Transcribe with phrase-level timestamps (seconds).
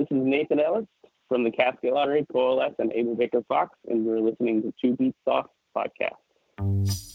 [0.00, 0.86] This is Nathan Ellis
[1.28, 5.18] from the Casket Lottery, Coalesce, and Able Baker Fox, and you're listening to Two Beats
[5.26, 5.44] Off
[5.76, 7.09] podcast.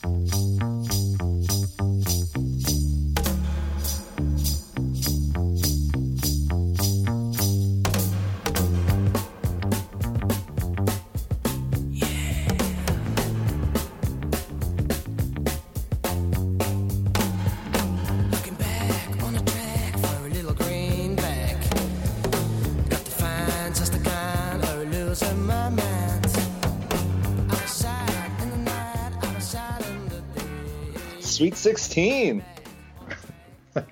[31.36, 32.42] Sweet 16.
[33.76, 33.84] All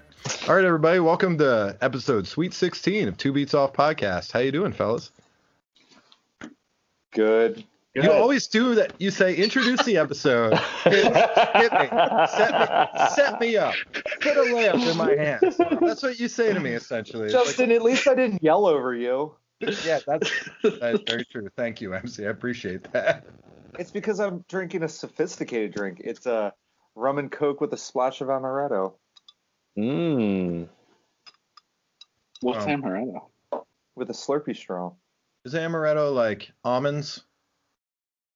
[0.47, 4.31] right, everybody, welcome to episode Sweet 16 of Two Beats Off podcast.
[4.31, 5.11] How you doing, fellas?
[7.11, 7.65] Good.
[7.95, 8.93] You always do that.
[8.97, 11.89] You say introduce the episode, hit, hit me,
[12.29, 13.75] set me, set me up,
[14.21, 15.57] put a layup in my hands.
[15.81, 17.25] That's what you say to me, essentially.
[17.25, 19.35] It's like, Justin, at least I didn't yell over you.
[19.59, 20.31] yeah, that's
[20.63, 21.49] that's very true.
[21.57, 22.25] Thank you, MC.
[22.25, 23.25] I appreciate that.
[23.77, 25.99] It's because I'm drinking a sophisticated drink.
[26.05, 26.53] It's a
[26.95, 28.93] rum and coke with a splash of amaretto
[29.77, 30.67] Mmm.
[32.41, 32.67] What's Oh.
[32.67, 33.29] amaretto?
[33.95, 34.91] with a Slurpee straw.
[35.45, 37.23] Is amaretto like almonds?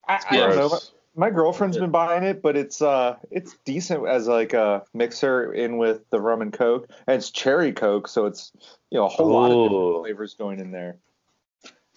[0.07, 0.79] I, I don't know.
[1.15, 5.77] My girlfriend's been buying it, but it's uh it's decent as like a mixer in
[5.77, 8.51] with the rum and coke, and it's cherry coke, so it's
[8.91, 10.97] you know a whole lot of different flavors going in there.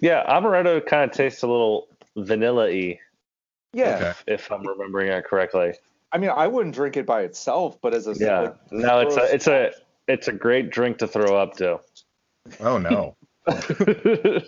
[0.00, 2.98] Yeah, amaretto kind of tastes a little vanilla-y,
[3.74, 4.12] Yeah, Okay.
[4.26, 5.74] if I'm remembering it correctly.
[6.12, 8.40] I mean I wouldn't drink it by itself, but as a Yeah.
[8.40, 9.70] like, No, it's a it's a
[10.08, 11.80] it's a great drink to throw up to.
[12.60, 13.16] Oh no.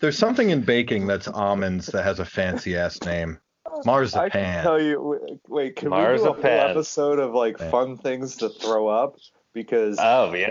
[0.00, 3.38] There's something in baking that's almonds that has a fancy ass name.
[3.84, 4.24] Marzipan.
[4.24, 4.62] I can Marzipan.
[4.62, 5.38] tell you.
[5.48, 7.70] Wait, can we do a whole episode of like Yeah.
[7.70, 9.16] fun things to throw up?
[9.52, 10.48] Because oh yeah.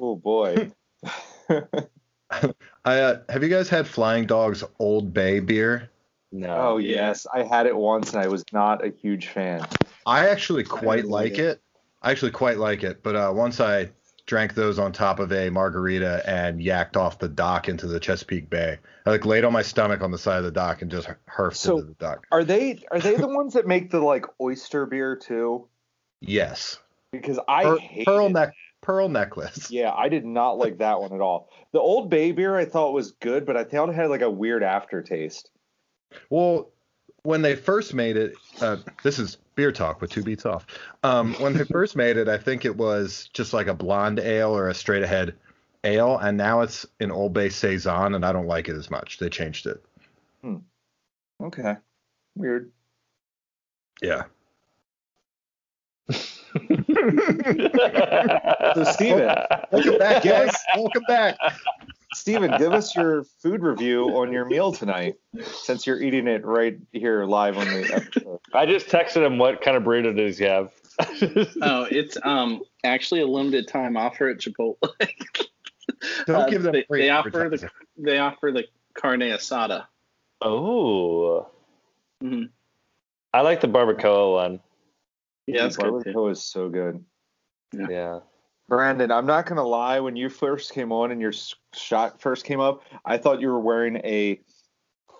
[0.00, 0.70] oh boy,
[1.50, 2.52] I
[2.84, 5.90] uh, have you guys had Flying Dog's Old Bay beer?
[6.32, 6.54] No.
[6.56, 9.66] oh yes, I had it once and I was not a huge fan.
[10.06, 11.62] I actually quite didn't like like it.
[12.00, 13.90] I actually quite like it, but uh, once I
[14.24, 18.48] drank those on top of a margarita and yacked off the dock into the Chesapeake
[18.48, 21.08] Bay, I like laid on my stomach on the side of the dock and just
[21.28, 22.26] herfed So- into the dock.
[22.32, 25.68] Are they are they the ones that make the like oyster beer too?
[26.20, 26.78] Yes,
[27.10, 29.70] Because I Pearl, hate pearl neck, pearl necklace.
[29.70, 31.50] Yeah, I did not like that one at all.
[31.72, 34.30] The Old Bay beer I thought was good, but I thought it had like a
[34.30, 35.50] weird aftertaste.
[36.30, 36.70] Well,
[37.22, 40.66] when they first made it, uh, this is beer talk with two beats off.
[41.02, 44.56] Um, when they first made it, I think it was just like a blonde ale
[44.56, 45.34] or a straight ahead
[45.84, 49.18] ale, and now it's an Old Bay saison, and I don't like it as much.
[49.18, 49.82] They changed it.
[50.42, 50.56] Hmm.
[51.40, 51.76] Okay,
[52.36, 52.70] weird.
[54.00, 54.24] Yeah.
[58.74, 59.34] So Steven,
[59.70, 60.54] Welcome back, guys.
[60.74, 61.36] Welcome back.
[62.14, 66.78] Steven, give us your food review on your meal tonight, since you're eating it right
[66.92, 68.38] here live on the episode.
[68.52, 70.72] I just texted him what kind of burrito does he have.
[71.62, 74.76] Oh, it's um actually a limited time offer at Chipotle.
[76.26, 78.64] Don't Uh, give them they, free they offer the they offer the
[78.94, 79.86] carne asada.
[80.42, 81.48] oh.
[82.22, 82.50] Mhm.
[83.32, 84.60] I like the barbacoa one.
[85.46, 86.10] Yeah, that's good too.
[86.12, 87.02] Barbacoa is so good.
[87.72, 88.20] Yeah.
[88.72, 90.00] Brandon, I'm not gonna lie.
[90.00, 91.34] When you first came on and your
[91.74, 94.40] shot first came up, I thought you were wearing a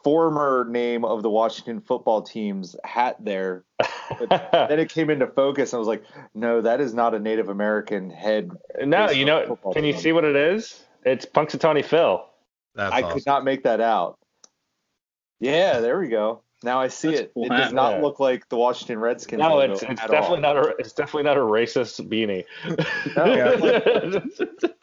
[0.03, 3.67] former name of the Washington football team's hat there.
[4.31, 6.03] then it came into focus, and I was like,
[6.35, 8.53] no, that is not a Native American head.
[8.87, 10.01] no, you know, football can you team.
[10.01, 10.83] see what it is?
[11.05, 12.25] It's Punxsutawney Phil.
[12.75, 13.19] That's I awesome.
[13.19, 14.19] could not make that out.
[15.41, 16.41] Yeah, there we go.
[16.65, 17.31] Now I see That's it.
[17.35, 18.03] cool It does not Yeah.
[18.03, 19.41] look like the Washington Redskins.
[19.41, 20.55] No, logo it's it's at definitely all.
[20.55, 22.45] not a it's definitely not a racist beanie.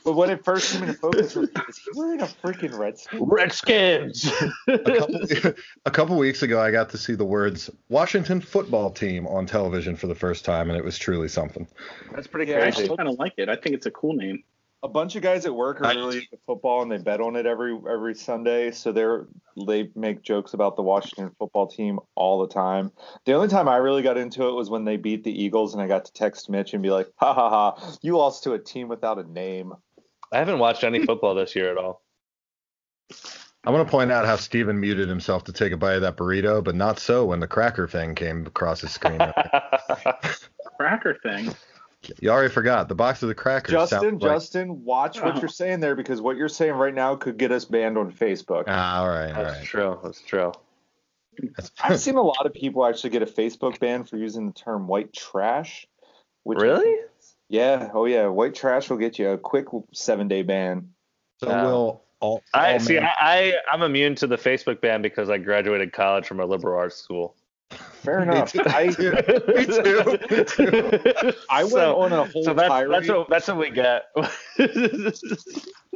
[0.06, 3.20] But when it first came into focus, I was is he wearing a freaking Redskin?
[3.22, 4.32] Redskins.
[4.68, 5.54] a couple,
[5.86, 9.98] a couple weeks ago, I got to see the words Washington football team on television
[9.98, 11.68] for the first time, and it was truly something.
[12.16, 12.84] That's pretty Yeah, I crazy.
[12.84, 13.50] actually kind of like it.
[13.50, 14.42] I think it's a cool name.
[14.82, 17.46] A bunch of guys at work are really into football and they bet on it
[17.46, 18.72] every every Sunday.
[18.72, 19.28] So they're
[19.68, 22.92] they make jokes about the Washington football team all the time.
[23.26, 25.84] The only time I really got into it was when they beat the Eagles and
[25.84, 28.60] I got to text Mitch and be like, ha ha ha, you lost to a
[28.60, 29.74] team without a name.
[30.32, 32.04] I haven't watched any football this year at all.
[33.66, 36.16] I want to point out how Steven muted himself to take a bite of that
[36.16, 39.20] burrito, but not so when the cracker thing came across his screen.
[40.78, 41.54] Cracker thing.
[42.22, 43.72] You already forgot the box of the crackers.
[43.74, 45.40] Justin, sounds like- Justin, watch what Oh.
[45.40, 48.66] you're saying there because what you're saying right now could get us banned on Facebook.
[48.68, 49.66] Ah, all right, all That's right.
[49.66, 50.00] true.
[50.04, 50.52] That's true.
[51.42, 54.54] That's- I've seen a lot of people actually get a Facebook ban for using the
[54.54, 55.88] term white trash.
[56.44, 56.96] Which Really?
[57.50, 57.90] Yeah.
[57.94, 58.28] Oh, yeah.
[58.28, 60.90] White trash will get you a quick seven day ban.
[61.42, 61.64] So No.
[61.66, 62.44] we'll all.
[62.54, 62.98] I all see.
[62.98, 66.78] I, I I'm immune to the Facebook ban because I graduated college from a liberal
[66.78, 67.36] arts school.
[67.72, 68.52] Fair Me enough.
[68.52, 68.62] too.
[68.66, 70.18] I Me too.
[70.30, 71.34] Me too.
[71.50, 72.92] I went So- on a whole So that's tirade.
[72.94, 74.06] that's what that's what we get.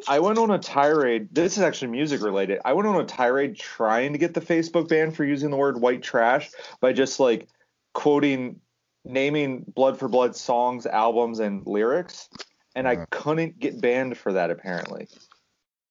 [0.07, 1.33] I went on a tirade.
[1.33, 2.59] This is actually music related.
[2.65, 5.79] I went on a tirade trying to get the Facebook ban for using the word
[5.79, 7.47] white trash by just like
[7.93, 8.59] quoting,
[9.05, 12.29] naming Blood for Blood songs, albums, and lyrics.
[12.75, 13.05] And I Uh-huh.
[13.11, 15.07] couldn't get banned for that apparently.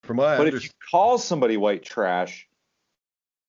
[0.02, 2.46] From what I But if you call somebody white trash,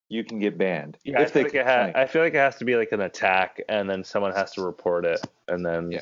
[0.09, 0.97] you can get banned.
[1.03, 2.91] yeah, I feel, they like it ha- I feel like it has to be like
[2.91, 6.01] an attack, and then someone has to report it, and then Yeah.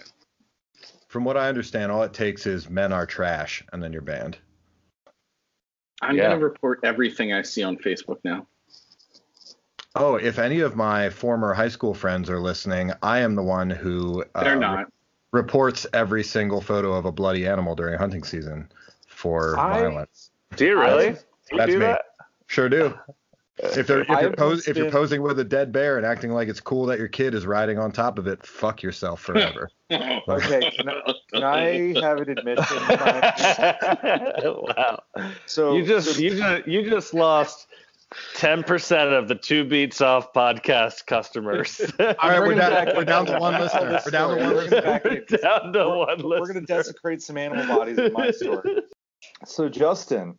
[1.08, 4.38] from what I understand, all it takes is men are trash, and then you're banned.
[6.02, 6.30] I'm Yeah.
[6.30, 8.48] gonna report everything I see on Facebook now.
[9.96, 13.70] Oh, if any of my former high school friends are listening, I am the one
[13.70, 14.88] who uh, They're not.
[15.32, 18.72] reports every single photo of a bloody animal during hunting season
[19.08, 20.32] for I- violence.
[20.56, 21.12] Do you really?
[21.12, 21.18] Do
[21.52, 21.86] you That's do me.
[21.86, 22.02] that?
[22.48, 22.98] Sure do.
[23.58, 26.32] If, they're, if, you're pos- must if you're posing with a dead bear and acting
[26.32, 29.70] like it's cool that your kid is riding on top of it, fuck yourself forever.
[29.94, 32.78] Oh, okay, can I, can I have an admission?
[34.46, 35.04] wow.
[35.46, 37.68] So You just you just you just lost
[38.36, 41.82] ten percent of the two beats off podcast customers.
[42.00, 44.00] All right, we're down, back we're down to one listener.
[44.06, 44.42] We're down to story.
[44.44, 44.82] one We're listener.
[44.82, 46.54] back down to one we're listener.
[46.54, 48.64] going to desecrate some animal bodies in my store.
[49.46, 50.38] So Justin,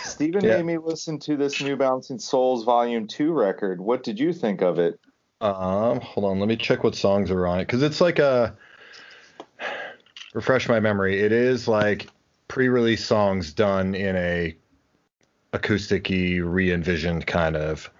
[0.00, 0.56] Stephen Yeah.
[0.56, 3.80] made me listen to this new Bouncing Souls Volume Two record.
[3.80, 4.98] What did you think of it?
[5.40, 8.56] Um, hold on, let me check what songs are on it because it's like a
[10.34, 11.20] refresh my memory.
[11.20, 12.08] It is like
[12.48, 14.56] pre-release songs done in a
[15.52, 17.90] acousticy, re-envisioned kind of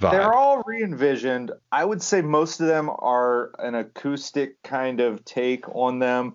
[0.00, 0.12] vibe.
[0.12, 1.52] They're all re-envisioned.
[1.70, 6.34] I would say most of them are an acoustic kind of take on them,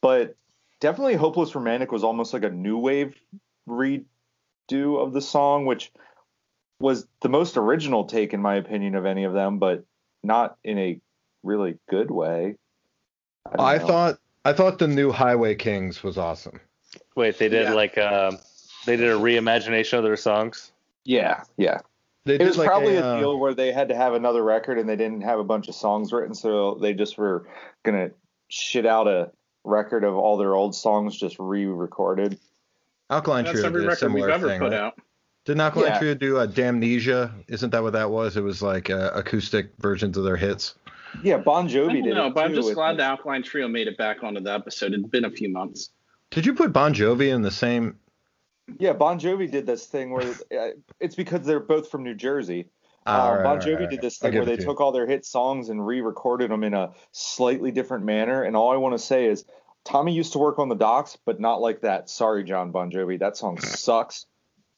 [0.00, 0.34] but
[0.80, 3.14] definitely "Hopeless Romantic" was almost like a new wave
[4.70, 5.92] redo of the song, which
[6.80, 9.84] was the most original take in my opinion of any of them, but
[10.22, 11.00] not in a
[11.42, 12.56] really good way.
[13.50, 16.60] don't I thought I thought the new Highway Kings was awesome.
[17.14, 17.74] Wait, they did Yeah.
[17.74, 18.38] like um,
[18.86, 20.72] they did a reimagination of their songs.
[21.04, 21.80] yeah, yeah.
[22.26, 24.44] They It was like probably a, a, uh, deal where they had to have another
[24.44, 27.48] record and they didn't have a bunch of songs written, so they just were
[27.82, 28.10] gonna
[28.48, 29.30] shit out a
[29.64, 32.38] record of all their old songs just re-recorded.
[33.10, 34.60] Alkaline That's Trio every did a record we've similar ever thing.
[34.60, 34.80] put right?
[34.80, 34.98] out.
[35.44, 35.98] Didn't Alkaline Yeah.
[35.98, 37.32] Trio do a Damnesia?
[37.48, 38.36] Isn't that what that was?
[38.36, 40.74] It was like uh, acoustic versions of their hits.
[41.24, 43.66] Yeah, Bon I Jovi don't did know, it but I'm just glad the Alkaline Trio
[43.66, 44.92] made it back onto the episode.
[44.94, 45.90] It's been a few months.
[46.30, 47.96] Did you put Bon Jovi in the same?
[48.78, 50.22] Yeah, Bon Jovi did this thing where
[50.56, 50.68] uh,
[51.00, 52.66] it's because they're both from New Jersey.
[53.06, 55.06] Ah, Um, right, bon Jovi right, did this thing where they to took all their
[55.06, 58.44] hit songs and re-recorded them in a slightly different manner.
[58.44, 59.44] And all I want to say is,
[59.84, 62.10] Tommy used to work on the docks, but not like that.
[62.10, 64.26] Sorry, John Bon Jovi, that song sucks.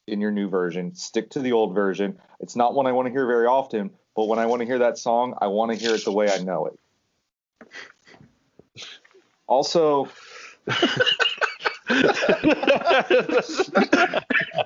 [0.09, 2.19] In your new version, stick to the old version.
[2.41, 4.81] It's not one I want to hear very often, but when I want to hear
[4.81, 7.71] that song, I want to hear it the way I know it.
[9.47, 10.09] Also,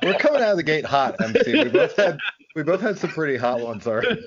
[0.02, 1.64] We're coming out of the gate hot, MC.
[1.64, 2.18] We both had
[2.54, 4.22] we both had some pretty hot ones already.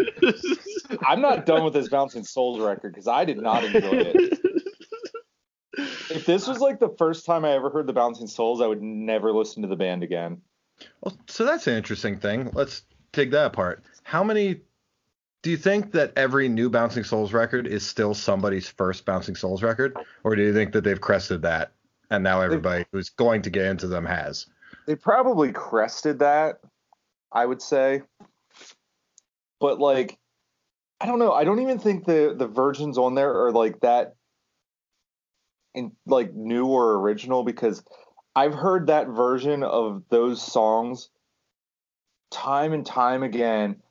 [1.08, 3.80] I'm not done with this Bouncing Souls record because I did not enjoy
[4.14, 4.40] it.
[6.10, 8.82] If this was like the first time I ever heard the Bouncing Souls, I would
[8.82, 10.42] never listen to the band again.
[11.02, 12.50] Well, so that's an interesting thing.
[12.54, 12.84] Let's
[13.14, 13.84] take that apart.
[14.04, 14.62] How many
[15.42, 19.64] do you think that every new Bouncing Souls record is still somebody's first Bouncing Souls
[19.64, 21.72] record, or do you think that they've crested that
[22.10, 24.48] and now everybody who's going to get into them has?
[24.88, 26.60] They probably crested that,
[27.32, 28.02] I would say.
[29.60, 30.18] But like,
[31.00, 31.34] I don't know.
[31.34, 34.16] I don't even think the the versions on there are like that
[35.74, 37.84] in like new or original because
[38.36, 41.10] I've heard that version of those songs
[42.32, 43.82] time and time again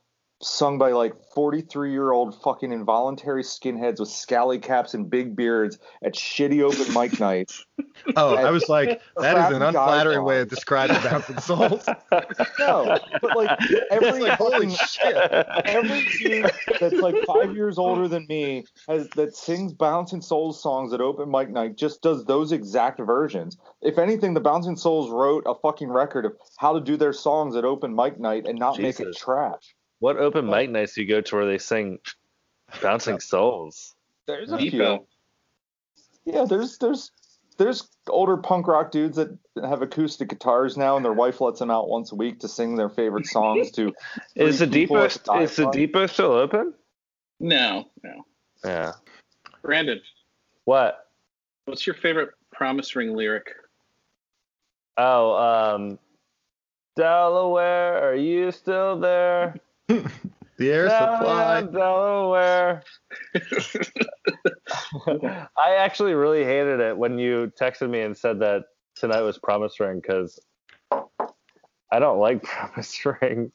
[0.40, 5.78] sung by like 43 year old fucking involuntary skinheads with scally caps and big beards
[6.04, 7.64] at shitty open mic nights.
[8.14, 11.88] Oh, I was like, that is an unflattering way of describing Bouncing Souls.
[12.58, 13.58] No, but like
[13.90, 15.14] every like, holy shit.
[15.64, 20.92] every dude that's like five years older than me has that sings Bouncing Souls songs
[20.92, 23.56] at open mic night just does those exact versions.
[23.80, 27.54] If anything, the Bouncing Souls wrote a fucking record of how to do their songs
[27.56, 29.74] at open mic night and not make it trash.
[30.00, 31.98] What open mic nights do you go to where they sing
[32.82, 33.94] "Bouncing Souls"?
[34.26, 35.06] There's a Depot.
[36.24, 36.34] few.
[36.34, 37.10] Yeah, there's there's
[37.56, 41.70] there's older punk rock dudes that have acoustic guitars now, and their wife lets them
[41.70, 43.92] out once a week to sing their favorite songs to.
[44.36, 45.14] Is the three depot is
[45.56, 46.74] the dive depot still open?
[47.40, 48.24] No, no.
[48.64, 48.92] Yeah.
[49.62, 50.00] Brandon,
[50.64, 51.08] What?
[51.66, 53.52] what's your favorite promise ring lyric?
[54.96, 55.98] Oh, um,
[56.96, 59.54] Delaware, are you still there?
[59.88, 61.60] The air supply.
[61.62, 62.82] Delaware,
[63.36, 63.92] Delaware.
[65.56, 68.64] I actually really hated it when you texted me and said that
[68.96, 70.38] tonight was promise ring because
[71.92, 73.52] I don't like promise ring.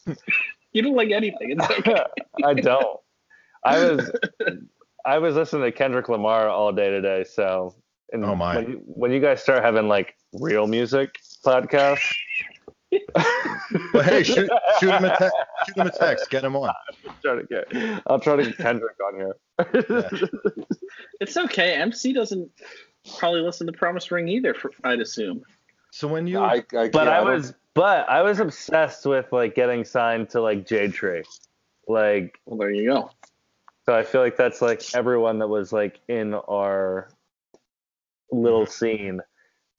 [0.72, 1.52] You don't like anything.
[1.52, 2.04] It's okay.
[2.44, 3.00] I don't.
[3.66, 4.12] I was
[5.06, 7.76] I was listening to Kendrick Lamar all day today, so
[8.14, 8.58] and Oh, my.
[8.58, 12.16] When, when you guys start having like real music podcasts,
[13.94, 15.36] Well, hey, shoot, shoot him a text.
[15.66, 16.30] Shoot him a text.
[16.30, 16.74] Get him on.
[17.22, 19.36] try to get I'll try to get Kendrick on here.
[21.20, 21.74] It's okay.
[21.76, 22.52] MC doesn't
[23.18, 24.54] probably listen to Promise Ring either.
[24.54, 25.44] For, I'd assume.
[25.92, 29.32] So when you I, I, But yeah, I don't- was but I was obsessed with
[29.32, 31.24] like getting signed to like Jade Tree.
[31.88, 33.10] Like Well, there you go.
[33.86, 37.10] so I feel like that's like everyone that was like in our
[38.32, 38.72] little mm-hmm.
[38.72, 39.22] scene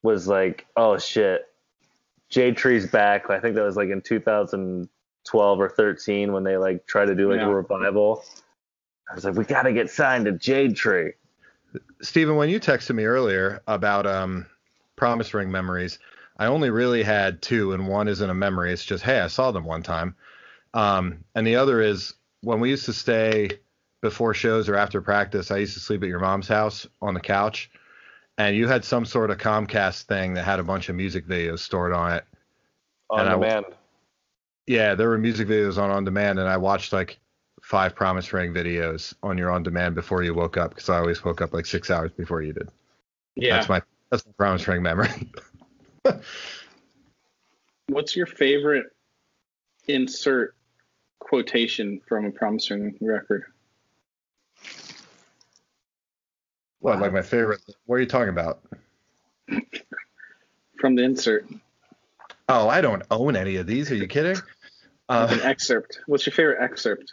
[0.03, 1.47] was like, oh shit,
[2.31, 3.31] Jade Tree's back.
[3.31, 7.31] I think that was like in 2012 or 13 when they like tried to do
[7.31, 7.49] like Yeah.
[7.49, 8.25] a revival.
[9.11, 11.13] I was like, we gotta get signed to Jade Tree.
[12.01, 14.47] Stephen, when you texted me earlier about um,
[14.97, 15.99] promise ring memories,
[16.39, 18.73] I only really had two, and one isn't a memory.
[18.73, 20.17] It's just, hey, I saw them one time.
[20.73, 23.51] Um, and the other is when we used to stay
[24.01, 27.21] before shows or after practice, I used to sleep at your mom's house on the
[27.21, 27.71] couch,
[28.39, 31.61] and you had some sort of Comcast thing that had a bunch of music videos
[31.61, 32.25] stored on it.
[33.11, 33.65] On And I- demand.
[34.67, 37.19] Yeah, there were music videos on on demand, and I watched like
[37.63, 41.23] five promise ring videos on your on demand before you woke up because I always
[41.23, 42.71] woke up like six hours before you did.
[43.37, 43.57] Yeah.
[43.57, 45.31] That's my that's my promise ring memory.
[47.89, 48.87] What's your favorite
[49.89, 50.55] insert
[51.19, 53.45] quotation from a Promise Ring record?
[56.85, 57.61] What, like my favorite?
[57.87, 58.61] What are you talking about?
[60.79, 61.47] From the insert,
[62.49, 63.91] Oh, I don't own any of these.
[63.91, 64.37] Are you kidding?
[64.37, 64.43] an
[65.09, 66.01] Uh, excerpt.
[66.07, 67.11] What's your favorite excerpt?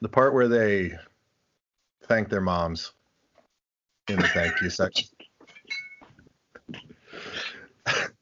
[0.00, 0.92] the part where they
[2.04, 2.92] thank their moms
[4.08, 5.08] in the thank you section.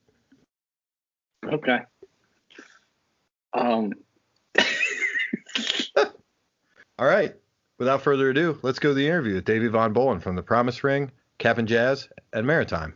[1.43, 1.79] Okay.
[3.55, 3.93] Um.
[5.97, 7.35] All right.
[7.81, 10.85] Without further ado, let's go to the interview with Davey Von Bohlen from the Promise
[10.85, 12.95] Ring, Cap'n Jazz, and Maritime.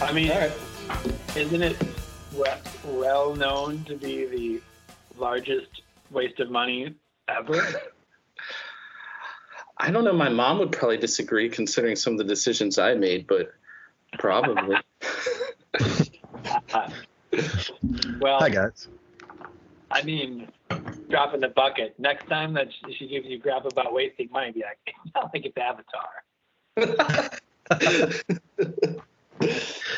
[0.00, 0.32] I mean,
[1.36, 1.76] isn't it
[2.86, 4.62] well known to be the
[5.18, 6.94] largest waste of money
[7.28, 7.60] ever?
[9.76, 10.14] I don't know.
[10.14, 13.52] My mom would probably disagree considering some of the decisions I made, but
[14.18, 14.76] probably.
[18.20, 18.88] well, Hi, guys.
[19.90, 20.48] I mean,
[21.08, 21.94] drop in the bucket.
[21.98, 24.78] Next time that she- gives you crap about wasting money, be like,
[25.14, 26.24] not like it's Avatar.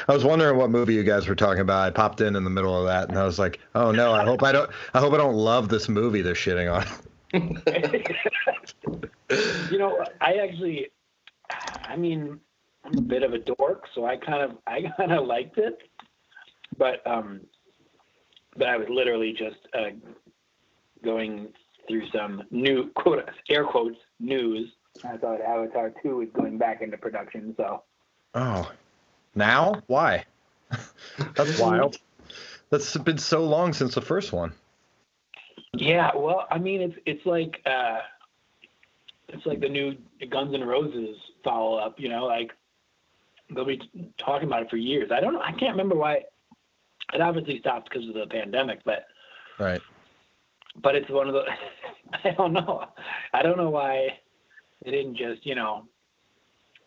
[0.08, 1.86] I was wondering what movie you guys were talking about.
[1.86, 4.12] I popped in in the middle of that, and I was like, "Oh no!
[4.12, 4.70] I hope I don't.
[4.94, 6.86] I hope I don't love this movie they're shitting on."
[9.70, 10.88] you know, I actually,
[11.84, 12.38] I mean,
[12.84, 15.78] I'm a bit of a dork, so I kind of, I kind of liked it,
[16.78, 17.40] but um,
[18.56, 19.90] but I was literally just uh,
[21.04, 21.48] going
[21.88, 24.70] through some new quote air quotes news.
[25.04, 27.82] I thought Avatar two was going back into production, so
[28.34, 28.70] Oh,
[29.34, 29.82] now?
[29.86, 30.24] Why?
[31.34, 31.96] That's wild.
[32.70, 34.52] That's been so long since the first one.
[35.74, 36.10] yeah.
[36.14, 37.98] Well, I mean, it's it's like uh,
[39.28, 39.96] it's like the new
[40.30, 42.00] Guns N' Roses follow up.
[42.00, 42.52] You know, like
[43.54, 43.80] they'll be
[44.18, 45.10] talking about it for years.
[45.12, 45.40] I don't know.
[45.40, 46.22] I can't remember why.
[47.12, 49.06] It obviously stopped because of the pandemic, but
[49.58, 49.80] Right.
[50.82, 51.44] but it's one of the.
[52.24, 52.84] I don't know.
[53.32, 54.18] I don't know why
[54.84, 55.84] they didn't just you know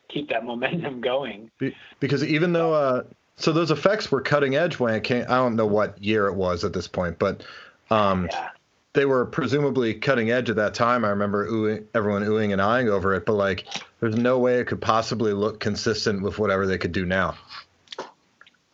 [0.09, 1.49] keep that momentum going.
[1.59, 3.03] Be- because even though uh,
[3.37, 5.23] so those effects were cutting edge when it came.
[5.29, 7.43] I don't know what year it was at this point, but
[7.89, 8.49] um, Yeah.
[8.93, 11.05] they were presumably cutting edge at that time.
[11.05, 13.65] I remember oohing, everyone oohing and eyeing over it, but like,
[14.01, 17.35] there's no way it could possibly look consistent with whatever they could do now.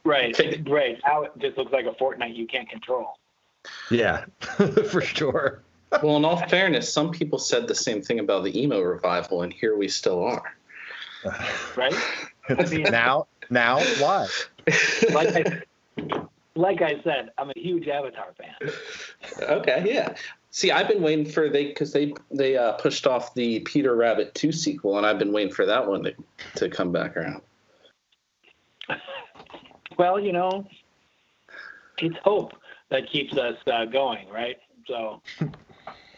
[0.05, 0.39] Right.
[0.69, 0.99] Right.
[1.05, 3.17] Now it just looks like a Fortnite you can't control.
[3.89, 4.25] Yeah,
[4.89, 5.63] for sure.
[6.03, 9.51] well, in all fairness, some people said the same thing about the emo revival, and
[9.51, 10.55] here we still are.
[11.75, 11.93] Right.
[12.69, 14.27] mean- now, now, why?
[15.11, 15.61] Like I,
[16.55, 18.71] like I said, I'm a huge Avatar fan.
[19.41, 20.15] Okay, yeah.
[20.51, 24.35] See, I've been waiting for they because they they uh, pushed off the Peter Rabbit
[24.35, 26.13] two sequel, and I've been waiting for that one to
[26.57, 27.41] to come back around.
[29.97, 30.67] Well, you know,
[31.99, 32.53] it's hope
[32.89, 34.57] that keeps us uh, going, right?
[34.87, 35.21] So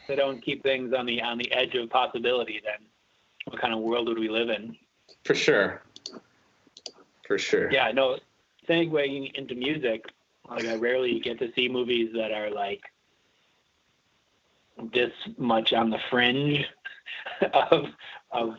[0.07, 2.87] they don't keep things on the on the edge of possibility, then
[3.45, 4.75] what kind of world would we live in?
[5.23, 5.81] For sure.
[7.25, 7.71] For sure.
[7.71, 8.17] Yeah, no.
[8.67, 10.05] Segueing into music,
[10.49, 12.81] like I rarely get to see movies that are like
[14.93, 16.65] this much on the fringe
[17.71, 17.85] of
[18.31, 18.55] of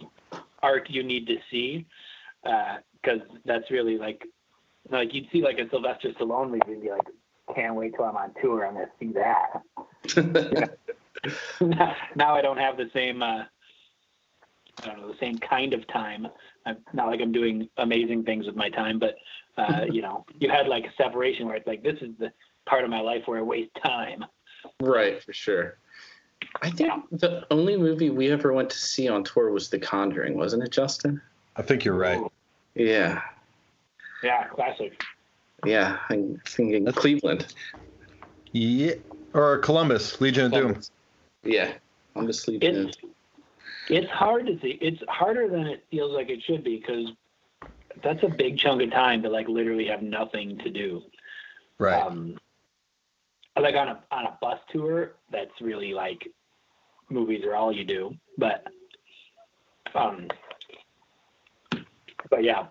[0.63, 1.87] art you need to see,
[2.43, 4.27] because that's really like
[4.91, 7.03] like you'd see like a Sylvester Stallone movie and be like,
[7.55, 8.67] can't wait till I'm on tour.
[8.67, 10.69] I'm gonna see that.
[11.61, 13.45] now, now I don't have the same uh,
[14.83, 16.29] I don't know the same kind of time.
[16.67, 19.17] I'm not like I'm doing amazing things with my time, but
[19.57, 22.33] uh, you know, you had like a separation where it's like this is the
[22.67, 24.25] part of my life where I waste time.
[24.81, 25.79] Right, for sure.
[26.63, 30.37] I think the only movie we ever went to see on tour was The Conjuring,
[30.37, 31.21] wasn't it, Justin?
[31.57, 32.21] I think you're right.
[32.75, 33.21] Yeah.
[34.23, 35.03] Yeah, classic.
[35.65, 37.55] Yeah, I'm thinking Cleveland.
[38.53, 38.95] Yeah.
[39.35, 40.81] Or Columbus, Legion of Doom.
[41.43, 41.73] Yeah,
[42.17, 43.11] I'm just leaving It's it.
[43.89, 44.79] it's hard to see.
[44.81, 47.13] It's harder than it feels like it should be because
[48.03, 51.03] that's a big chunk of time to like literally have nothing to do.
[51.79, 52.03] Right.
[52.03, 52.39] Um,
[53.61, 56.29] like on a on a bus tour, that's really like
[57.11, 58.15] movies are all you do.
[58.37, 58.67] But
[59.95, 60.29] um,
[62.31, 62.67] but yeah,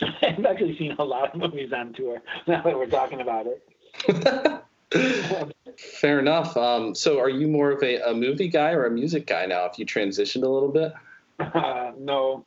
[0.22, 2.22] I've actually seen a lot of movies on tour.
[2.46, 4.64] Now that we're talking about it,
[5.78, 6.56] Fair enough.
[6.56, 9.66] Um, so, are you more of a, a movie guy or a music guy now?
[9.66, 10.92] If you transitioned a little bit.
[11.38, 12.44] uh, no,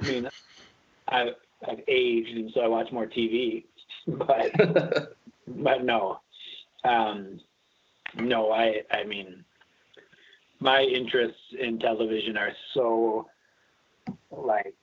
[0.00, 0.28] I mean
[1.08, 1.34] I've
[1.66, 3.64] I've aged and so I watch more TV,
[4.06, 5.14] but
[5.48, 6.20] but no,
[6.84, 7.40] um,
[8.16, 8.52] no.
[8.52, 9.44] I I mean
[10.60, 13.28] my interests in television are so
[14.30, 14.74] like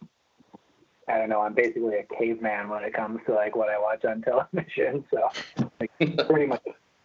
[1.09, 1.41] I don't know.
[1.41, 5.03] I'm basically a caveman when it comes to like what I watch on television.
[5.11, 5.29] So
[5.79, 5.91] like
[6.27, 6.63] pretty much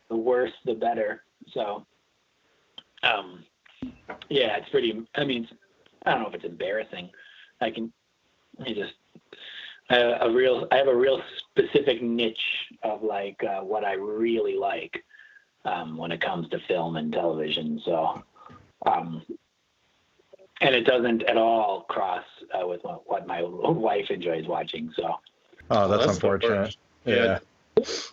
[0.08, 1.23] the worse the better.
[1.52, 1.87] So
[3.02, 3.44] um
[4.28, 5.06] yeah, it's pretty.
[5.14, 5.49] I mean,
[6.04, 7.11] I don't know if it's embarrassing.
[7.61, 7.92] I can.
[8.61, 8.94] I just
[9.90, 10.67] a real.
[10.71, 12.36] I have a real specific niche
[12.82, 15.04] of like uh, what I really like
[15.64, 17.80] um, when it comes to film and television.
[17.84, 18.23] So,
[18.86, 19.23] um,
[20.64, 22.24] and it doesn't at all cross
[22.54, 24.90] uh, with what, what my wife enjoys watching.
[24.96, 25.14] So,
[25.70, 26.76] oh, that's, that's the unfortunate.
[27.04, 27.38] Yeah.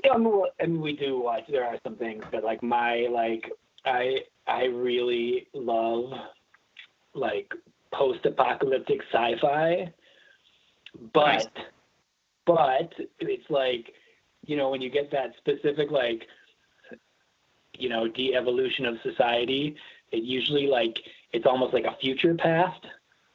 [0.03, 1.43] yeah, I mean, I mean, we do watch.
[1.49, 3.49] There are some things, but like my like,
[3.85, 6.11] I I really love
[7.13, 7.53] like
[7.93, 9.93] post-apocalyptic sci-fi,
[11.13, 11.47] but Nice.
[12.45, 13.93] but it's like
[14.45, 16.23] you know when you get that specific like
[17.77, 19.77] you know de-evolution of society,
[20.12, 20.97] it usually like
[21.34, 22.86] it's almost like a future past.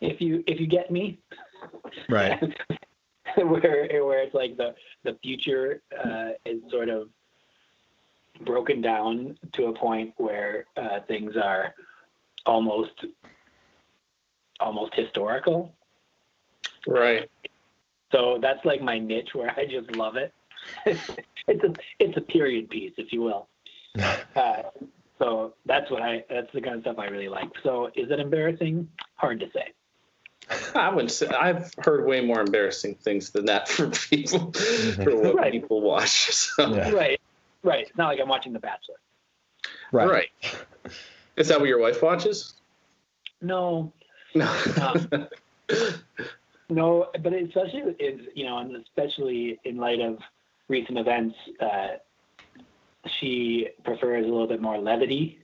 [0.01, 1.19] If you if you get me,
[2.09, 2.41] Right.
[3.37, 7.09] where where it's like the the future uh, is sort of
[8.45, 11.75] broken down to a point where uh, things are
[12.45, 13.05] almost
[14.61, 15.75] almost historical.
[16.87, 17.31] Right.
[18.13, 20.33] So that's like my niche where I just love it.
[20.87, 23.49] it's a it's a period piece, if you will.
[24.37, 24.63] Uh,
[25.19, 27.51] so that's what I that's the kind of stuff I really like.
[27.63, 28.89] So is it embarrassing?
[29.17, 29.73] Hard to say.
[30.75, 31.27] I wouldn't say.
[31.29, 35.53] I've heard way more embarrassing things than that from people for what Right.
[35.53, 36.31] people watch.
[36.33, 36.75] So.
[36.75, 36.91] Yeah.
[36.93, 37.21] Right,
[37.63, 37.87] right.
[37.89, 38.97] It's not like I'm watching The Bachelor.
[39.93, 40.09] Right.
[40.09, 40.29] Right.
[41.37, 42.55] Is that what your wife watches?
[43.41, 43.93] No,
[44.35, 44.47] No.
[44.81, 45.29] Um,
[46.69, 50.19] No, but especially is you know, and especially in light of
[50.69, 51.87] recent events, uh,
[53.21, 55.39] she prefers a little bit more levity.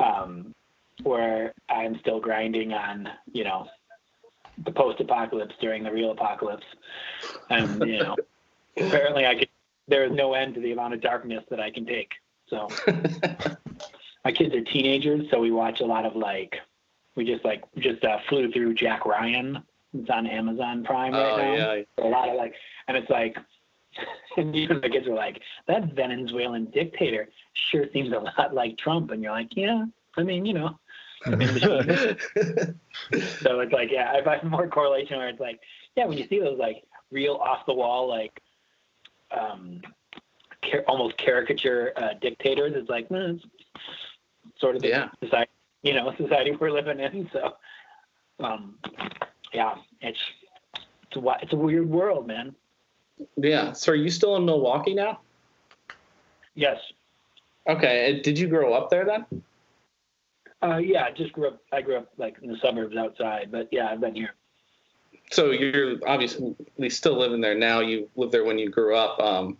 [0.00, 0.54] Um,
[1.02, 3.66] where I'm still grinding on, you know,
[4.64, 6.66] the post-apocalypse during the real apocalypse,
[7.50, 8.16] and you know,
[8.76, 9.46] apparently I can,
[9.88, 12.12] There is no end to the amount of darkness that I can take.
[12.48, 12.68] So
[14.24, 16.56] my kids are teenagers, so we watch a lot of like
[17.16, 19.62] we just like just uh, flew through Jack Ryan.
[19.96, 21.72] It's on Amazon Prime right oh now.
[21.72, 21.82] yeah.
[22.04, 22.54] A lot of like,
[22.88, 23.36] and it's like,
[24.36, 27.28] and even the kids are like, that Venezuelan dictator
[27.70, 29.84] sure seems a lot like Trump, and you're like, yeah,
[30.16, 30.78] I mean, you know.
[33.40, 35.60] So it's like, yeah, I find more correlation where it's like,
[35.96, 38.40] yeah, when you see those like real off the wall, like,
[39.30, 39.80] um,
[40.70, 45.08] car- almost caricature uh, dictators, it's like, mm, it's sort of the Yeah.
[45.22, 45.50] society,
[45.82, 47.28] you know, society we're living in.
[47.32, 47.56] So,
[48.40, 48.78] um,
[49.52, 50.18] yeah, it's
[50.76, 52.54] it's a it's a weird world, man.
[53.36, 53.72] Yeah.
[53.72, 55.20] So are you still in Milwaukee now?
[56.54, 56.78] Yes.
[57.68, 58.20] Okay.
[58.22, 59.42] Did you grow up there then?
[60.62, 61.62] Uh, yeah, I just grew up.
[61.72, 64.34] I grew up like in the suburbs outside, but yeah, I've been here.
[65.30, 66.54] So you're obviously
[66.88, 67.80] still living there now.
[67.80, 69.18] You lived there when you grew up.
[69.20, 69.58] Um,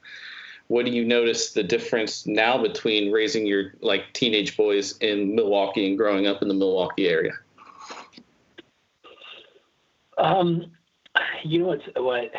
[0.69, 5.87] what do you notice the difference now between raising your like teenage boys in Milwaukee
[5.87, 7.33] and growing up in the Milwaukee area?
[10.17, 10.71] Um,
[11.45, 12.31] you know what's what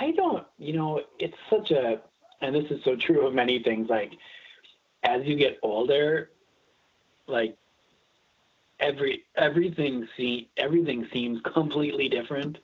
[0.00, 0.46] I don't.
[0.58, 2.00] You know, it's such a,
[2.40, 3.88] and this is so true of many things.
[3.90, 4.12] Like,
[5.04, 6.30] as you get older,
[7.26, 7.56] like
[8.80, 12.58] every everything see everything seems completely different.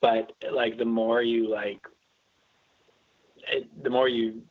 [0.00, 1.80] But like the more you like,
[3.50, 4.42] it, the more you,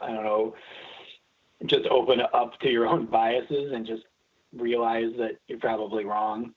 [0.00, 0.54] I don't know,
[1.66, 4.04] just open up to your own biases and just
[4.52, 6.52] realize that you're probably wrong.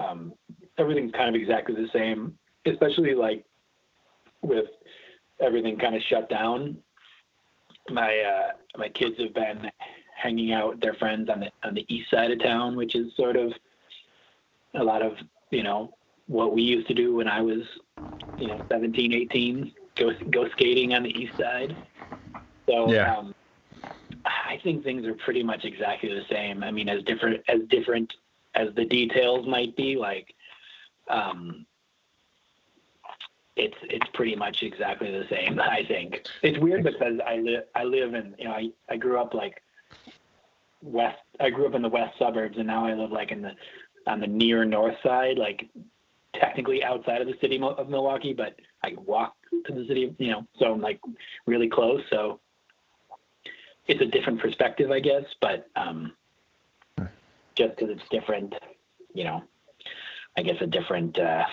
[0.00, 0.32] Um,
[0.78, 3.44] everything's kind of exactly the same, especially like
[4.44, 4.66] with
[5.40, 6.76] everything kind of shut down.
[7.90, 9.70] My uh, my kids have been
[10.16, 13.14] hanging out with their friends on the on the east side of town, which is
[13.16, 13.52] sort of
[14.74, 15.12] a lot of
[15.50, 15.94] you know
[16.26, 17.62] what we used to do when I was
[18.38, 21.76] you know 17, 18, go go skating on the east side.
[22.68, 23.16] So Yeah.
[23.16, 23.34] um,
[24.24, 26.62] I think things are pretty much exactly the same.
[26.62, 28.12] I mean, as different as different
[28.54, 30.32] as the details might be, like
[31.10, 31.66] um,
[33.56, 35.60] it's it's pretty much exactly the same.
[35.60, 39.18] I think it's weird because I live I live in you know I, I grew
[39.18, 39.62] up like
[40.82, 43.52] west I grew up in the west suburbs and now I live like in the
[44.06, 45.68] on the near north side like
[46.34, 49.34] technically outside of the city of Milwaukee but I walk
[49.66, 51.00] to the city you know so I'm like
[51.46, 52.40] really close so
[53.86, 56.12] it's a different perspective I guess but um
[57.54, 58.54] just because it's different
[59.14, 59.42] you know
[60.36, 61.44] I guess a different uh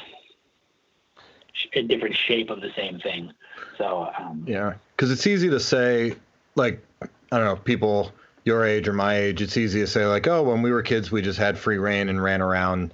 [1.73, 3.31] a different shape of the same thing
[3.77, 6.15] so um Yeah, because it's easy to say,
[6.55, 8.11] like, I don't know, people
[8.45, 11.11] your age or my age, it's easy to say, like, oh, when we were kids,
[11.11, 12.91] we just had free reign and ran around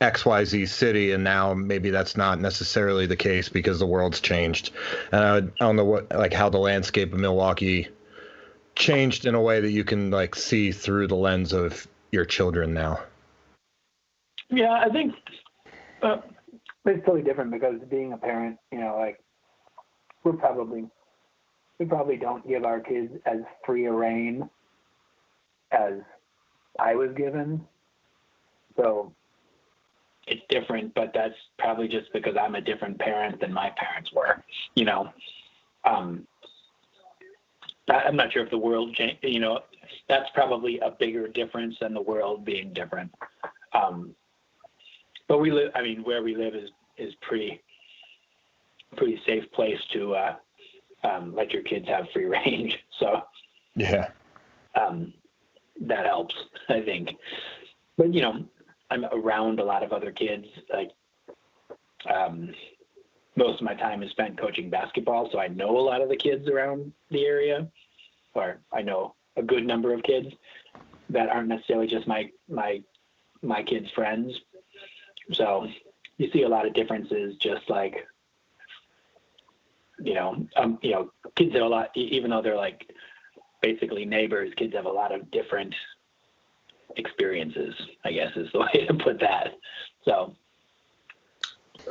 [0.00, 4.70] XYZ city, and now maybe that's not necessarily the case because the world's changed.
[5.12, 7.88] And I, would- I don't know what, like, how the landscape of Milwaukee
[8.74, 12.74] changed in a way that you can, like, see through the lens of your children
[12.74, 13.00] now.
[14.50, 15.14] Yeah, I think
[16.02, 16.16] uh,
[16.84, 19.20] it's totally different because being a parent, you know, like
[20.22, 20.84] we're probably
[21.78, 24.48] we probably don't give our kids as free a reign
[25.72, 25.94] as
[26.78, 27.64] I was given.
[28.76, 29.12] So
[30.26, 34.42] it's different, but that's probably just because I'm a different parent than my parents were.
[34.74, 35.08] You know,
[35.84, 36.26] um,
[37.88, 38.96] I'm not sure if the world.
[39.22, 39.60] You know,
[40.08, 43.12] that's probably a bigger difference than the world being different.
[43.72, 44.14] Um,
[45.28, 45.70] but we live.
[45.74, 47.60] I mean, where we live is is pretty
[48.96, 50.36] pretty safe place to uh,
[51.02, 52.78] um, let your kids have free range.
[52.98, 53.22] So
[53.74, 54.08] Yeah.
[54.74, 55.12] um,
[55.80, 56.34] that helps,
[56.68, 57.10] I think.
[57.96, 58.44] But you know,
[58.90, 60.46] I'm around a lot of other kids.
[60.72, 60.90] Like
[62.12, 62.54] um,
[63.36, 66.16] most of my time is spent coaching basketball, so I know a lot of the
[66.16, 67.66] kids around the area,
[68.34, 70.28] or I know a good number of kids
[71.10, 72.82] that aren't necessarily just my my
[73.42, 74.32] my kids' friends.
[75.32, 75.66] So
[76.18, 78.06] you see a lot of differences, just like
[79.98, 82.90] you know, um, you know, kids have a lot, even though they're like
[83.62, 85.74] basically neighbors, kids have a lot of different
[86.96, 87.74] experiences.
[88.04, 89.54] I guess is the way to put that.
[90.04, 90.34] So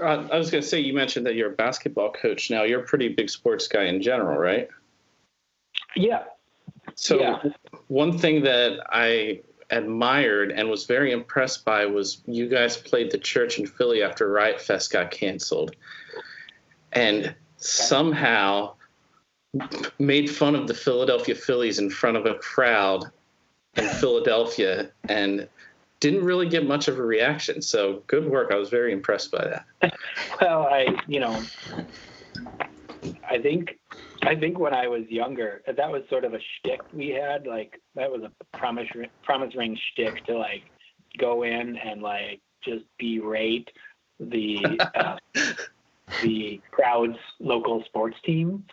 [0.02, 2.64] Uh, I was going to say, you mentioned that you're a basketball coach now.
[2.64, 4.68] You're a pretty big sports guy in general, right?
[5.96, 6.24] yeah,
[6.96, 7.44] So Yeah.
[7.88, 13.18] one thing that I admired and was very impressed by was you guys played the
[13.18, 15.76] church in Philly after Riot Fest got canceled,
[16.92, 18.74] and somehow
[20.00, 23.06] made fun of the Philadelphia Phillies in front of a crowd
[23.76, 25.48] in Philadelphia and
[26.00, 27.62] didn't really get much of a reaction.
[27.62, 28.52] So good work.
[28.52, 29.94] I was very impressed by that.
[30.42, 31.42] Well, I, you know,
[33.30, 33.80] I think,
[34.28, 37.46] I think when I was younger, that was sort of a shtick we had.
[37.46, 38.88] Like that was a promise,
[39.24, 40.64] promise ring shtick to like
[41.18, 43.70] go in and like just berate
[44.20, 45.18] the uh,
[46.22, 48.64] the crowd's local sports team.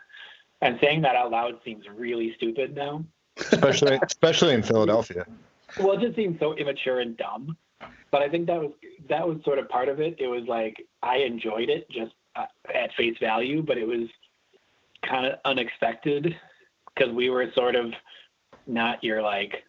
[0.62, 3.04] And saying that out loud seems really stupid now.
[3.38, 5.24] Especially, especially in Philadelphia.
[5.78, 7.56] Well, it just seems so immature and dumb.
[8.10, 8.72] But I think that was
[9.08, 10.16] that was sort of part of it.
[10.18, 14.08] It was like I enjoyed it just uh, at face value, but it was
[15.02, 16.36] kind of unexpected
[16.94, 17.92] because we were sort of
[18.66, 19.64] not your like,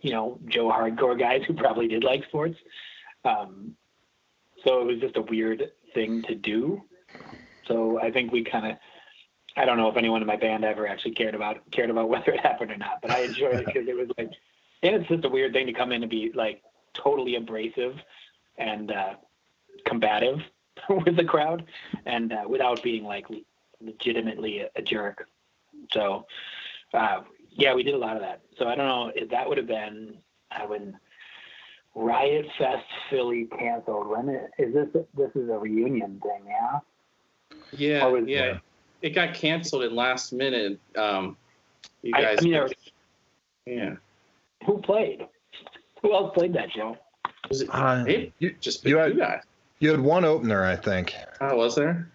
[0.00, 2.56] you know, Joe hardcore guys who probably did like sports.
[3.24, 3.74] Um,
[4.64, 6.82] so it was just a weird thing to do.
[7.66, 8.76] So I think we kind of.
[9.56, 12.32] I don't know if anyone in my band ever actually cared about cared about whether
[12.32, 14.30] it happened or not, but I enjoyed it because it was like,
[14.82, 16.62] and it's just a weird thing to come in and be like
[16.94, 17.96] totally abrasive
[18.56, 19.14] and uh,
[19.84, 20.38] combative
[20.88, 21.64] with the crowd,
[22.06, 23.26] and uh, without being like
[23.80, 25.28] legitimately a, a jerk.
[25.92, 26.26] So,
[26.94, 28.40] uh, yeah, we did a lot of that.
[28.58, 30.16] So I don't know if that would have been
[30.50, 30.98] uh, when
[31.94, 34.08] Riot Fest Philly canceled.
[34.08, 34.88] When it, is this?
[35.16, 36.78] This is a reunion thing, yeah.
[37.72, 38.58] Yeah, was- yeah.
[39.00, 40.78] It got canceled in last minute.
[40.96, 41.36] Um,
[42.02, 42.68] you I- I guys, mean, there-
[43.66, 43.94] yeah.
[44.66, 45.24] Who played?
[46.02, 46.96] Who else played that show?
[47.48, 49.42] Was it Uh, it you, just you you, had- guys?
[49.78, 51.14] you had one opener, I think.
[51.40, 52.10] Oh, was there?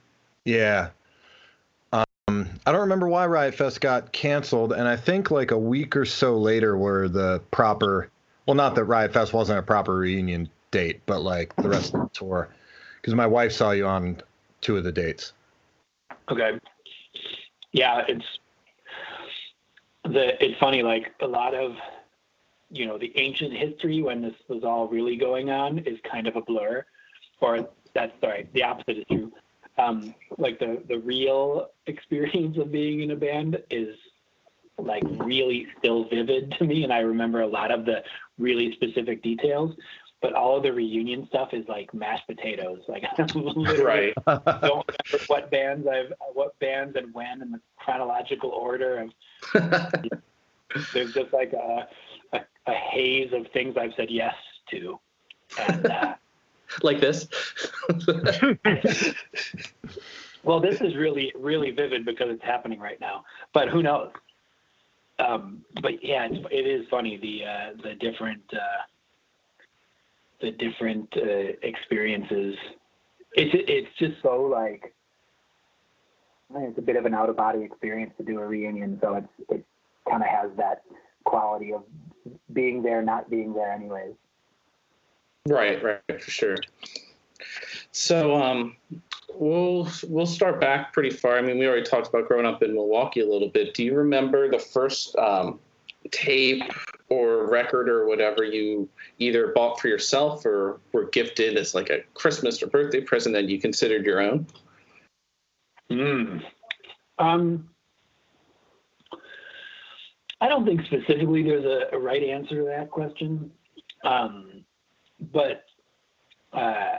[0.46, 0.90] Yeah.
[2.66, 6.06] I don't remember why Riot Fest got canceled, and I think like a week or
[6.06, 8.10] so later were the proper.
[8.46, 12.02] Well, not that Riot Fest wasn't a proper reunion date, but like the rest of
[12.02, 12.50] the tour,
[13.02, 14.22] because my wife saw you on
[14.62, 15.34] two of the dates.
[16.32, 16.60] Okay.
[17.74, 18.26] Yeah, it's
[20.06, 21.76] the it's funny, like a lot of
[22.74, 26.36] you know, the ancient history when this was all really going on is kind of
[26.36, 26.84] a blur.
[27.40, 29.32] Or that's sorry, the opposite is true.
[29.78, 33.96] Um, like the the real experience of being in a band is
[34.78, 38.04] like really still vivid to me and I remember a lot of the
[38.38, 39.76] really specific details.
[40.22, 42.80] But all of the reunion stuff is like mashed potatoes.
[42.88, 44.14] Like I'm literally Right.
[44.28, 49.10] don't remember what bands I've what bands and when in the chronological order of
[50.94, 51.88] there's just like a,
[52.34, 54.36] a, a haze of things I've said yes
[54.72, 55.00] to.
[55.60, 56.16] And uh,
[56.82, 57.28] like this.
[60.44, 63.24] well, this is really really vivid because it's happening right now.
[63.54, 64.12] But who knows?
[65.20, 68.84] Um, but yeah, it's, it is funny the uh, the different uh,
[70.42, 72.56] the different uh, experiences.
[73.34, 74.94] It's it's just so like
[76.56, 79.28] it's a bit of an out of body experience to do a reunion, so it's
[79.50, 79.66] it
[80.10, 80.84] kind of has that
[81.26, 81.84] quality of
[82.54, 84.14] being there, not being there, anyways.
[85.48, 86.56] Right, right, for sure.
[87.92, 88.78] So um,
[89.36, 91.38] we'll we'll start back pretty far.
[91.38, 93.74] I mean, we already talked about growing up in Milwaukee a little bit.
[93.74, 95.60] Do you remember the first um,
[96.12, 96.64] tape
[97.10, 102.02] or record or whatever you either bought for yourself or were gifted as like a
[102.14, 104.48] Christmas or birthday present that you considered your own?
[105.92, 106.42] Mm.
[107.20, 107.70] Um,
[110.40, 113.52] I don't think specifically there's a, a right answer to that question,
[114.04, 114.64] um,
[115.32, 115.66] but
[116.54, 116.98] uh,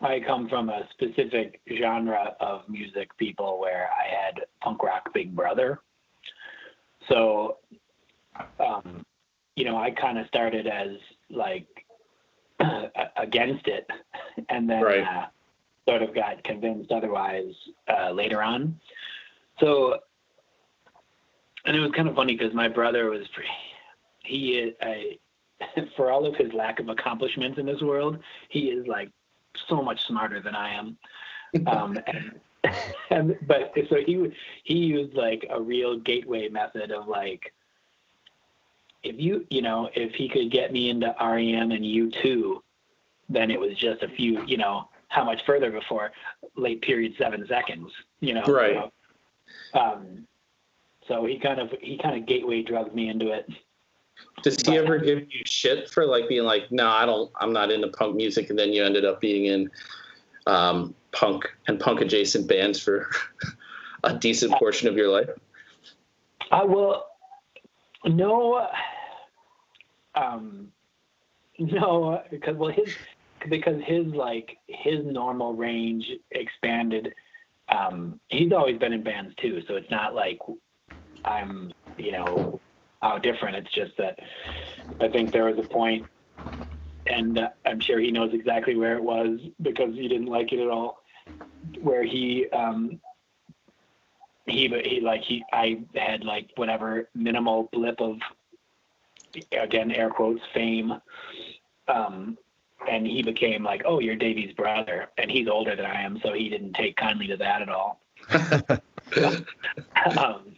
[0.00, 5.34] I come from a specific genre of music people where I had punk rock Big
[5.34, 5.80] Brother.
[7.08, 7.58] So,
[8.58, 9.04] um,
[9.56, 10.96] you know, I kind of started as
[11.28, 11.66] like
[13.16, 13.86] against it,
[14.48, 15.02] and then Right.
[15.04, 15.26] uh,
[15.88, 17.52] sort of got convinced otherwise
[17.88, 18.78] uh, later on.
[19.60, 19.98] So,
[21.64, 23.50] and it was kind of funny because my brother was pretty,
[24.24, 25.18] he I,
[25.96, 28.18] for all of his lack of accomplishments in this world,
[28.48, 29.10] he is like
[29.68, 30.96] so much smarter than I am.
[31.66, 32.40] Um, and,
[33.10, 34.32] and but so he
[34.64, 37.52] he used like a real gateway method of like
[39.02, 42.60] if you you know if he could get me into REM and U2,
[43.28, 46.12] then it was just a few you know how much further before
[46.56, 48.76] late period seven seconds you know Right.
[49.72, 50.26] so, um,
[51.08, 53.48] so he kind of he kind of gateway drugged me into it.
[54.42, 57.70] Does he ever give you shit for like being like, no, I don't, I'm not
[57.70, 59.70] into punk music, and then you ended up being in
[60.46, 63.10] um, punk and punk adjacent bands for
[64.04, 65.30] a decent portion of your life?
[66.50, 67.04] I will.
[68.04, 68.68] No.
[70.14, 70.68] Um.
[71.58, 72.88] No, because well his
[73.48, 77.14] because his like his normal range expanded.
[77.68, 80.38] Um, he's always been in bands too, so it's not like
[81.24, 82.60] I'm you know
[83.00, 83.56] how different.
[83.56, 84.18] It's just that
[85.00, 86.06] I think there was a point,
[87.06, 90.60] and uh, I'm sure he knows exactly where it was because he didn't like it
[90.60, 91.02] at all,
[91.80, 93.00] where he um,
[94.46, 98.16] he but he like he I had like whatever minimal blip of
[99.52, 100.92] again air quotes fame
[101.86, 102.36] um
[102.90, 106.32] and he became like oh you're Davey's brother and he's older than I am so
[106.32, 108.00] he didn't take kindly to that at all
[110.18, 110.56] um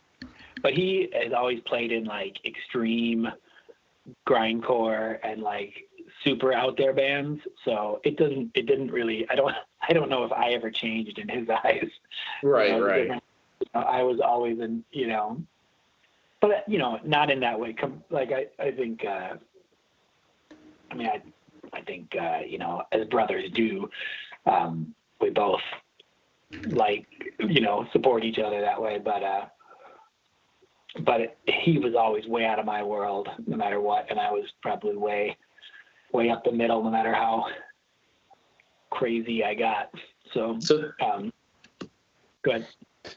[0.63, 3.29] but he has always played in like extreme
[4.29, 5.75] grindcore and like
[6.25, 9.55] super out there bands so it doesn't it didn't really I don't
[9.89, 11.89] I don't know if I ever changed in his eyes
[12.43, 13.03] Right, you know, right.
[13.03, 13.23] different-
[13.75, 15.41] I was always in, you know,
[16.41, 17.73] but you know, not in that way.
[17.73, 19.35] Com- like I, I think, uh,
[20.91, 21.23] I mean, I,
[21.73, 23.89] I think, uh, you know, as brothers do,
[24.47, 25.61] um, we both
[26.67, 27.07] like,
[27.39, 28.99] you know, support each other that way.
[29.03, 29.45] But, uh,
[31.01, 34.31] but it, he was always way out of my world, no matter what, and I
[34.31, 35.37] was probably way,
[36.13, 37.47] way up the middle, no matter how
[38.91, 39.91] crazy I got.
[40.33, 41.33] So, So, um,
[42.43, 42.67] go ahead.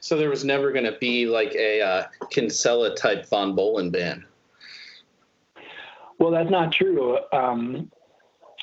[0.00, 4.24] So there was never going to be like a uh, Kinsella type Von Bohlen band.
[6.18, 7.18] Well, that's not true.
[7.32, 7.90] Um,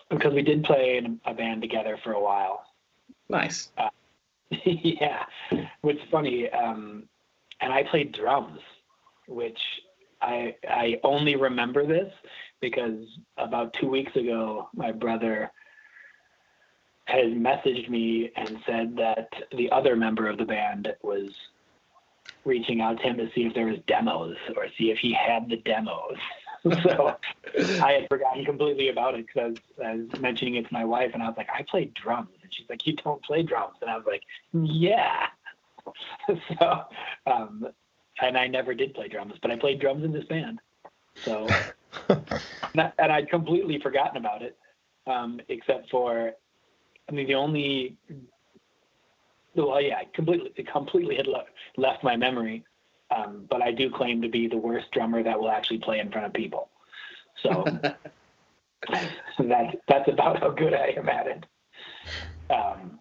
[0.10, 2.66] because we did play in a band together for a while.
[3.30, 3.72] Nice.
[4.66, 5.26] yeah,
[5.82, 6.50] which is funny.
[6.50, 7.04] Um,
[7.62, 8.60] and I played drums,
[9.28, 9.60] which
[10.22, 12.12] I I only remember this
[12.62, 13.06] because
[13.38, 15.52] about two weeks ago, my brother
[17.06, 21.32] has messaged me and said that the other member of the band was
[22.46, 25.50] reaching out to him to see if there was demos or see if he had
[25.50, 26.18] the demos.
[26.84, 27.18] so
[27.82, 31.22] I had forgotten completely about it because I was mentioning it to my wife, and
[31.22, 33.98] I was like, I play drums, and she's like, You don't play drums, and I
[33.98, 35.28] was like, Yeah.
[36.58, 36.84] so,
[37.28, 37.68] um,
[38.22, 40.60] and I never did play drums, but I played drums in this band.
[41.26, 41.48] So,
[42.10, 44.58] and I- I'd completely forgotten about it,
[45.08, 46.34] um, except for,
[47.10, 47.98] I mean, the only,
[49.56, 51.46] well, yeah, I completely, it completely had le-
[51.78, 52.64] left my memory.
[53.16, 56.10] Um, but I do claim to be the worst drummer that will actually play in
[56.12, 56.70] front of people.
[57.44, 57.64] So
[59.40, 61.46] that's that's about how good I am at it.
[62.50, 63.00] Um,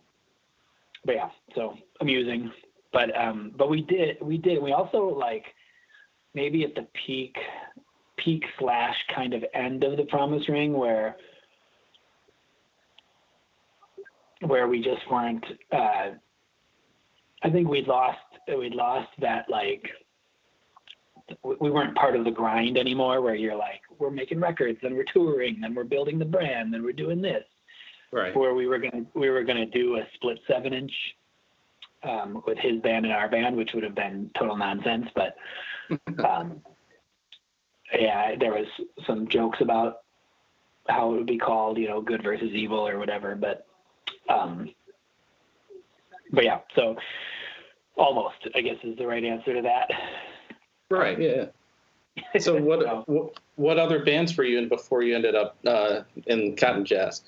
[1.04, 2.52] but yeah, so amusing.
[2.92, 5.44] But um, but we did we did we also like
[6.34, 7.36] maybe at the peak
[8.18, 11.16] peak slash kind of end of the promise ring where
[14.46, 16.10] where we just weren't uh,
[17.42, 18.18] I think we'd lost
[18.56, 19.88] we'd lost that like
[21.44, 24.94] we we weren't part of the grind anymore where you're like we're making records and
[24.94, 27.44] we're touring and we're building the brand and we're doing this
[28.14, 28.36] Right.
[28.36, 30.92] where we were gonna we were gonna do a split seven inch
[32.04, 35.08] um, with his band and our band, which would have been total nonsense.
[35.14, 35.36] But
[36.24, 36.60] um,
[37.92, 38.66] yeah, there was
[39.06, 39.98] some jokes about
[40.88, 43.36] how it would be called, you know, good versus evil or whatever.
[43.36, 43.66] But
[44.28, 44.70] um,
[46.32, 46.96] but yeah, so
[47.96, 49.90] almost, I guess, is the right answer to that.
[50.90, 51.20] Right.
[51.20, 51.46] Yeah.
[52.40, 56.56] So what what, what other bands were you in before you ended up uh, in
[56.56, 57.22] Cap'n Jazz?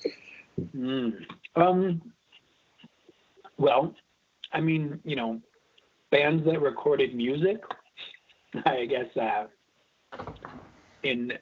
[0.75, 1.25] Mm.
[1.55, 2.01] Um,
[3.57, 3.93] well,
[4.55, 5.41] I mean, you know,
[6.11, 7.61] bands that recorded music.
[8.65, 9.47] I guess uh,
[11.03, 11.33] in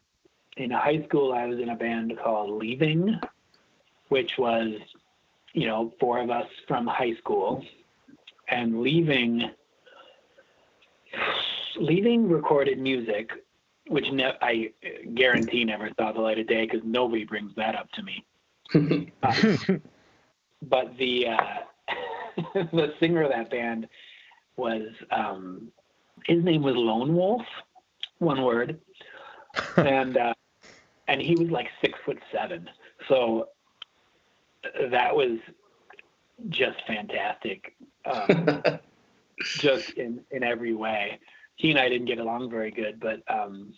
[0.57, 3.19] in high school, I was in a band called Leaving,
[4.09, 4.71] which was,
[5.53, 7.63] you know, four of us from high school,
[8.47, 9.51] and Leaving.
[11.75, 13.31] Leaving recorded music,
[13.87, 14.71] which ne- I
[15.15, 18.25] guarantee never saw the light of day because nobody brings that up to me.
[19.23, 19.55] Uh,
[20.63, 21.59] but the uh,
[22.53, 23.87] the singer of that band
[24.55, 25.71] was um,
[26.25, 27.45] his name was Lone Wolf,
[28.19, 28.79] one word,
[29.77, 30.33] and uh,
[31.07, 32.69] and he was like six foot seven,
[33.07, 33.49] so
[34.91, 35.39] that was
[36.49, 38.63] just fantastic, um,
[39.41, 41.19] just in in every way.
[41.55, 43.73] He and I didn't get along very good, but um,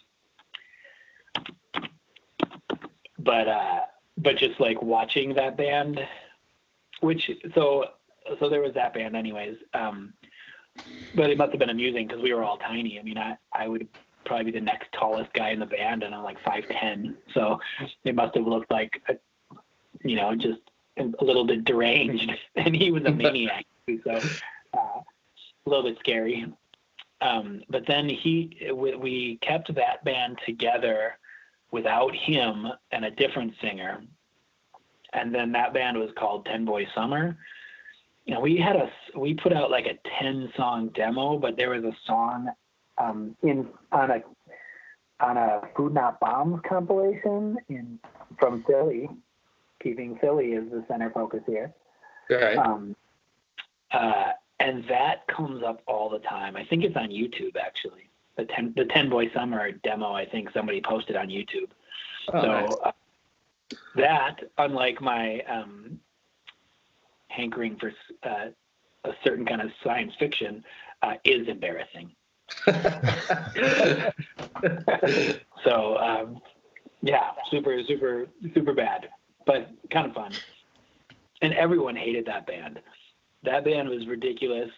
[3.19, 3.81] but uh,
[4.17, 5.99] but just like watching that band
[7.01, 7.85] which so
[8.39, 10.13] so there was that band anyways um
[11.15, 12.99] but it must have been amusing because we were all tiny.
[12.99, 13.87] I mean i i would
[14.25, 17.59] probably be the next tallest guy in the band and i'm like 510 so
[18.03, 19.15] it must have looked like a,
[20.03, 20.59] you know just
[20.97, 22.31] a little bit deranged.
[22.55, 23.65] And he was a maniac
[24.03, 24.11] so
[24.73, 24.79] uh,
[25.65, 26.45] a little bit scary.
[27.21, 31.17] Um but then he we, we kept that band together
[31.71, 34.03] without him and a different singer.
[35.13, 37.37] And then that band was called Ten Boy Summer.
[38.25, 41.69] You know, we had a we put out like a ten song demo, but there
[41.69, 42.49] was a song
[42.97, 44.23] um, in on a
[45.19, 47.99] on a Food Not Bombs compilation in
[48.39, 49.09] from Philly.
[49.81, 51.73] Keeping Philly is the center focus here.
[52.29, 52.57] Right.
[52.57, 52.95] Um,
[53.91, 56.55] uh, and that comes up all the time.
[56.55, 58.09] I think it's on YouTube actually.
[58.37, 60.13] The ten the Ten Boy Summer demo.
[60.13, 61.69] I think somebody posted on YouTube.
[62.33, 62.75] Oh, so nice.
[62.83, 62.91] uh,
[63.95, 65.99] that, unlike my um,
[67.27, 68.47] hankering for uh,
[69.03, 70.63] a certain kind of science fiction,
[71.01, 72.11] uh, is embarrassing.
[75.63, 76.41] so um,
[77.01, 79.09] yeah, super, super, super bad,
[79.45, 80.31] but kind of fun.
[81.41, 82.79] And everyone hated that band.
[83.43, 84.69] That band was ridiculous,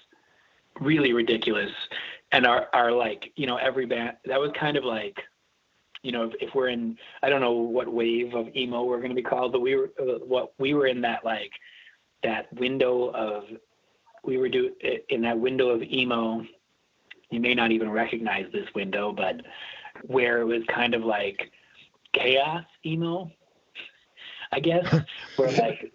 [0.79, 1.71] really ridiculous.
[2.31, 5.17] And our, our like, you know, every band that was kind of like
[6.03, 9.09] you know, if, if we're in, I don't know what wave of emo we're going
[9.09, 11.51] to be called, but we were, uh, what we were in that like,
[12.23, 13.43] that window of,
[14.23, 14.71] we were do
[15.09, 16.45] in that window of emo.
[17.29, 19.41] You may not even recognize this window, but
[20.03, 21.51] where it was kind of like
[22.13, 23.31] chaos emo,
[24.51, 24.93] I guess,
[25.35, 25.91] where like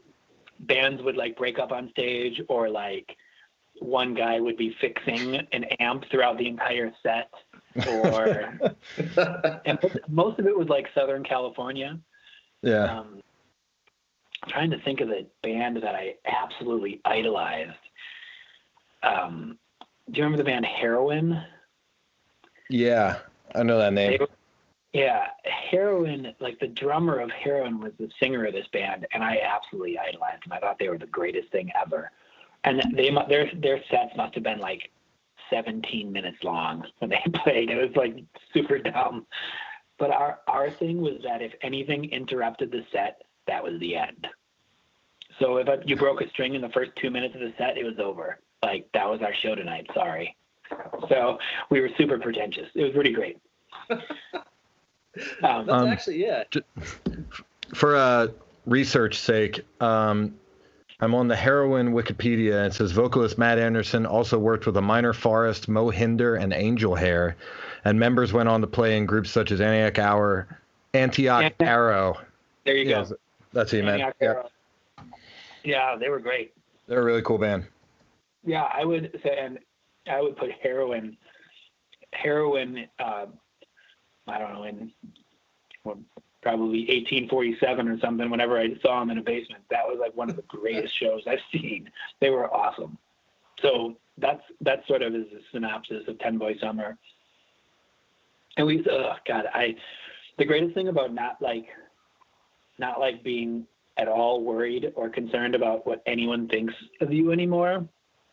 [0.60, 3.16] bands would like break up on stage or like
[3.80, 7.32] one guy would be fixing an amp throughout the entire set,
[7.88, 8.58] or
[9.64, 11.98] and most- of it was like Southern California.
[12.62, 12.98] Yeah.
[12.98, 13.20] Um,
[14.42, 17.70] I'm trying to think of the band that I absolutely idolized.
[19.02, 19.58] Um,
[20.10, 21.42] do you remember the band Heroin?
[22.68, 23.18] Yeah.
[23.54, 24.18] I know that name.
[24.92, 25.28] Yeah,
[25.70, 29.98] Heroin, like the drummer of Heroin was the singer of this band, and I absolutely
[29.98, 30.52] idolized them.
[30.52, 32.10] I thought they were the greatest thing ever.
[32.64, 34.90] And they their their sets must have been like
[35.50, 37.70] 17 minutes long when they played.
[37.70, 38.22] It was like
[38.52, 39.26] super dumb.
[39.98, 44.26] But our our thing was that if anything interrupted the set, that was the end.
[45.38, 47.84] So if you broke a string in the first two minutes of the set, it
[47.84, 48.38] was over.
[48.62, 49.86] Like that was our show tonight.
[49.94, 50.36] Sorry.
[51.08, 51.38] So
[51.70, 52.68] we were super pretentious.
[52.74, 53.38] It was really great.
[53.90, 56.44] Um, That's Um, actually yeah.
[57.74, 58.28] For uh,
[58.66, 60.34] research sake, um,
[61.00, 62.58] I'm on the heroin Wikipedia.
[62.64, 66.94] and It says vocalist Matt Anderson also worked with a Minor Forest, Mohinder, and Angel
[66.94, 67.36] Hair,
[67.84, 70.46] and members went on to play in groups such as Antioch Hour,
[70.94, 72.18] Antioch Arrow.
[72.64, 73.16] there you Yeah, go.
[73.52, 74.14] That's what you meant.
[74.20, 74.42] Yeah,
[75.64, 76.54] Yeah, they were great.
[76.88, 77.66] they're a really cool band.
[78.44, 79.58] Yeah, I would say, and
[80.10, 81.16] I would put heroin,
[82.12, 82.86] heroin.
[82.98, 83.26] Uh,
[84.26, 84.92] I don't know in
[85.84, 85.98] well,
[86.42, 88.30] probably 1847 or something.
[88.30, 91.22] Whenever I saw them in a basement, that was like one of the greatest shows
[91.26, 91.88] I've seen.
[92.20, 92.98] They were awesome.
[93.60, 96.96] So that's that sort of is a synopsis of Ten Boy Summer.
[98.56, 99.76] And we, oh God, I,
[100.38, 101.66] the greatest thing about not like,
[102.82, 103.66] not like being
[103.96, 107.88] at all worried or concerned about what anyone thinks of you anymore.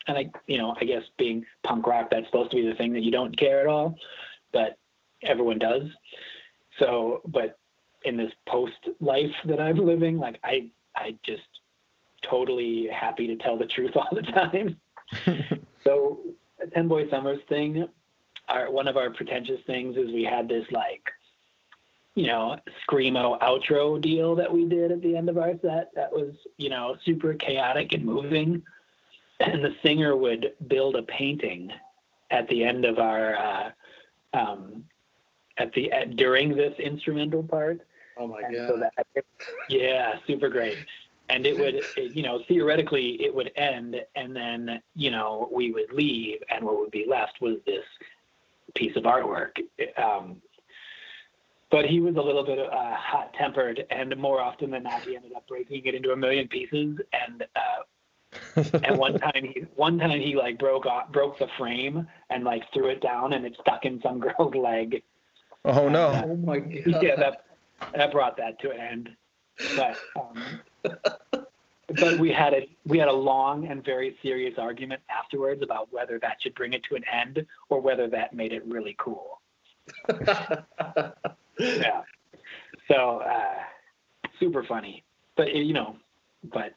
[0.07, 2.91] And I, you know, I guess being punk rock, that's supposed to be the thing
[2.93, 3.95] that you don't care at all,
[4.51, 4.77] but
[5.21, 5.83] everyone does.
[6.79, 7.59] So, but
[8.03, 11.43] in this post life that I'm living, like I, I just
[12.27, 14.77] totally happy to tell the truth all the time.
[15.83, 16.19] so,
[16.61, 17.87] a Ten Boy Summers thing,
[18.47, 21.03] our one of our pretentious things is we had this like,
[22.19, 25.89] you know, screamo outro deal that we did at the end of our set.
[25.95, 28.61] That was, you know, super chaotic and moving.
[29.39, 31.71] And the singer would build a painting
[32.29, 33.71] at the end of our, uh,
[34.33, 34.83] um,
[35.57, 37.79] at the at, during this instrumental part.
[38.17, 38.67] Oh my And god.
[38.67, 39.25] so that,
[39.69, 40.77] yeah, super great.
[41.29, 45.71] And it would, it, you know, theoretically it would end, and then you know we
[45.71, 47.85] would leave, and what would be left was this
[48.75, 49.51] piece of artwork.
[49.97, 50.41] Um,
[51.71, 55.33] but he was a little bit uh, hot-tempered, and more often than not, he ended
[55.35, 56.99] up breaking it into a million pieces.
[57.13, 57.83] And uh,
[58.83, 62.63] and one time he one time he like broke off broke the frame and like
[62.73, 65.03] threw it down, and it stuck in some girl's leg.
[65.65, 66.21] oh no.
[66.25, 67.03] oh my god.
[67.03, 67.45] yeah, that
[67.95, 69.09] that brought that to an end.
[69.75, 71.45] But um,
[71.99, 76.19] but we had a we had a long and very serious argument afterwards about whether
[76.19, 79.38] that should bring it to an end or whether that made it really cool.
[81.59, 82.03] Yeah.
[82.87, 83.55] So uh,
[84.39, 85.03] super funny,
[85.35, 85.97] but you know,
[86.53, 86.73] but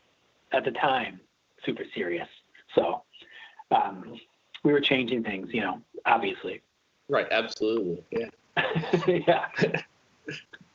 [0.53, 1.21] at the time,
[1.65, 2.27] super serious.
[2.75, 3.03] So
[3.71, 4.19] um,
[4.65, 6.63] we were changing things, you know, obviously.
[7.09, 8.03] right, absolutely.
[8.11, 8.29] Yeah.
[9.07, 9.47] yeah.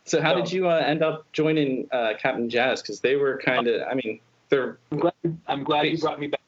[0.05, 2.81] So how So- did you uh, end up joining uh, Cap'n Jazz?
[2.81, 5.13] Because they were kind of, I mean, they're I'm glad,
[5.47, 6.41] I'm glad you brought me back.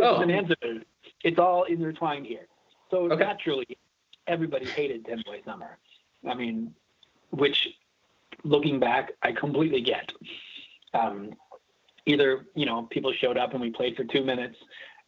[0.00, 0.20] Oh.
[0.20, 0.54] an answer.
[1.24, 2.46] It's all intertwined here.
[2.92, 3.24] So Okay.
[3.24, 3.66] naturally,
[4.30, 5.76] everybody hated Ten Boy Summer.
[6.28, 6.72] I mean,
[7.30, 7.68] which,
[8.44, 10.12] looking back, I completely get.
[10.94, 11.32] Um,
[12.06, 14.56] either you know people showed up and we played for two minutes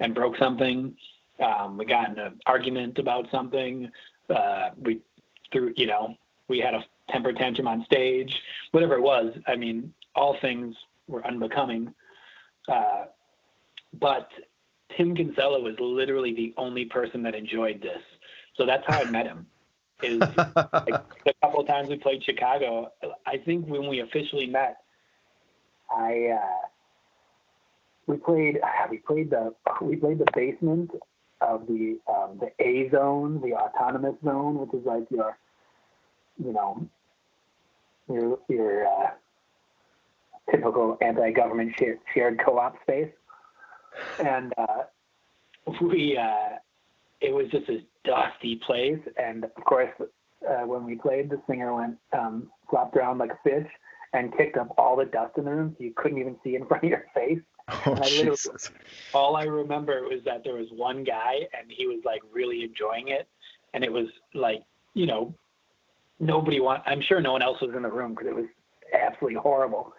[0.00, 0.94] and broke something.
[1.42, 3.90] Um, we got in an argument about something.
[4.28, 5.00] Uh, we
[5.52, 6.16] threw, you know,
[6.48, 8.40] we had a temper tantrum on stage.
[8.72, 10.74] Whatever it was, I mean, all things
[11.08, 11.92] were unbecoming.
[12.68, 13.04] Uh,
[13.98, 14.28] but
[14.96, 18.02] Tim Kinsella was literally the only person that enjoyed this.
[18.56, 19.46] So that's how I met him.
[20.02, 22.92] Is like, the couple of times we played Chicago,
[23.26, 24.78] I think when we officially met,
[25.90, 26.66] I uh,
[28.06, 28.58] we played
[28.90, 30.90] we played the we played the basement
[31.40, 35.36] of the um, the A zone, the autonomous zone, which is like your
[36.42, 36.88] you know
[38.08, 39.10] your your uh,
[40.50, 43.10] typical anti-government shared, shared co-op space,
[44.22, 44.82] and uh,
[45.80, 46.58] we uh,
[47.22, 51.74] it was just this dusty place, and of course uh, when we played, the singer
[51.74, 53.66] went um, flopped around like a fish
[54.12, 56.66] and kicked up all the dust in the room, so you couldn't even see in
[56.68, 57.40] front of your face.
[57.86, 58.34] Oh, I.
[59.14, 63.08] All I remember was that there was one guy, and he was like really enjoying
[63.08, 63.28] it,
[63.72, 64.62] and it was like
[64.94, 65.34] you know
[66.18, 66.82] nobody want.
[66.86, 68.46] I'm sure no one else was in the room because it was
[68.92, 69.92] absolutely horrible.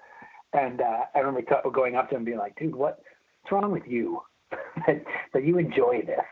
[0.53, 2.99] And uh, I remember t- going up to him and being like, "Dude, what,
[3.41, 4.21] what's wrong with you?"
[4.87, 5.03] that,
[5.33, 6.25] that you enjoy this.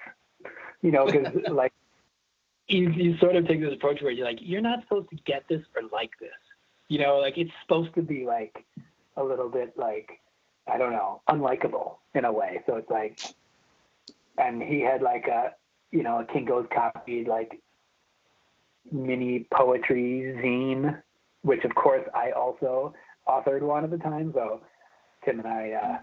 [0.81, 1.73] You know, because like
[2.67, 5.43] you you sort of take this approach where you're like, you're not supposed to get
[5.47, 6.29] this or like this.
[6.87, 8.65] You know, like it's supposed to be like
[9.17, 10.21] a little bit like
[10.67, 12.61] I don't know, unlikable in a way.
[12.65, 13.19] So it's like,
[14.37, 15.53] and he had like a,
[15.91, 17.59] you know, a Kinko's copied like
[18.91, 21.01] mini poetry zine,
[21.41, 22.93] which of course I also
[23.27, 24.31] authored one at the time.
[24.33, 24.61] So
[25.25, 25.97] Tim and I uh,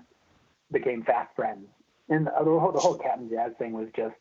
[0.71, 1.67] became fast friends.
[2.09, 4.15] And the whole, the whole Cap'n Jazz thing was just.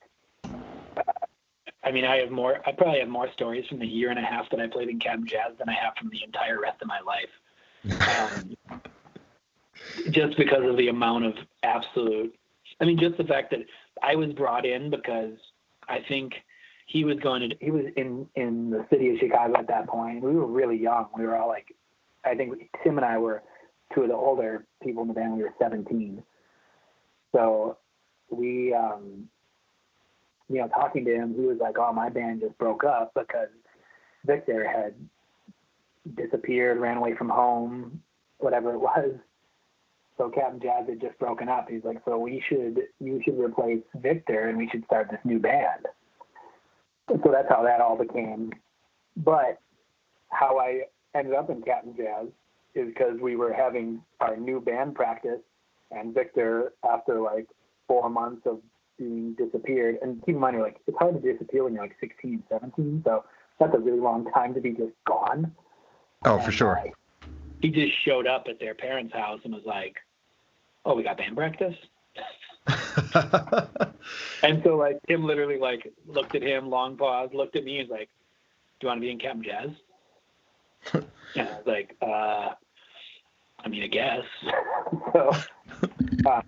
[1.88, 2.60] I mean, I have more.
[2.68, 5.00] I probably have more stories from the year and a half that I played in
[5.00, 7.30] Cap'n Jazz than I have from the entire rest of my life.
[8.02, 8.82] Um,
[10.12, 12.36] just because of the amount of absolute.
[12.82, 13.62] I mean, just the fact that
[14.04, 15.32] I was brought in because
[15.88, 16.34] I think
[16.88, 17.56] he was going to.
[17.62, 20.22] He was in in the city of Chicago at that point.
[20.22, 21.08] We were really young.
[21.18, 21.74] We were all like,
[22.26, 23.44] I think Tim and I were
[23.96, 25.38] two of the older people in the band.
[25.38, 26.22] We were 17.
[27.34, 27.78] So
[28.30, 29.30] we, um,
[30.50, 33.50] you know, talking to him, he was like, "Oh, my band just broke up because
[34.26, 34.94] Victor had
[36.16, 38.02] disappeared, ran away from home,
[38.38, 39.12] whatever it was."
[40.18, 41.70] So Cap'n Jazz had just broken up.
[41.70, 45.40] He's like, "So we should, you should replace Victor, and we should start this new
[45.40, 45.86] band."
[47.10, 48.52] And so that's how that all became.
[49.16, 49.60] But
[50.30, 50.84] how I
[51.14, 52.28] ended up in Cap'n Jazz
[52.76, 55.42] is because we were having our new band practice,
[55.92, 57.48] and Victor, after like
[57.88, 58.60] four months of
[58.98, 61.96] being disappeared, and keep in mind, you're like, it's hard to disappear when you're like
[62.00, 63.24] 16, 17, so
[63.60, 65.52] that's a really long time to be just gone.
[66.26, 66.80] Oh, for sure.
[66.80, 67.28] Uh,
[67.62, 69.96] he just showed up at their parents' house and was like,
[70.86, 71.76] "Oh, we got band practice."
[74.44, 77.90] and so like Tim literally like looked at him, long pause, looked at me, and
[77.90, 78.10] was like,
[78.80, 79.72] "Do you want to be in Cap'n Jazz?"
[80.94, 82.50] and I was like, uh,
[83.60, 84.24] I mean, I guess.
[85.14, 85.32] so,
[86.26, 86.42] uh,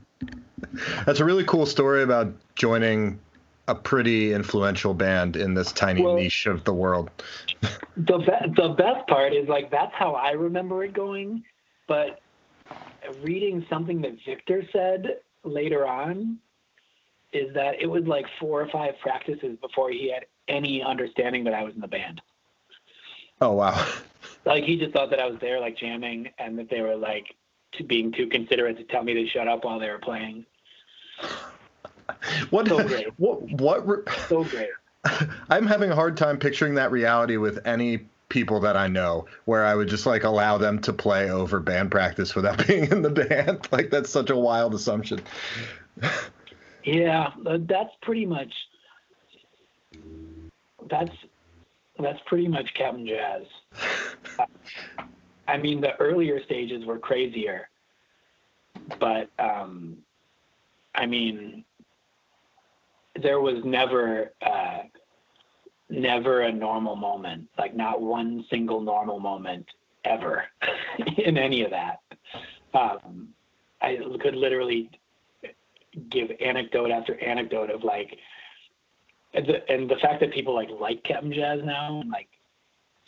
[1.05, 3.19] That's a really cool story about joining
[3.67, 7.09] a pretty influential band in this tiny Well- niche of the world.
[7.97, 11.43] the be- the best part is like that's how I remember it going,
[11.87, 12.19] but
[13.21, 16.39] reading something that Victor said later on
[17.31, 21.53] is that it was like four or five practices before he had any understanding that
[21.53, 22.21] I was in the band.
[23.41, 23.85] Oh wow.
[24.45, 27.35] Like he just thought that I was there like jamming and that they were like
[27.73, 30.45] to being too considerate to tell me to shut up while they were playing.
[32.49, 33.07] What So great.
[33.17, 34.69] what what re- So great.
[35.49, 39.65] I'm having a hard time picturing that reality with any people that I know where
[39.65, 43.09] I would just like allow them to play over band practice without being in the
[43.09, 43.67] band.
[43.71, 45.21] Like that's such a wild assumption.
[46.83, 48.53] Yeah, uh, that's pretty much
[50.89, 51.15] that's
[51.99, 53.43] that's pretty much Cap'n Jazz.
[55.49, 57.69] I mean, the earlier stages were crazier,
[58.99, 59.97] but um,
[60.93, 61.65] I mean,
[63.19, 64.83] there was never uh,
[65.89, 69.65] never a normal moment, like not one single normal moment
[70.05, 70.45] ever
[71.17, 72.01] in any of that.
[72.75, 73.29] Um,
[73.81, 74.91] I could literally
[76.11, 78.17] give anecdote after anecdote of like
[79.33, 82.27] and the, and the fact that people like like Cap'n Jazz now and like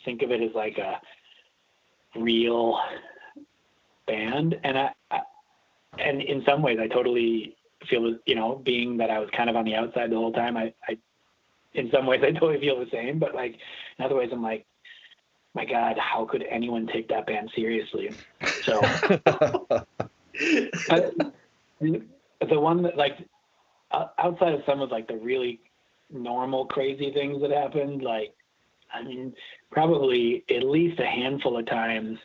[0.04, 1.00] think of it as like a
[2.16, 2.78] real
[4.06, 4.58] band.
[4.64, 5.20] And I, I
[5.98, 7.56] and in some ways I totally
[7.88, 10.56] feel you know being that I was kind of on the outside the whole time
[10.56, 10.98] I, I
[11.74, 13.18] in some ways I totally feel the same.
[13.18, 13.56] But like
[13.98, 14.66] in other ways I'm like
[15.54, 18.10] my god how could anyone take that band seriously?
[18.62, 18.80] So
[20.90, 21.10] I,
[21.80, 23.18] the one that like
[24.18, 25.60] outside of some of like the really
[26.10, 28.34] normal crazy things that happened like
[28.92, 29.34] i mean
[29.70, 32.18] probably at least a handful of times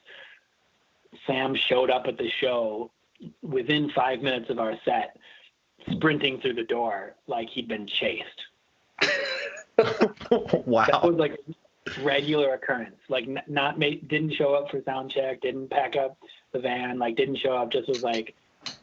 [1.25, 2.91] sam showed up at the show
[3.41, 5.17] within five minutes of our set
[5.91, 8.25] sprinting through the door like he'd been chased.
[10.65, 10.87] Wow.
[10.91, 11.39] that was like
[12.01, 12.97] regular occurrence.
[13.07, 16.17] Like not ma- didn't show up for sound check didn't pack up
[16.51, 18.35] the van like didn't show up just was like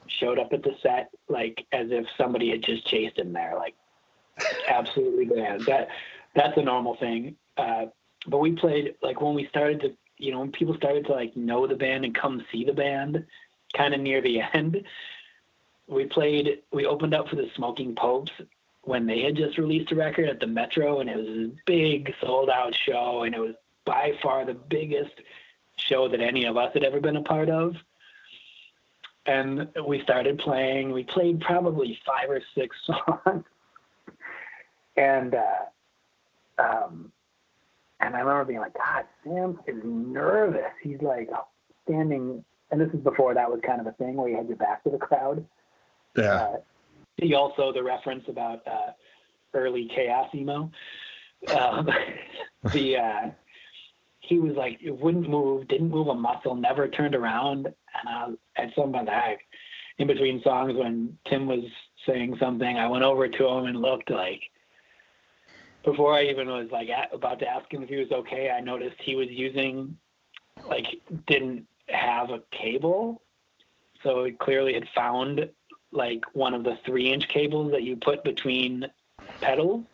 [0.06, 3.74] showed up at the set like as if somebody had just chased him there like
[4.68, 5.88] absolutely bad that
[6.36, 7.86] that's a normal thing uh
[8.26, 11.36] but we played like when we started to you know when people started to like
[11.36, 13.24] know the band and come see the band
[13.76, 14.82] kind of near the end
[15.86, 18.32] we played we opened up for the smoking popes
[18.82, 22.12] when they had just released a record at the metro and it was a big
[22.20, 25.20] sold out show and it was by far the biggest
[25.76, 27.76] show that any of us had ever been a part of.
[29.26, 33.44] And we started playing we played probably five or six songs.
[34.96, 37.12] And uh um
[38.04, 40.72] and I remember being like, God, Sam is nervous.
[40.82, 41.28] He's like
[41.84, 44.56] standing, and this is before that was kind of a thing where you had your
[44.56, 45.44] back to the crowd.
[46.16, 46.34] Yeah.
[46.34, 46.56] Uh,
[47.16, 48.92] he also the reference about uh,
[49.54, 50.70] early chaos emo.
[51.56, 51.88] Um,
[52.72, 53.30] the uh,
[54.20, 58.26] he was like it wouldn't move, didn't move a muscle, never turned around, and I
[58.28, 59.36] was at some of that
[59.98, 61.64] in between songs when Tim was
[62.06, 64.42] saying something, I went over to him and looked like
[65.84, 68.50] before I even was like at, about to ask him if he was okay.
[68.50, 69.96] I noticed he was using
[70.68, 70.86] like
[71.26, 73.22] didn't have a cable,
[74.02, 75.48] so he clearly had found
[75.92, 78.86] like one of the three inch cables that you put between
[79.40, 79.84] pedals.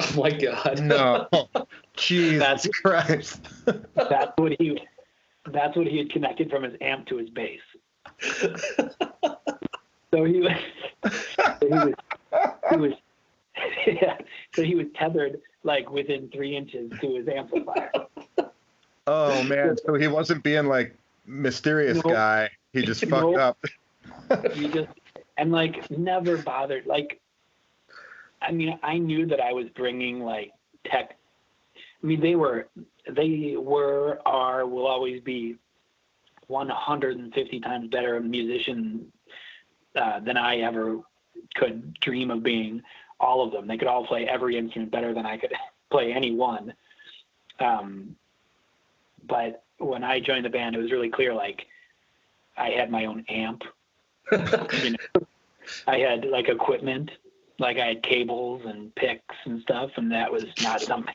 [0.00, 0.80] Oh my god.
[0.82, 1.28] No.
[1.96, 3.48] Jesus That's- Christ.
[3.94, 4.80] That's what he
[5.52, 7.60] that's what he had connected from his amp to his bass.
[10.14, 10.52] So he was
[11.60, 11.94] he was
[12.70, 12.92] he was
[13.86, 14.18] yeah,
[14.54, 17.90] so he was tethered like within three inches to his amplifier.
[19.06, 19.76] Oh man.
[19.84, 20.96] So he wasn't being like
[21.26, 22.14] mysterious Nope.
[22.14, 22.50] guy.
[22.72, 23.58] He just fucked up.
[24.54, 24.88] You just
[25.36, 26.86] and like never bothered.
[26.86, 27.20] Like,
[28.40, 30.52] I mean, I knew that I was bringing like
[30.84, 31.18] tech.
[32.02, 32.68] I mean, they were,
[33.10, 35.56] they were, are, will always be
[36.48, 39.10] 150 times better musician
[39.96, 41.00] uh, than I ever
[41.54, 42.82] could dream of being.
[43.20, 45.52] All of them, they could all play every instrument better than I could
[45.90, 46.74] play any one.
[47.60, 48.16] Um,
[49.26, 51.66] but when I joined the band, it was really clear like
[52.56, 53.62] I had my own amp
[54.32, 55.26] you know,
[55.86, 57.10] I had like equipment,
[57.58, 61.14] like I had cables and picks and stuff, and that was not something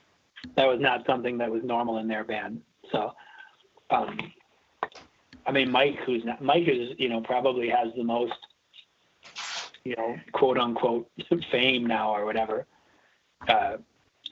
[0.56, 2.62] that was not something that was normal in their band.
[2.92, 3.14] So,
[3.90, 4.18] um,
[5.46, 8.34] I mean, Mike, who's not Mike is you know probably has the most
[9.84, 11.10] you know quote unquote
[11.52, 12.66] fame now or whatever.
[13.48, 13.78] Uh,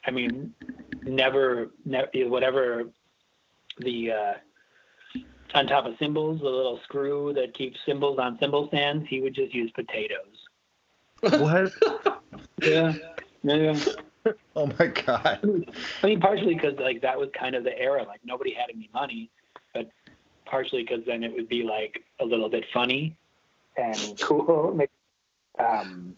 [0.06, 0.54] I mean,
[1.04, 2.86] never, never whatever
[3.80, 4.34] the uh,
[5.54, 9.34] on top of cymbals, the little screw that keeps cymbals on cymbal stands, he would
[9.34, 10.48] just use potatoes.
[11.22, 11.74] What?
[12.64, 12.93] Yeah.
[13.43, 13.80] Yeah.
[14.56, 15.39] Oh my god.
[16.04, 18.04] I mean, partially because like that was kind of the era.
[18.04, 19.30] Like nobody had any money,
[19.76, 19.89] but
[20.45, 23.16] partially because then it would be like a little bit funny
[23.78, 24.74] and cool.
[25.60, 26.16] Um,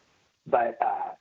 [0.47, 1.11] but uh,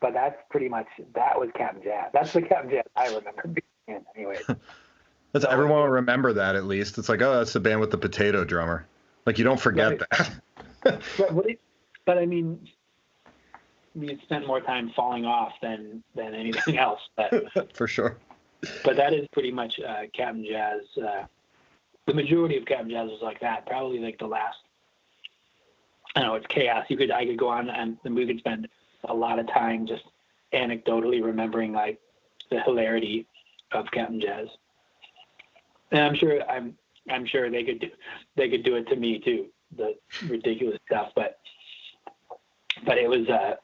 [0.00, 2.10] but that's pretty much that was Cap'n Jazz.
[2.12, 4.38] That's the Cap'n Jazz I remember being in anyway.
[5.32, 6.96] That's, everyone will remember that at least.
[6.96, 8.86] It's like, oh, that's the band with the potato drummer.
[9.26, 10.02] Like you don't forget Right.
[10.10, 10.30] that.
[11.18, 11.60] but, but, it,
[12.06, 12.66] but I mean,
[13.26, 17.00] I mean, it spent more time falling off than than anything else.
[17.16, 18.16] But For sure.
[18.82, 20.82] but that is pretty much uh, Cap'n Jazz.
[20.96, 21.24] Uh,
[22.06, 23.66] the majority of Cap'n Jazz was like that.
[23.66, 24.56] Probably like the last.
[26.16, 26.34] I know.
[26.34, 26.86] It's chaos.
[26.88, 28.66] You could I could go on and we could spend
[29.04, 30.02] a lot of time just
[30.54, 32.00] anecdotally remembering like
[32.50, 33.26] the hilarity
[33.72, 34.48] of Cap'n Jazz.
[35.92, 36.76] And I'm sure I'm
[37.10, 37.88] I'm sure they could do
[38.34, 39.46] they could do it to me too.
[39.76, 39.94] The
[40.26, 41.38] ridiculous stuff, but
[42.86, 43.56] but it was uh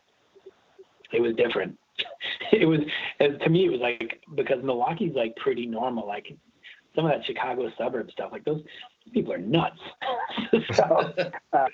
[1.12, 1.78] it was different.
[2.52, 2.80] It was
[3.18, 6.06] to me it was like because Milwaukee's like pretty normal.
[6.06, 6.36] Like
[6.94, 8.62] some of that Chicago suburb stuff, like those
[9.12, 9.80] people are nuts.
[10.74, 11.12] so
[11.54, 11.66] uh,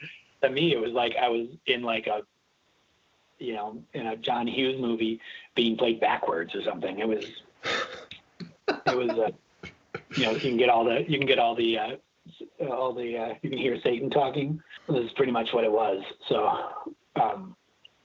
[0.42, 2.22] to me it was like I was in like a
[3.38, 5.20] you know in a John Hughes movie
[5.54, 6.98] being played backwards or something.
[6.98, 7.24] It was
[8.68, 9.68] it was uh,
[10.16, 11.96] you know you can get all the you can get all the uh,
[12.68, 14.60] all the uh, you can hear Satan talking.
[14.88, 16.02] This is pretty much what it was.
[16.28, 16.50] So,
[17.20, 17.56] um,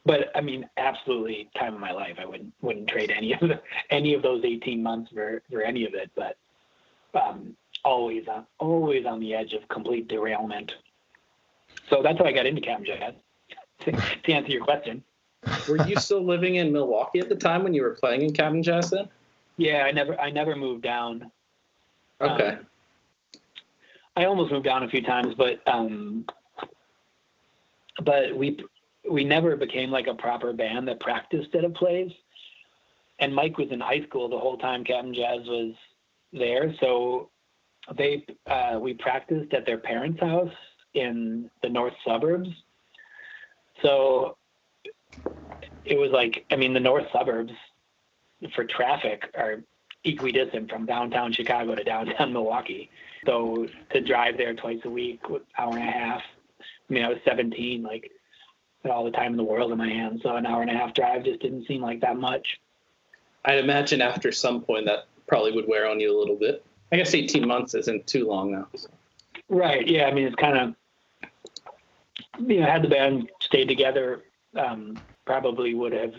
[0.06, 2.18] but I mean, absolutely, time of my life.
[2.20, 5.86] I wouldn't wouldn't trade any of the, any of those 18 months for for any
[5.86, 6.12] of it.
[6.16, 6.38] But
[7.20, 10.72] um, always on always on the edge of complete derailment.
[11.90, 13.14] So that's how I got into Cap'n Jazz.
[13.82, 15.04] To, to answer your question,
[15.68, 18.64] Were you still living in Milwaukee at the time when you were playing in Cap'n
[18.64, 19.10] Jazz then?
[19.58, 21.32] yeah, I never I never moved down.
[22.22, 22.50] Okay.
[22.50, 22.60] Um,
[24.16, 26.26] I almost moved down a few times, but um,
[28.04, 28.64] but we
[29.10, 32.12] we never became like a proper band that practiced at a place.
[33.20, 35.74] And Mike was in high school the whole time Cap'n Jazz was
[36.32, 37.30] there, so
[37.96, 40.54] they uh, we practiced at their parents' house
[40.94, 42.50] in the north suburbs.
[43.82, 44.38] So
[45.86, 47.54] it was like I mean the north suburbs
[48.56, 49.64] for traffic are
[50.04, 52.89] equidistant from downtown Chicago to downtown Milwaukee.
[53.26, 56.22] So to drive there twice a week, with hour and a half.
[56.60, 58.12] I mean, I was 17, like
[58.84, 60.22] had all the time in the world in my hands.
[60.24, 62.60] So an hour and a half drive just didn't seem like that much.
[63.46, 66.66] I'd imagine after some point that probably would wear on you a little bit.
[66.91, 68.68] I guess 18 months isn't too long now.
[68.76, 68.89] so.
[69.50, 69.88] Right.
[69.88, 70.06] Yeah.
[70.06, 70.76] I mean, it's kind of,
[72.39, 74.24] you know, had the band stayed together,
[74.57, 76.14] um, probably would have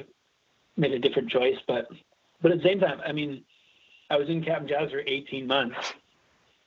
[0.77, 1.59] made a different choice.
[1.67, 1.89] But,
[2.43, 3.45] but at the same time, I mean,
[4.11, 5.95] I was in Cap'n Jazz for 18 months,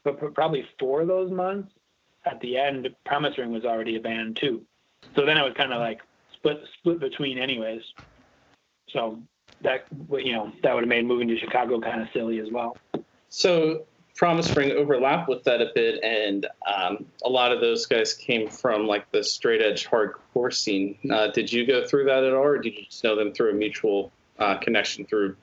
[0.04, 1.72] but probably four of those months,
[2.26, 4.64] at the end, Promise Ring was already a band too.
[5.16, 6.02] So then I was kind of like
[6.34, 7.82] split split between anyways.
[8.90, 9.22] So
[9.62, 12.78] that you know that would have made moving to Chicago kind of silly as well.
[13.30, 13.86] So
[14.18, 18.50] Promise Ring overlap with that a bit, and um, a lot of those guys came
[18.50, 20.98] from like the straight edge hardcore scene.
[21.12, 23.52] Uh, did you go through that at all, or did you just know them through
[23.52, 25.38] a mutual uh, connection through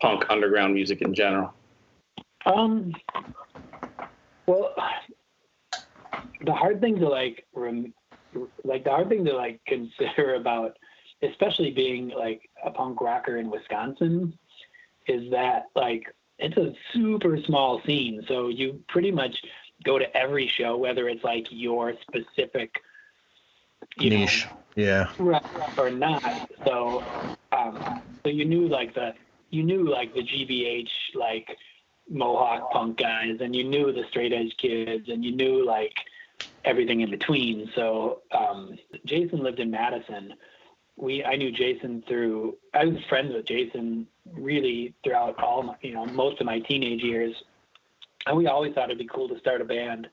[0.00, 1.54] punk underground music in general?
[2.46, 2.92] Um.
[4.46, 4.74] Well,
[6.44, 7.94] the hard thing to like, rem-
[8.64, 10.76] like the hard thing to like consider about,
[11.22, 14.36] especially being like a punk rocker in Wisconsin,
[15.06, 18.24] is that like it's a super small scene.
[18.28, 19.36] So you pretty much
[19.84, 22.80] go to every show, whether it's like your specific
[23.96, 24.46] you know, Niche.
[24.76, 25.10] Yeah.
[25.18, 25.42] right,
[25.78, 26.50] or not.
[26.66, 27.02] So,
[27.52, 29.14] um, so you knew like the
[29.50, 31.56] you knew like the GBH like
[32.10, 35.94] Mohawk punk guys, and you knew the straight edge kids, and you knew like
[36.64, 37.70] everything in between.
[37.74, 40.34] So um, Jason lived in Madison.
[40.96, 45.92] We I knew Jason through I was friends with Jason really throughout all my, you
[45.92, 47.34] know most of my teenage years,
[48.26, 50.08] and we always thought it'd be cool to start a band.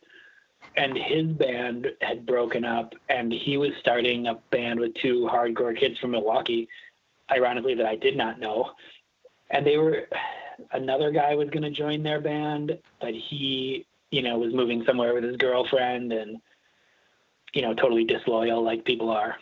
[0.78, 5.78] And his band had broken up and he was starting a band with two hardcore
[5.78, 6.70] kids from Milwaukee
[7.32, 8.72] ironically that I did not know.
[9.50, 10.08] And they were
[10.72, 15.14] another guy was going to join their band but he you know was moving somewhere
[15.14, 16.38] with his girlfriend and
[17.54, 19.36] you know totally disloyal like people are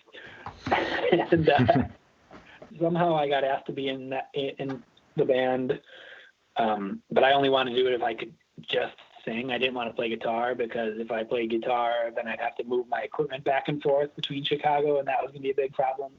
[0.71, 1.83] and uh,
[2.81, 4.83] somehow I got asked to be in that in
[5.15, 5.79] the band
[6.59, 9.51] um, but I only wanted to do it if I could just sing.
[9.51, 12.63] I didn't want to play guitar because if I played guitar, then I'd have to
[12.65, 15.55] move my equipment back and forth between Chicago, and that was going to be a
[15.55, 16.11] big problem.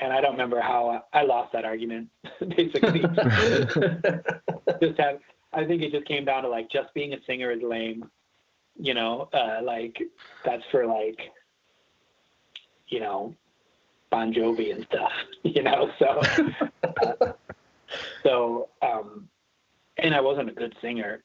[0.00, 2.08] And I don't remember how I lost that argument.
[2.40, 3.00] Basically,
[4.82, 5.20] just have.
[5.52, 8.08] I think it just came down to like just being a singer is lame.
[8.78, 10.00] You know, uh, like
[10.44, 11.18] that's for like,
[12.90, 13.34] you know,
[14.10, 15.12] Bon Jovi and stuff.
[15.42, 16.20] You know, so
[18.22, 19.26] so um,
[19.96, 21.22] and I wasn't a good singer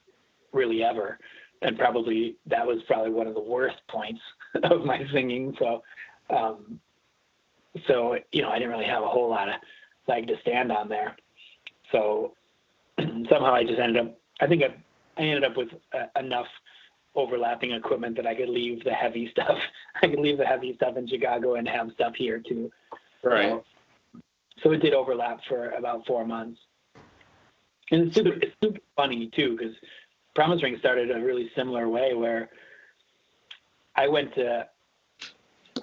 [0.54, 1.20] really ever.
[1.62, 4.22] And probably that was probably one of the worst points
[4.64, 5.56] of my singing.
[5.60, 5.84] So,
[6.30, 6.80] um,
[7.88, 9.56] so you know, I didn't really have a whole lot of
[10.08, 11.16] leg to stand on there.
[11.92, 12.34] So
[13.00, 14.18] somehow I just ended up.
[14.42, 14.76] I think I,
[15.22, 16.48] I ended up with uh, enough
[17.16, 19.58] overlapping equipment that I could leave the heavy stuff.
[20.02, 22.72] I could leave the heavy stuff in Chicago and have stuff here too.
[23.24, 23.50] Right.
[23.50, 23.64] So,
[24.64, 26.60] so it did overlap for about four months.
[27.92, 29.76] And it's super, it's super funny too, because
[30.34, 32.50] Promise Ring started a really similar way where
[33.96, 34.68] I went to,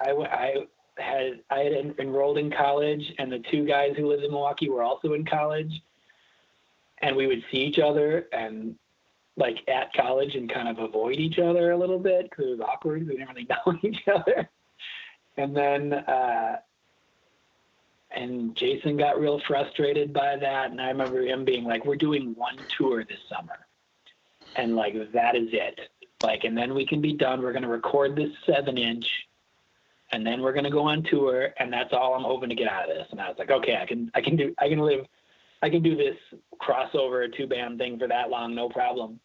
[0.01, 0.55] I, I
[0.97, 4.69] had, I had en- enrolled in college and the two guys who lived in Milwaukee
[4.69, 5.71] were also in college
[7.01, 8.75] and we would see each other and
[9.35, 12.59] like at college and kind of avoid each other a little bit because it was
[12.59, 13.07] awkward.
[13.07, 14.49] We didn't really know each other.
[15.37, 16.57] And then, uh,
[18.11, 20.69] and Jason got real frustrated by that.
[20.69, 23.65] And I remember him being like, "We're doing one tour this summer,
[24.55, 25.79] and like that is it.
[26.21, 27.41] Like, and then we can be done.
[27.41, 29.07] We're gonna record this seven inch,
[30.11, 32.87] and then we're gonna go on tour, and that's all I'm hoping to get out
[32.87, 35.07] of this." And I was like, "Okay, I can, I can do, I can live,
[35.63, 36.17] I can do this
[36.61, 39.19] crossover two band thing for that long, no problem."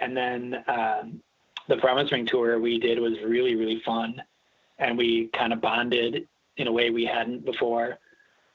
[0.00, 1.20] And then um,
[1.68, 4.22] the Promise Ring tour we did was really, really fun,
[4.78, 7.98] and we kind of bonded in a way we hadn't before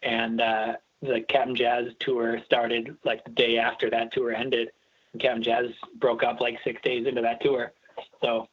[0.04, 4.72] and uh, the Cap'n Jazz tour started like the day after that tour ended.
[5.14, 7.74] And Cap'n Jazz broke up like six days into that tour.
[8.22, 8.48] So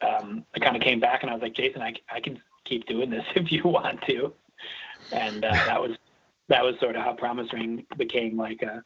[0.00, 2.86] um, I kind of came back and I was like, Jason, I, I can keep
[2.86, 4.32] doing this if you want to.
[5.12, 5.96] And uh, that was
[6.50, 8.84] that was sort of how Promise Ring became like a.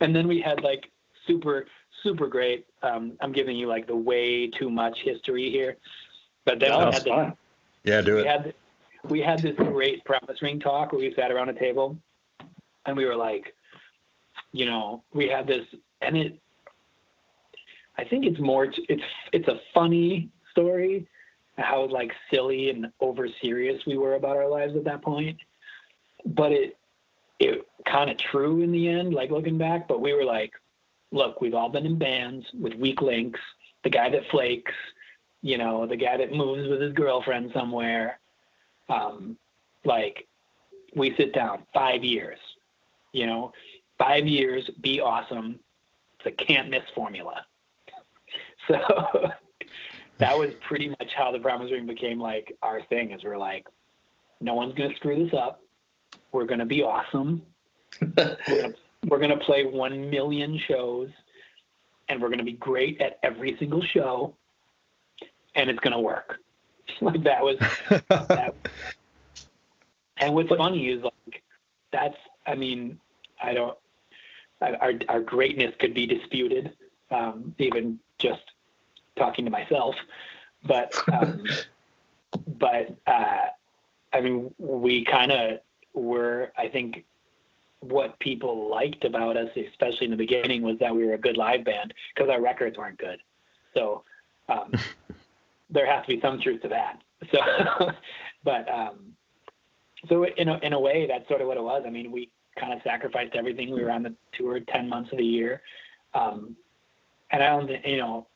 [0.00, 0.90] And then we had like
[1.26, 1.66] super
[2.02, 2.66] super great.
[2.82, 5.76] Um, I'm giving you like the way too much history here,
[6.46, 7.36] but then No, we had the.
[7.84, 8.26] Yeah, do we it.
[8.26, 8.54] had
[9.08, 11.98] we had this great promise ring talk where we sat around a table
[12.86, 13.54] and we were like
[14.52, 15.64] you know we had this
[16.02, 16.38] and it
[17.98, 19.02] i think it's more it's
[19.32, 21.06] it's a funny story
[21.56, 25.38] how like silly and over serious we were about our lives at that point
[26.24, 26.76] but it
[27.38, 30.52] it kind of true in the end like looking back but we were like
[31.10, 33.40] look we've all been in bands with weak links
[33.82, 34.72] the guy that flakes
[35.42, 38.20] you know the guy that moves with his girlfriend somewhere
[38.90, 39.36] um,
[39.84, 40.26] like
[40.94, 42.38] we sit down five years,
[43.12, 43.52] you know,
[43.98, 45.60] five years, be awesome.
[46.18, 47.44] It's a can't miss formula.
[48.68, 48.76] So
[50.18, 53.10] that was pretty much how the Promise Ring became like our thing.
[53.10, 53.66] Is we're like,
[54.40, 55.62] no one's gonna screw this up.
[56.32, 57.42] We're gonna be awesome.
[58.16, 61.08] we're gonna play one million shows,
[62.08, 64.34] and we're gonna be great at every single show,
[65.54, 66.38] and it's gonna work.
[67.00, 67.56] like that was
[68.08, 68.54] that.
[70.22, 71.42] And what's funny is like
[71.90, 72.16] that's
[72.46, 73.00] I mean
[73.42, 73.76] I don't
[74.60, 76.76] our our greatness could be disputed
[77.10, 78.42] um, even just
[79.16, 79.94] talking to myself
[80.64, 81.44] but um,
[82.46, 83.46] but uh,
[84.12, 85.60] I mean we kind of
[85.94, 87.04] were I think
[87.80, 91.36] what people liked about us especially in the beginning was that we were a good
[91.36, 93.18] live band because our records weren't good
[93.74, 94.04] so
[94.48, 94.72] um,
[95.70, 97.00] there has to be some truth to that
[97.32, 97.90] so
[98.44, 99.14] but um,
[100.08, 101.82] so in a, in a way, that's sort of what it was.
[101.86, 103.72] I mean, we kind of sacrificed everything.
[103.72, 105.62] We were on the tour 10 months of the year.
[106.14, 106.56] Um,
[107.30, 108.26] and I don't you know,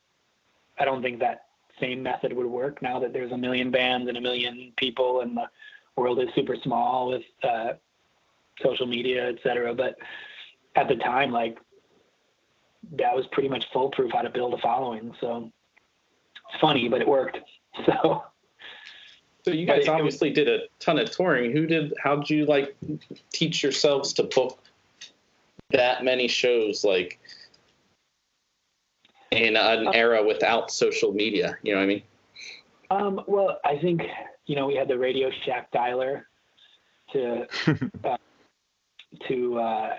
[0.78, 1.46] I don't think that
[1.80, 5.36] same method would work now that there's a million bands and a million people and
[5.36, 5.48] the
[5.96, 7.74] world is super small with uh,
[8.62, 9.74] social media, et cetera.
[9.74, 9.96] But
[10.76, 11.58] at the time, like
[12.92, 15.14] that was pretty much foolproof how to build a following.
[15.20, 15.50] So
[16.50, 17.38] it's funny, but it worked.
[17.86, 18.22] So
[19.44, 21.50] So you guys obviously did a ton of touring.
[21.50, 21.92] Who did?
[22.00, 22.76] How did you like
[23.32, 24.62] teach yourselves to book
[25.70, 26.84] that many shows?
[26.84, 27.18] Like
[29.32, 31.58] in an era without social media.
[31.62, 32.02] You know what I mean?
[32.90, 34.02] Um, well, I think
[34.46, 36.22] you know we had the Radio Shack dialer
[37.12, 37.46] to
[38.04, 38.16] uh,
[39.28, 39.90] to uh,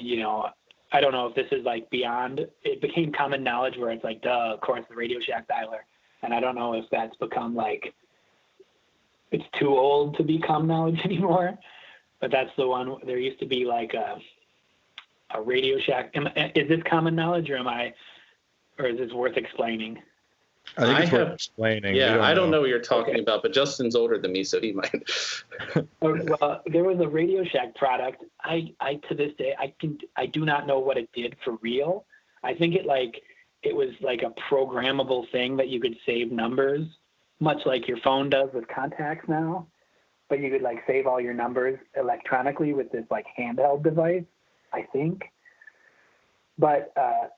[0.00, 0.50] you know
[0.92, 2.46] I don't know if this is like beyond.
[2.62, 5.80] It became common knowledge where it's like, duh, of course, the Radio Shack dialer,
[6.22, 7.92] and I don't know if that's become like
[9.32, 11.58] it's too old to be common knowledge anymore.
[12.20, 12.96] But that's the one.
[13.04, 14.18] There used to be like a
[15.34, 16.12] a Radio Shack.
[16.14, 17.92] Am, is this common knowledge, or am I,
[18.78, 19.98] or is this worth explaining?
[20.78, 21.92] I think I it's worth have- explaining.
[21.94, 23.22] We Yeah, I don't know what you're talking Okay.
[23.22, 24.92] about, but Justin's older than me, so he might.
[26.02, 28.22] Oh, well, there was a Radio Shack product.
[28.42, 31.56] I, I to this day, I can, I do not know what it did for
[31.62, 32.04] real.
[32.44, 33.22] I think it like,
[33.62, 36.86] it was like a programmable thing that you could save numbers,
[37.40, 39.66] much like your phone does with contacts now.
[40.28, 44.24] But you could like save all your numbers electronically with this like handheld device,
[44.72, 45.22] I think.
[46.58, 47.28] But uh,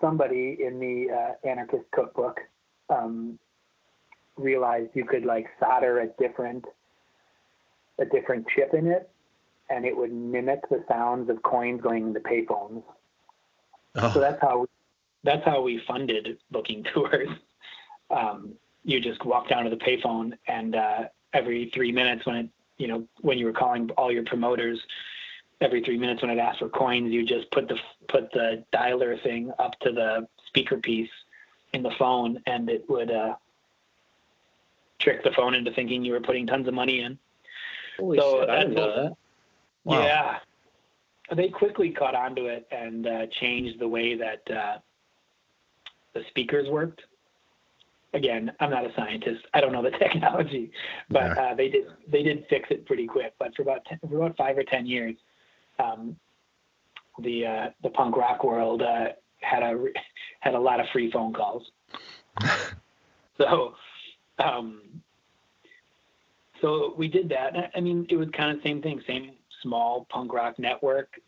[0.00, 2.40] somebody in the uh, anarchist cookbook
[2.90, 3.38] um,
[4.36, 6.64] realized you could like solder a different
[7.98, 9.08] a different chip in it,
[9.70, 12.82] and it would mimic the sounds of coins going into payphones.
[13.94, 14.66] So Oh, that's how
[15.24, 17.28] that's how we funded booking tours.
[18.10, 22.48] Um, you just walk down to the payphone, and uh, every three minutes, when it
[22.78, 24.78] you know when you were calling all your promoters,
[25.60, 27.78] every three minutes when it asked for coins, you just put the
[28.08, 31.10] put the dialer thing up to the speaker piece
[31.76, 33.34] in the phone, and it would uh,
[34.98, 37.18] trick the phone into thinking you were putting tons of money in.
[37.98, 39.16] Holy So shit, I didn't know that.
[39.84, 40.02] Wow.
[40.02, 40.38] Yeah.
[41.34, 44.78] They quickly caught on to it and uh, changed the way that uh,
[46.14, 47.02] the speakers worked.
[48.14, 49.44] Again, I'm not a scientist.
[49.52, 50.70] I don't know the technology,
[51.10, 51.42] but Yeah.
[51.42, 53.34] uh, they did they did fix it pretty quick.
[53.38, 55.14] But for about 10, for about five or ten years,
[55.78, 56.16] um,
[57.18, 59.08] the uh, the punk rock world uh,
[59.46, 59.84] had a
[60.40, 61.70] had a lot of free phone calls.
[63.38, 63.74] so,
[64.38, 64.80] um,
[66.60, 67.72] so we did that.
[67.74, 69.32] I- mean, it was kind of the same thing, same
[69.62, 71.20] small punk rock network.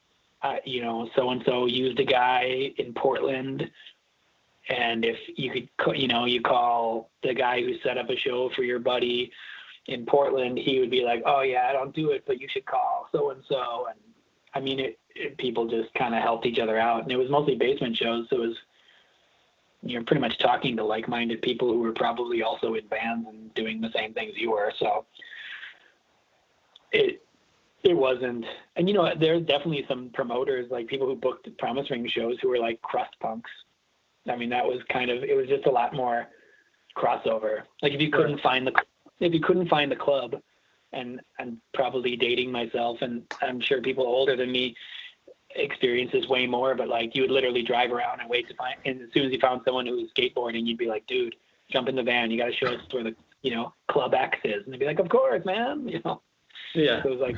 [0.42, 3.68] Uh, you know, so and so used a guy in Portland,
[4.68, 8.48] and if you could, you know, you call the guy who set up a show
[8.54, 9.32] for your buddy
[9.86, 12.66] in Portland, he would be like, "Oh yeah, I don't do it, but you should
[12.66, 13.98] call so and so." And
[14.58, 17.30] I mean, it, it people just kind of helped each other out, and it was
[17.30, 18.56] mostly basement shows, so it was
[19.84, 23.80] you're pretty much talking to like-minded people who were probably also in bands and doing
[23.80, 24.72] the same things you were.
[24.80, 25.04] So
[26.90, 27.22] it
[27.84, 28.44] it wasn't,
[28.74, 32.48] and you know, there's definitely some promoters like people who booked Promise Ring shows who
[32.48, 33.50] were like crust punks.
[34.28, 36.26] I mean, that was kind of it was just a lot more
[36.96, 37.60] crossover.
[37.80, 38.72] Like if you couldn't find the
[39.20, 40.34] if you couldn't find the club,
[40.92, 44.74] and I'm probably dating myself, and I'm sure people older than me
[45.56, 49.00] experiences way more, but like you would literally drive around and wait to find, and
[49.02, 51.34] as soon as you found someone who was skateboarding, you'd be like, dude,
[51.70, 54.38] jump in the van, you got to show us where the you know club X
[54.44, 56.20] is, and they'd be like, of course, man, you know.
[56.74, 57.02] Yeah.
[57.02, 57.36] So it was like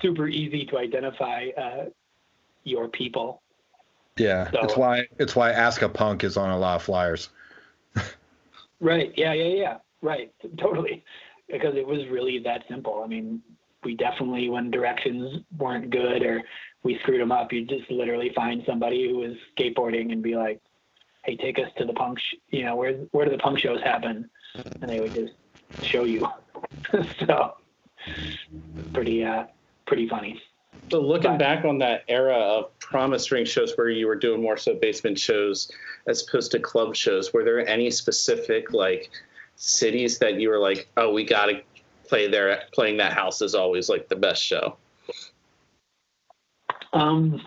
[0.00, 1.84] super easy to identify uh,
[2.64, 3.42] your people.
[4.16, 4.50] yeah.
[4.52, 7.28] So- It's why it's why Ask a Punk is on a lot of flyers.
[8.80, 9.12] Right.
[9.16, 9.34] Yeah.
[9.34, 9.54] Yeah.
[9.54, 9.76] Yeah.
[10.00, 10.32] Right.
[10.56, 11.04] Totally.
[11.50, 13.02] Because it was really that simple.
[13.04, 13.42] I mean,
[13.84, 16.42] we definitely, when directions weren't good or
[16.82, 20.60] we screwed them up, you just literally find somebody who was skateboarding and be like,
[21.24, 22.18] "Hey, take us to the punk.
[22.18, 25.34] Sh- you know, where where do the punk shows happen?" And they would just
[25.82, 26.26] show you.
[27.26, 27.54] so,
[28.92, 29.44] pretty uh,
[29.86, 30.40] pretty funny.
[30.90, 34.42] So looking But- back on that era of promise ring shows where you were doing
[34.42, 35.70] more so basement shows
[36.06, 39.10] as opposed to club shows, were there any specific like
[39.60, 41.60] cities that you were like, oh, we got to
[42.08, 42.62] play there?
[42.72, 44.76] Playing that house is always like the best show.
[46.92, 47.40] Um,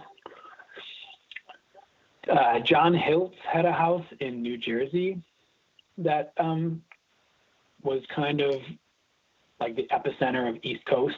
[2.32, 5.22] uh, John Hiltz had a house in New Jersey
[5.97, 6.82] that um,
[7.82, 8.61] was kind of
[9.59, 11.18] like the epicenter of East Coast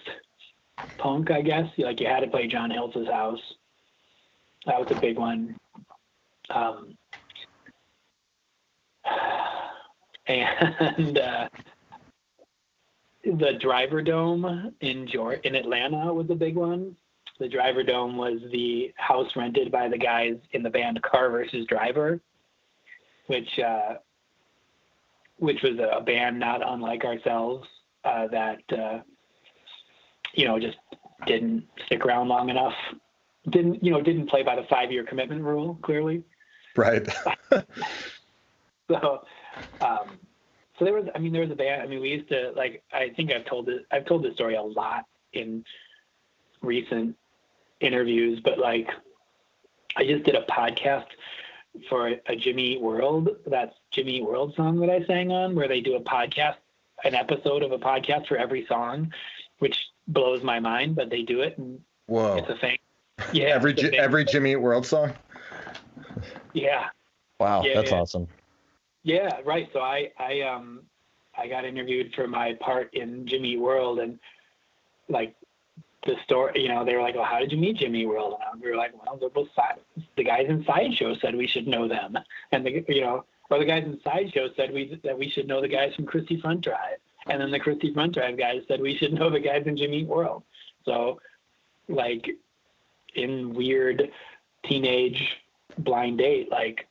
[0.97, 1.67] punk, I guess.
[1.77, 3.41] Like you had to play John Hiltz's house.
[4.65, 5.57] That was a big one.
[6.49, 6.97] Um,
[10.28, 11.49] and uh,
[13.23, 16.95] the Driver Dome in Georgia, in Atlanta was a big one.
[17.39, 21.65] The Driver Dome was the house rented by the guys in the band Car versus
[21.67, 22.21] Driver,
[23.28, 23.95] which uh,
[25.38, 27.67] which was a band not unlike ourselves
[28.05, 28.99] uh, that uh,
[30.34, 30.78] you know just
[31.26, 32.76] didn't stick around long enough.
[33.49, 36.23] Didn't you know didn't play by the five year commitment rule clearly.
[36.76, 37.07] Right.
[38.88, 39.23] So,
[39.81, 40.17] um,
[40.77, 41.81] so there was, I mean, there was a band.
[41.81, 42.83] I mean, we used to like.
[42.91, 43.85] I think I've told it.
[43.91, 45.63] I've told this story a lot in
[46.61, 47.15] recent
[47.79, 48.89] interviews, but like,
[49.95, 51.05] I just did a podcast
[51.89, 53.29] for a Jimmy World.
[53.45, 56.55] That's Jimmy World song that I sang on, where they do a podcast,
[57.03, 59.13] an episode of a podcast for every song,
[59.59, 62.35] which blows my mind, but they do it, and Whoa.
[62.37, 62.77] it's a thing.
[63.31, 63.99] Yeah, every it's a Ji- thing.
[63.99, 65.13] every Jimmy World song.
[66.53, 66.85] Yeah,
[67.39, 67.97] Wow, Yeah, that's yeah.
[67.99, 68.27] awesome.
[69.05, 69.69] Yeah, right.
[69.71, 70.81] So I I um
[71.37, 74.17] I got interviewed for my part in Jimmy World and
[75.09, 75.35] like
[76.07, 78.59] the story, you know, they were like, "Well, how did you meet Jimmy World?" And
[78.59, 79.77] we were like, "Well, the, both side,
[80.17, 82.17] the guys in Sideshow said we should know them,
[82.51, 85.61] and the you know, or the guys in Sideshow said we that we should know
[85.61, 86.97] the guys from Christie Front Drive,
[87.27, 90.03] and then the Christie Front Drive guys said we should know the guys in Jimmy
[90.03, 90.41] World."
[90.83, 91.19] So,
[91.87, 92.27] like,
[93.13, 94.11] in weird
[94.63, 95.37] teenage
[95.77, 96.87] blind date, like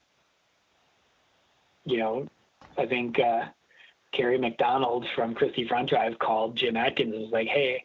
[1.85, 2.27] you know,
[2.77, 3.47] I think uh,
[4.13, 7.83] Kerry McDonald from Christie Front Drive called Jim Adkins and was like, "Hey,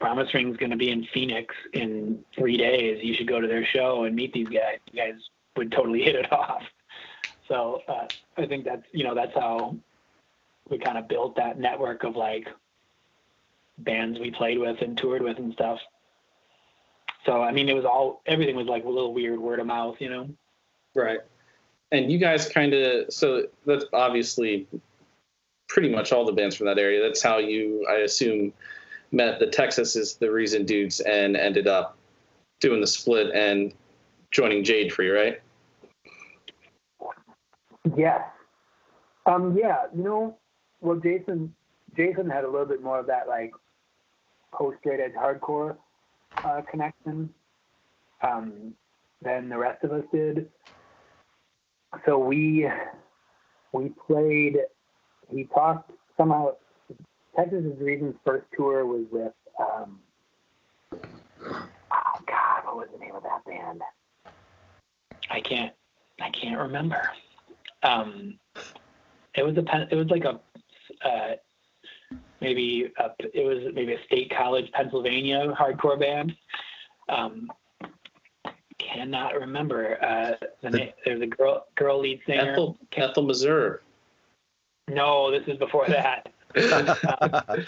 [0.00, 3.02] Promise Ring's going to be in Phoenix in three days.
[3.02, 4.78] You should go to their show and meet these guys.
[4.92, 5.20] You guys
[5.56, 6.62] would totally hit it off."
[7.48, 9.76] So uh, I think that's you know that's how
[10.68, 12.48] we kind of built that network of like
[13.78, 15.78] bands we played with and toured with and stuff.
[17.24, 19.96] So I mean, it was all everything was like a little weird word of mouth,
[19.98, 20.28] you know.
[20.94, 21.20] Right.
[21.92, 24.66] And you guys kind of so that's obviously
[25.68, 27.02] pretty much all the bands from that area.
[27.02, 28.52] That's how you, I assume,
[29.12, 31.96] met the Texas is the reason dudes and ended up
[32.60, 33.72] doing the split and
[34.30, 35.40] joining Jade Tree, right?
[37.96, 38.22] Yes.
[39.26, 40.36] Um, yeah, you know,
[40.80, 41.54] well, Jason,
[41.96, 43.52] Jason had a little bit more of that like
[44.52, 45.76] post straight edge hardcore
[46.44, 47.30] uh, connection
[48.22, 48.74] um,
[49.22, 50.48] than the rest of us did.
[52.04, 52.68] So we
[53.72, 54.58] we played.
[55.30, 56.52] He talked somehow.
[57.34, 59.32] Texas is Reason's first tour was with.
[59.60, 60.00] Um,
[60.92, 63.82] oh God, what was the name of that band?
[65.30, 65.72] I can't.
[66.20, 67.02] I can't remember
[67.86, 68.38] um,
[69.34, 70.40] it was a it was like a
[71.06, 71.34] uh,
[72.40, 76.34] maybe a, it was maybe a state college Pennsylvania hardcore band.
[77.08, 77.50] Um,
[78.96, 80.92] cannot remember uh, the name.
[81.04, 82.52] There's a girl girl lead singer.
[82.52, 83.78] Ethel, Ethel Meserve.
[84.88, 86.28] No, this is before that.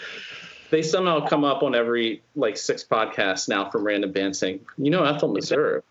[0.71, 4.91] They somehow come up on every like six podcasts now from random bands saying, you
[4.91, 5.81] know, Ethel Meserve.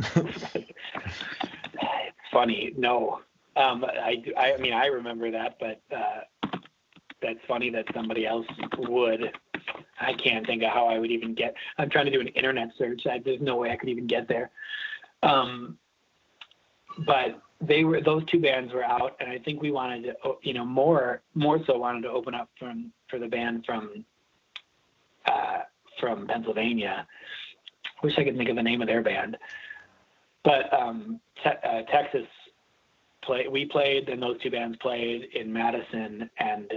[2.32, 2.74] funny.
[2.76, 3.20] No,
[3.56, 6.20] um, I, I mean I remember that, but uh,
[7.22, 8.46] that's funny that somebody else
[8.78, 9.32] would.
[10.00, 11.54] I can't think of how I would even get.
[11.78, 13.02] I'm trying to do an internet search.
[13.06, 14.50] I, there's no way I could even get there.
[15.22, 15.78] Um,
[17.06, 20.54] but they were those two bands were out, and I think we wanted to, you
[20.54, 24.04] know, more more so wanted to open up from for the band from
[25.26, 25.60] uh,
[26.00, 27.06] from Pennsylvania.
[28.02, 29.36] Wish I could think of the name of their band,
[30.42, 32.26] but um, te- uh, Texas
[33.22, 33.46] play.
[33.48, 36.72] We played, and those two bands played in Madison, and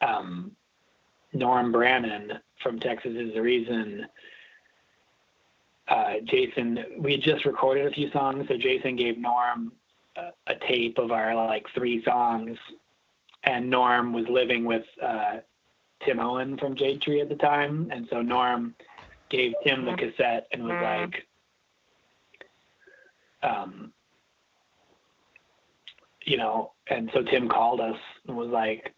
[0.00, 0.52] um,
[1.32, 4.06] Norm Brannon from Texas is the reason.
[5.88, 9.72] Uh, Jason, we had just recorded a few songs, so Jason gave Norm
[10.16, 12.56] a, a tape of our like three songs,
[13.44, 15.38] and Norm was living with uh,
[16.04, 18.74] Tim Owen from Jade Tree at the time, and so Norm
[19.28, 21.26] gave Tim the cassette and was like,
[23.42, 23.92] um,
[26.24, 28.94] you know, and so Tim called us and was like,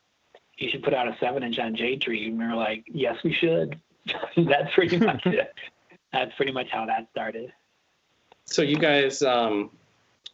[0.58, 2.28] you should put out a seven inch on Jade Tree.
[2.28, 3.80] And we were like, yes, we should.
[4.36, 5.52] That's pretty much it.
[6.12, 7.52] That's pretty much how that started.
[8.46, 9.70] So you guys um,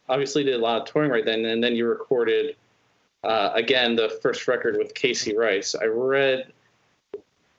[0.09, 2.55] obviously did a lot of touring right then, and then you recorded
[3.23, 5.75] uh, again, the first record with Casey Rice.
[5.75, 6.51] I read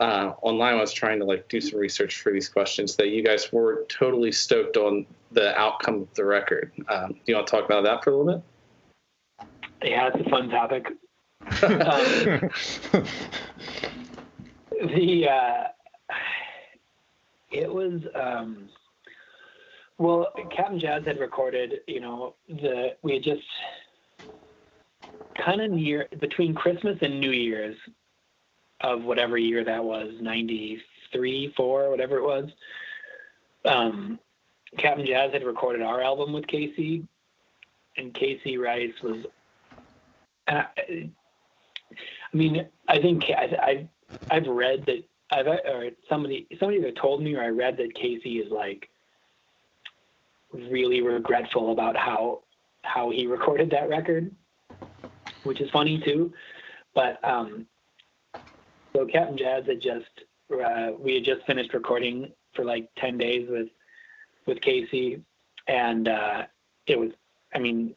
[0.01, 0.75] uh, online.
[0.75, 3.85] I was trying to like do some research for these questions that you guys were
[3.89, 6.73] totally stoked on the outcome of the record.
[6.89, 9.49] Um, do you want to talk about that for a little bit?
[9.91, 10.89] Yeah, it's a fun topic.
[11.63, 12.51] Um,
[14.71, 15.65] the uh,
[17.51, 18.69] it was um,
[19.99, 21.81] well, Cap'n Jazz had recorded.
[21.87, 23.43] You know, the we had just
[25.35, 27.77] kind of near between Christmas and New Year's
[28.81, 30.83] of whatever year that was, ninety
[31.13, 32.51] three, four, whatever it was.
[33.65, 34.19] Um,
[34.79, 37.07] Cap'n Jazz had recorded our album with Casey,
[37.97, 39.25] and Casey Rice was.
[40.49, 40.65] Uh,
[42.33, 43.89] I mean, I think I, I've
[44.31, 48.39] I've read that I've or somebody somebody that told me or I read that Casey
[48.39, 48.89] is like
[50.53, 52.43] really regretful about how
[52.83, 54.31] how he recorded that record,
[55.45, 56.33] which is funny too.
[56.95, 57.67] But um,
[58.93, 60.11] so Cap'n Jazz had just
[60.53, 63.69] uh, we had just finished recording for like ten days with
[64.47, 65.23] with Casey,
[65.67, 66.45] and uh,
[66.87, 67.11] it was
[67.55, 67.95] I mean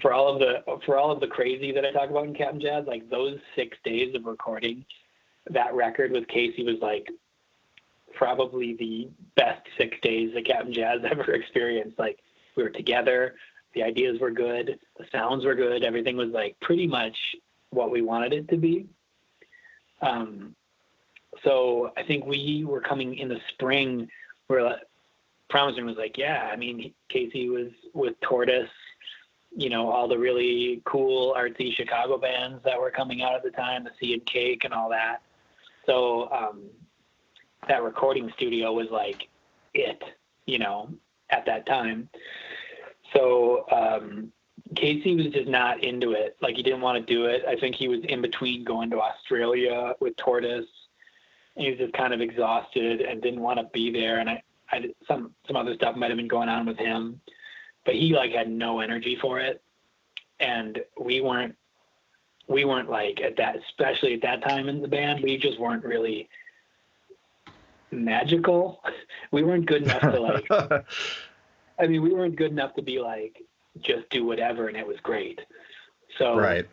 [0.00, 2.60] for all of the for all of the crazy that I talk about in Cap'n
[2.60, 4.84] Jazz, like those six days of recording
[5.50, 7.08] that record with Casey was like
[8.14, 11.98] probably the best six days that Cap'n Jazz ever experienced.
[11.98, 12.18] Like
[12.56, 13.34] we were together,
[13.74, 17.16] the ideas were good, the sounds were good, everything was like pretty much
[17.70, 18.86] what we wanted it to be.
[20.00, 20.54] Um,
[21.42, 24.08] so I think we were coming in the spring
[24.46, 24.78] where
[25.50, 28.68] Promise Ring was like, yeah, I mean, Casey was with Tortoise
[29.56, 33.50] you know all the really cool artsy Chicago bands that were coming out at the
[33.50, 35.22] time, the Sea and Cake and all that.
[35.86, 36.62] So um,
[37.68, 39.28] that recording studio was like
[39.74, 40.02] it,
[40.46, 40.90] you know,
[41.30, 42.08] at that time.
[43.12, 44.32] So um,
[44.74, 46.36] Casey was just not into it.
[46.40, 47.44] Like he didn't want to do it.
[47.46, 50.66] I think he was in between going to Australia with Tortoise.
[51.56, 54.18] And he was just kind of exhausted and didn't want to be there.
[54.18, 54.42] And I,
[54.72, 57.20] I some some other stuff might have been going on with him
[57.84, 59.62] but he like had no energy for it.
[60.40, 61.56] And we weren't
[62.48, 65.84] we weren't like at that especially at that time in the band we just weren't
[65.84, 66.28] really
[67.90, 68.82] magical.
[69.30, 70.46] We weren't good enough to like
[71.78, 73.42] i mean we weren't good enough to be like
[73.80, 75.40] just do whatever and it was great.
[76.18, 76.66] So right.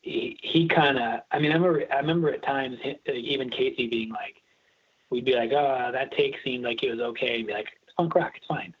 [0.00, 3.88] he, he kind of i mean i remember i remember at times uh, even casey
[3.88, 4.36] being like
[5.10, 7.38] we'd be like oh that take seemed like it was okay.
[7.38, 8.74] And be like it's punk rock it's fine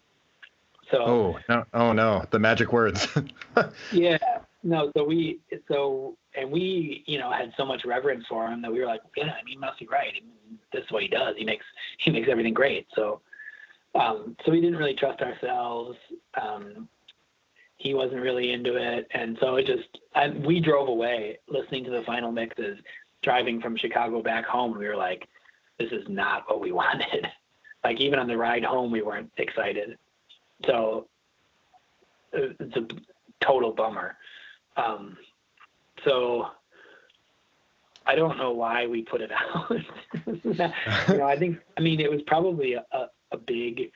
[0.90, 1.64] so Oh no!
[1.74, 2.24] Oh no!
[2.30, 3.08] The magic words.
[3.92, 4.18] yeah,
[4.62, 4.90] no.
[4.96, 8.80] So we so and we you know had so much reverence for him that we
[8.80, 10.12] were like, yeah, I mean, he must be right.
[10.16, 11.34] I mean, this is what he does.
[11.36, 11.64] He makes
[11.98, 12.86] he makes everything great.
[12.94, 13.20] So
[13.94, 15.96] um, so we didn't really trust ourselves.
[16.40, 16.88] Um,
[17.76, 21.90] he wasn't really into it, and so it just I, we drove away listening to
[21.90, 22.78] the final mixes.
[23.22, 25.26] Driving from Chicago back home, we were like,
[25.78, 27.26] this is not what we wanted.
[27.84, 29.96] like even on the ride home, we weren't excited.
[30.66, 31.06] So
[32.34, 32.86] uh, it's a
[33.44, 34.16] total bummer.
[34.76, 35.16] Um,
[36.04, 36.48] so
[38.06, 39.70] I don't know why we put it out.
[40.26, 42.84] you know, I think I mean it was probably a,
[43.32, 43.92] a, big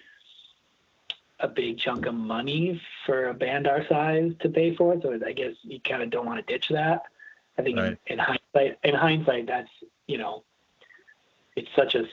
[1.40, 5.00] a big chunk of money for a band our size to pay for.
[5.00, 7.02] So I guess you kind of don't want to ditch that.
[7.58, 7.98] I think Right.
[8.06, 9.70] in, in hindsight, in hindsight, that's
[10.06, 10.44] you know,
[11.56, 12.04] it's such a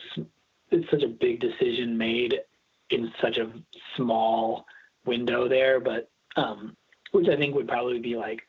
[0.71, 2.41] it's such a big decision made
[2.89, 3.51] in such a
[3.95, 4.65] small
[5.05, 6.75] window there, but um,
[7.11, 8.41] which I think would probably be like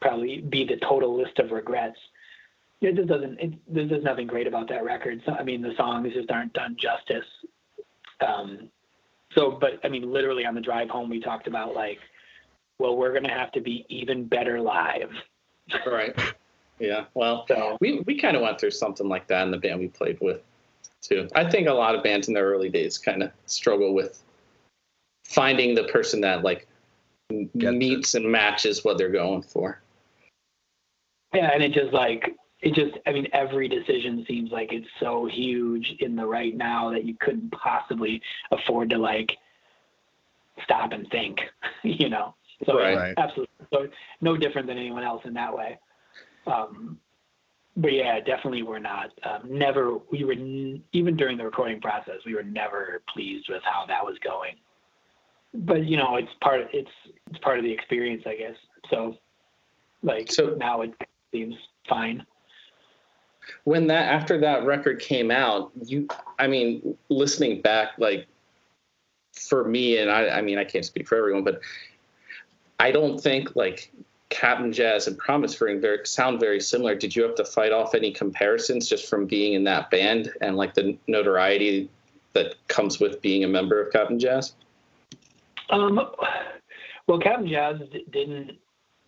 [0.00, 1.98] probably be the total list of regrets.
[2.80, 3.40] It just doesn't.
[3.40, 5.22] It, there's nothing great about that record.
[5.24, 7.24] So, I mean, the songs just aren't done justice.
[8.26, 8.68] Um,
[9.34, 11.98] so, but I mean, literally on the drive home, we talked about like,
[12.78, 15.10] well, we're gonna have to be even better live.
[15.86, 16.14] Right.
[16.78, 17.06] Yeah.
[17.14, 19.88] Well, So we we kind of went through something like that in the band we
[19.88, 20.42] played with
[21.06, 21.28] too.
[21.34, 24.22] I think a lot of bands in their early days kind of struggle with
[25.24, 26.66] finding the person that like
[27.30, 27.78] m- Gets it.
[27.78, 29.80] meets and matches what they're going for.
[31.34, 35.26] Yeah, and it just like it just I mean every decision seems like it's so
[35.26, 39.36] huge in the right now that you couldn't possibly afford to like
[40.62, 41.40] stop and think,
[41.82, 42.34] you know.
[42.64, 42.96] So Right.
[42.96, 43.14] Right.
[43.18, 43.52] absolutely.
[43.72, 43.88] So
[44.20, 45.78] no different than anyone else in that way.
[46.46, 46.98] Um
[47.76, 52.16] but yeah, definitely we're not um, never we were n- even during the recording process,
[52.24, 54.54] we were never pleased with how that was going.
[55.54, 56.90] But you know, it's part of it's
[57.30, 58.56] it's part of the experience, I guess.
[58.90, 59.16] So
[60.02, 60.94] like So- now it
[61.32, 61.54] seems
[61.88, 62.24] fine.
[63.64, 66.08] When that after that record came out, you
[66.38, 68.26] I mean, listening back like
[69.32, 71.60] for me and I I mean I can't speak for everyone, but
[72.80, 73.92] I don't think like
[74.28, 76.94] Cap'n Jazz and Promise Ring very, sound very similar.
[76.94, 80.56] Did you have to fight off any comparisons just from being in that band and
[80.56, 81.88] like the notoriety
[82.32, 84.54] that comes with being a member of Cap'n Jazz?
[85.70, 86.00] Um,
[87.06, 87.80] well, Cap'n Jazz
[88.10, 88.52] didn't.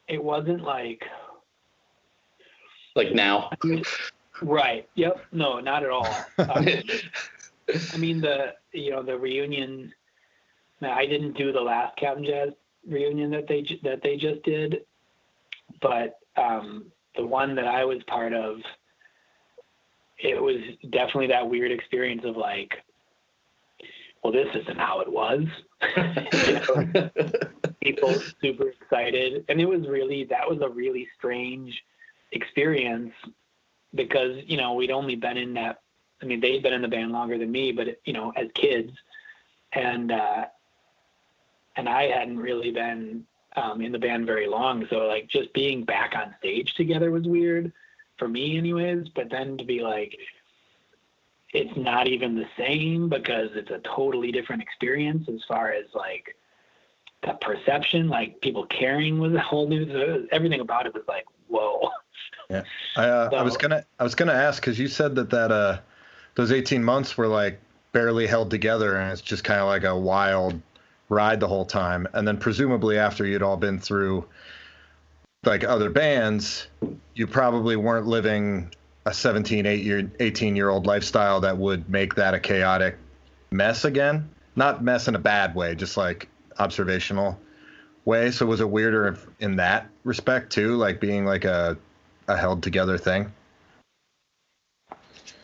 [0.07, 1.05] It wasn't like
[2.95, 3.51] Like now?
[4.41, 4.89] right.
[4.95, 5.21] Yep.
[5.33, 6.09] No, not at all.
[6.39, 6.67] Um,
[7.93, 9.93] I mean the you know the reunion.
[10.81, 12.51] I didn't do the last Cap'n Jazz
[12.87, 14.87] reunion that they that they just did,
[15.81, 16.87] but um,
[17.17, 18.59] the one that I was part of,
[20.19, 20.57] it was
[20.91, 22.75] definitely that weird experience of like,
[24.23, 25.45] well, this isn't how it was.
[27.83, 31.85] People super excited, and it was really that was a really strange
[32.33, 33.13] experience
[33.95, 35.83] because you know we'd only been in that
[36.23, 38.93] I mean, they'd been in the band longer than me, but you know, as kids,
[39.73, 40.47] and uh,
[41.77, 43.25] and I hadn't really been
[43.57, 44.87] um, in the band very long.
[44.91, 47.73] So like, just being back on stage together was weird
[48.19, 49.09] for me, anyways.
[49.09, 50.19] But then to be like,
[51.53, 56.37] it's not even the same because it's a totally different experience as far as like
[57.23, 58.09] that perception.
[58.09, 59.91] Like people caring was a whole new.
[59.91, 61.91] So everything about it was like, whoa.
[62.97, 65.81] I, uh, I was gonna I was gonna ask because you said that that uh
[66.35, 67.61] those 18 months were like
[67.93, 70.61] barely held together and it's just kind of like a wild
[71.09, 74.25] ride the whole time and then presumably after you'd all been through
[75.45, 76.67] like other bands
[77.15, 78.73] you probably weren't living
[79.07, 82.97] a 17 8 year 18 year old lifestyle that would make that a chaotic
[83.51, 86.29] mess again not mess in a bad way just like
[86.59, 87.39] observational
[88.05, 91.77] way so was it weirder in that respect too like being like a
[92.29, 93.33] a held together thing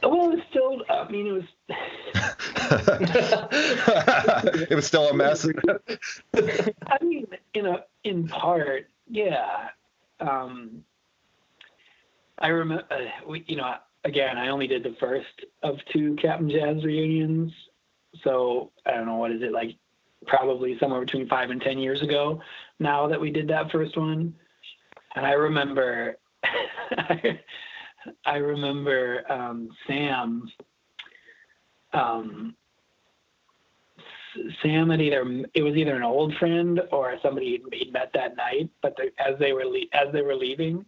[0.02, 0.82] Well, it was still.
[0.88, 1.44] I mean, it was.
[4.70, 5.46] it was still a mess.
[6.34, 9.68] I mean, in a in part, yeah.
[10.20, 10.84] Um,
[12.38, 13.74] I remember, uh, we, you know,
[14.04, 17.52] again, I only did the first of two Cap'n Jazz reunions,
[18.22, 19.76] so I don't know what is it like,
[20.26, 22.40] probably somewhere between five and ten years ago.
[22.78, 24.34] Now that we did that first one,
[25.16, 26.16] and I remember,
[28.26, 30.50] I, remember um, Sam.
[31.94, 32.54] Um,
[34.62, 38.68] Sam had either it was either an old friend or somebody he'd, met that night.
[38.82, 40.84] But the, as they were le- as they were leaving,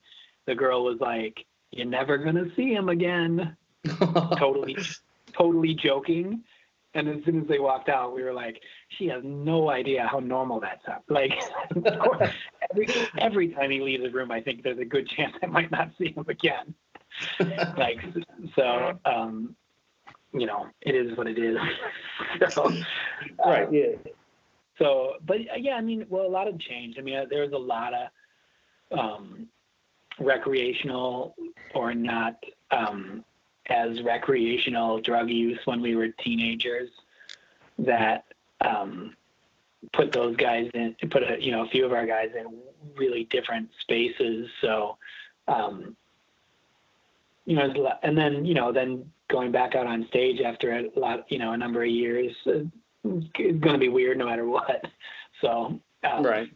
[0.47, 3.57] the girl was like, "You're never gonna see him again."
[4.39, 4.77] totally,
[5.33, 6.43] totally joking.
[6.95, 8.61] And as soon as they walked out, we were like,
[8.99, 11.33] "She has no idea how normal that sounds." Like,
[11.70, 12.31] of course,
[12.70, 12.89] every
[13.19, 15.91] every time he leaves the room, I think there's a good chance I might not
[15.99, 16.74] see him again.
[17.78, 18.01] like,
[18.55, 19.57] so, um,
[20.32, 21.57] you know, it is what it is.
[22.51, 22.70] so,
[23.44, 23.69] right.
[23.69, 23.97] um, Yeah.
[24.78, 26.97] so, but uh, yeah, I mean, well, a lot of change.
[26.98, 29.48] I mean, there's a lot of um,
[30.19, 31.35] recreational
[31.74, 33.24] or not um,
[33.69, 36.90] as recreational drug use when we were teenagers
[37.78, 38.24] that
[38.61, 39.15] um,
[39.93, 42.47] put those guys in, put a, you know, a few of our guys in
[42.97, 44.48] really different spaces.
[44.61, 44.97] So,
[45.48, 45.97] um,
[47.44, 50.40] you know, there's a lot- and then, you know, then going back out on stage
[50.40, 52.70] after a lot, you know, a number of years, it's
[53.05, 54.85] going to be weird no matter what.
[55.43, 55.78] So,
[56.11, 56.48] um, Right.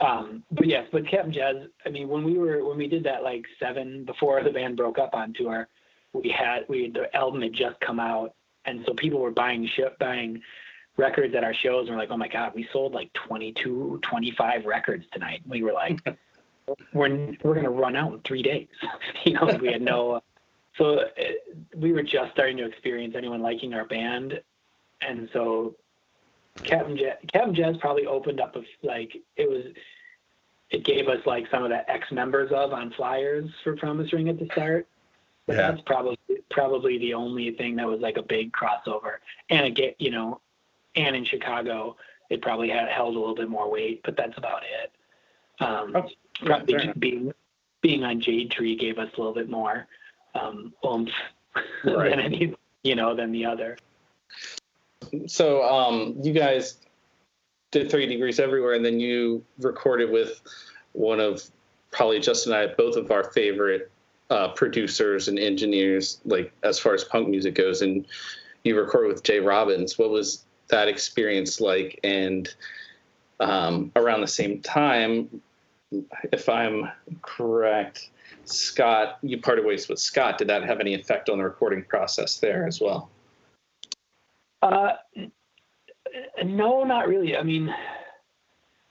[0.00, 3.22] um, but yes, but Cap'n Jazz, I mean, when we were when we did that
[3.22, 5.66] like seven before the band broke up on tour,
[6.12, 8.34] we had we the album had just come out,
[8.66, 10.42] and so people were buying sh- buying
[10.98, 14.66] records at our shows, and we're like, oh my god, we sold like 22, 25
[14.66, 15.40] records tonight.
[15.48, 16.00] We were like,
[16.92, 18.68] we're we're gonna run out in three days,
[19.24, 19.46] you know.
[19.58, 20.20] We had no,
[20.76, 21.06] so uh,
[21.76, 24.40] we were just starting to experience anyone liking our band,
[25.00, 25.74] and so
[26.64, 29.64] Cap'n Jazz, Cap'n Jazz probably opened up a like it was
[30.70, 34.28] it gave us like some of the ex members of on flyers for Promise Ring
[34.28, 34.86] at the start.
[35.46, 35.70] But Yeah.
[35.72, 36.18] that's probably
[36.50, 39.16] probably the only thing that was like a big crossover.
[39.50, 40.40] And again, you know,
[40.94, 41.96] and in Chicago
[42.30, 44.92] it probably had held a little bit more weight, but that's about it.
[45.62, 46.08] Um, Oh,
[46.46, 47.32] probably just being
[47.82, 49.86] being on Jade Tree gave us a little bit more
[50.34, 51.10] um, oomph
[51.84, 52.10] Right.
[52.10, 53.76] than any you know than the other.
[55.26, 56.78] So um, you guys
[57.70, 60.40] did 30 Degrees Everywhere, and then you recorded with
[60.92, 61.42] one of
[61.90, 63.90] probably Justin and I, both of our favorite
[64.30, 67.82] uh, producers and engineers, like as far as punk music goes.
[67.82, 68.06] And
[68.64, 69.98] you recorded with Jay Robbins.
[69.98, 72.00] What was that experience like?
[72.02, 72.48] And
[73.40, 75.42] um, around the same time,
[76.32, 76.90] if I'm
[77.20, 78.10] correct,
[78.44, 80.38] Scott, you parted ways with Scott.
[80.38, 83.10] Did that have any effect on the recording process there as well?
[84.60, 84.92] Uh,
[86.44, 87.36] no, not really.
[87.36, 87.74] I mean,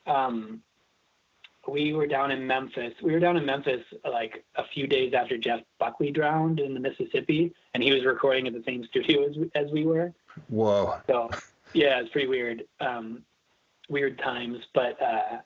[0.05, 0.61] um,
[1.67, 2.93] we were down in Memphis.
[3.01, 6.79] We were down in Memphis like a few days after Jeff Buckley drowned in the
[6.79, 10.13] Mississippi, and he was recording at the same studio as, as we were.
[10.49, 10.97] Whoa.
[11.07, 11.29] So
[11.73, 12.63] yeah, it's pretty weird.
[12.79, 13.23] Um,
[13.89, 15.37] weird times, but uh,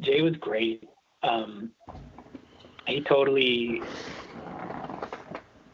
[0.00, 0.88] Jay was great.
[1.22, 1.70] Um,
[2.86, 3.82] he totally.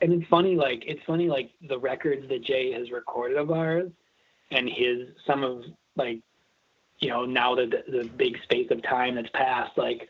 [0.03, 3.91] And it's funny, like it's funny, like the records that Jay has recorded of ours,
[4.51, 5.65] and his some of
[5.97, 6.21] like,
[7.01, 10.09] you know, now that the, the big space of time that's passed, like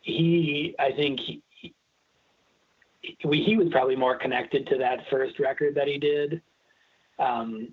[0.00, 1.42] he, I think he,
[3.00, 6.40] he, was probably more connected to that first record that he did
[7.18, 7.68] um,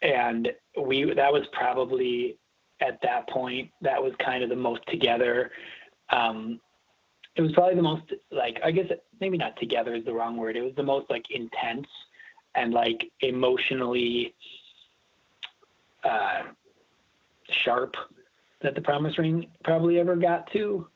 [0.00, 0.50] and
[0.80, 2.36] we that was probably
[2.80, 5.50] at that point that was kind of the most together
[6.10, 6.60] um,
[7.36, 8.86] it was probably the most like i guess
[9.22, 10.56] maybe not together is the wrong word.
[10.56, 11.86] It was the most like intense
[12.56, 14.34] and like emotionally
[16.02, 16.42] uh,
[17.48, 17.94] sharp
[18.62, 20.88] that the promise ring probably ever got to.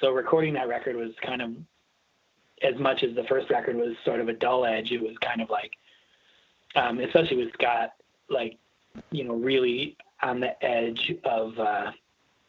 [0.00, 1.50] So recording that record was kind of
[2.62, 5.42] as much as the first record was sort of a dull edge it was kind
[5.42, 5.72] of like
[6.74, 7.92] um, especially with Scott,
[8.28, 8.56] like,
[9.10, 11.92] you know, really on the edge of uh,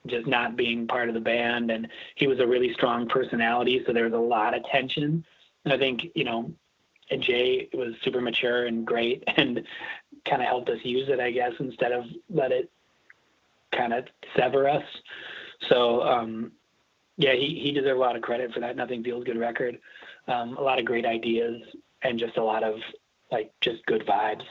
[0.07, 1.71] just not being part of the band.
[1.71, 5.25] And he was a really strong personality, so there was a lot of tension.
[5.65, 6.51] And I think, you know,
[7.19, 9.61] Jay was super mature and great and
[10.25, 12.71] kind of helped us use it, I guess, instead of let it
[13.71, 14.05] kind of
[14.35, 14.83] sever us.
[15.67, 16.51] So, um,
[17.17, 19.77] yeah, he, he deserved a lot of credit for that Nothing Feels Good record.
[20.27, 21.61] Um, a lot of great ideas
[22.01, 22.75] and just a lot of
[23.31, 24.43] like just good vibes,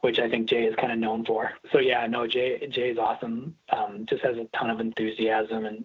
[0.00, 1.50] which I think Jay is kind of known for.
[1.72, 3.56] So yeah, no, Jay Jay is awesome.
[3.70, 5.84] Um, just has a ton of enthusiasm and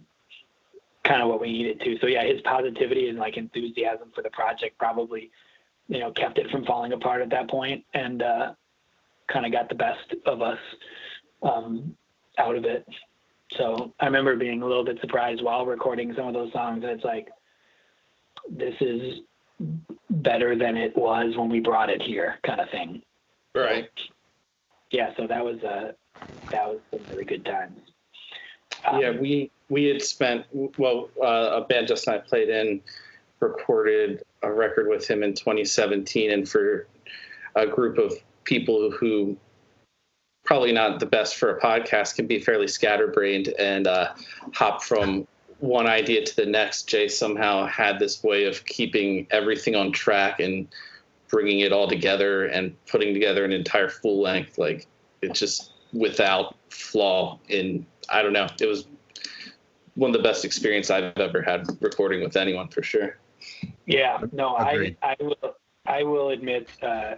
[1.03, 1.97] kind of what we needed to.
[1.99, 5.31] So yeah, his positivity and like enthusiasm for the project probably,
[5.87, 8.53] you know, kept it from falling apart at that point and uh,
[9.27, 10.59] kind of got the best of us
[11.41, 11.95] um,
[12.37, 12.85] out of it.
[13.57, 16.83] So I remember being a little bit surprised while recording some of those songs.
[16.83, 17.27] And it's like,
[18.49, 19.19] this is
[20.09, 23.01] better than it was when we brought it here, kind of thing.
[23.55, 23.89] Right.
[24.91, 25.95] Yeah, so that was a
[26.51, 27.79] that was some really good times.
[28.85, 30.45] Um, yeah, we we had spent
[30.77, 32.81] well, uh, a band just and I played in
[33.39, 36.87] recorded a record with him in 2017, and for
[37.55, 38.13] a group of
[38.43, 39.37] people who
[40.43, 44.13] probably not the best for a podcast can be fairly scatterbrained and uh,
[44.53, 45.25] hop from
[45.59, 46.83] one idea to the next.
[46.83, 50.67] Jay somehow had this way of keeping everything on track and
[51.33, 54.87] bringing it all together and putting together an entire full length like
[55.21, 58.87] it just without flaw in i don't know it was
[59.95, 63.17] one of the best experience i've ever had recording with anyone for sure
[63.85, 65.55] Yeah, no, I, I will,
[65.85, 67.15] I will admit uh,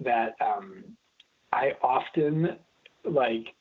[0.00, 0.84] that um,
[1.52, 2.56] I often
[3.04, 3.54] like.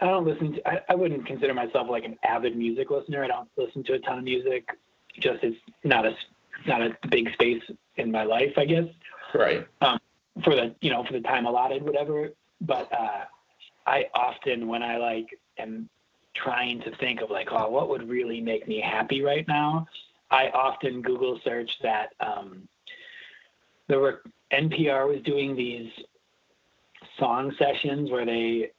[0.00, 0.68] I don't listen to.
[0.68, 3.24] I, I wouldn't consider myself like an avid music listener.
[3.24, 4.68] I don't listen to a ton of music.
[5.18, 6.12] Just it's not a
[6.66, 7.62] not a big space
[7.96, 8.86] in my life, I guess.
[9.34, 9.66] right.
[10.44, 12.30] For the you know for the time allotted whatever.
[12.60, 13.24] But uh
[13.86, 15.88] i often when i like am
[16.34, 19.86] trying to think of like oh what would really make me happy right now
[20.30, 22.68] i often google search that um
[23.88, 24.22] there were
[24.52, 25.90] npr was doing these
[27.18, 28.70] song sessions where they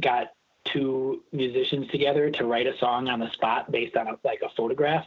[0.00, 0.32] got
[0.64, 4.48] two musicians together to write a song on the spot based on a, like a
[4.56, 5.06] photograph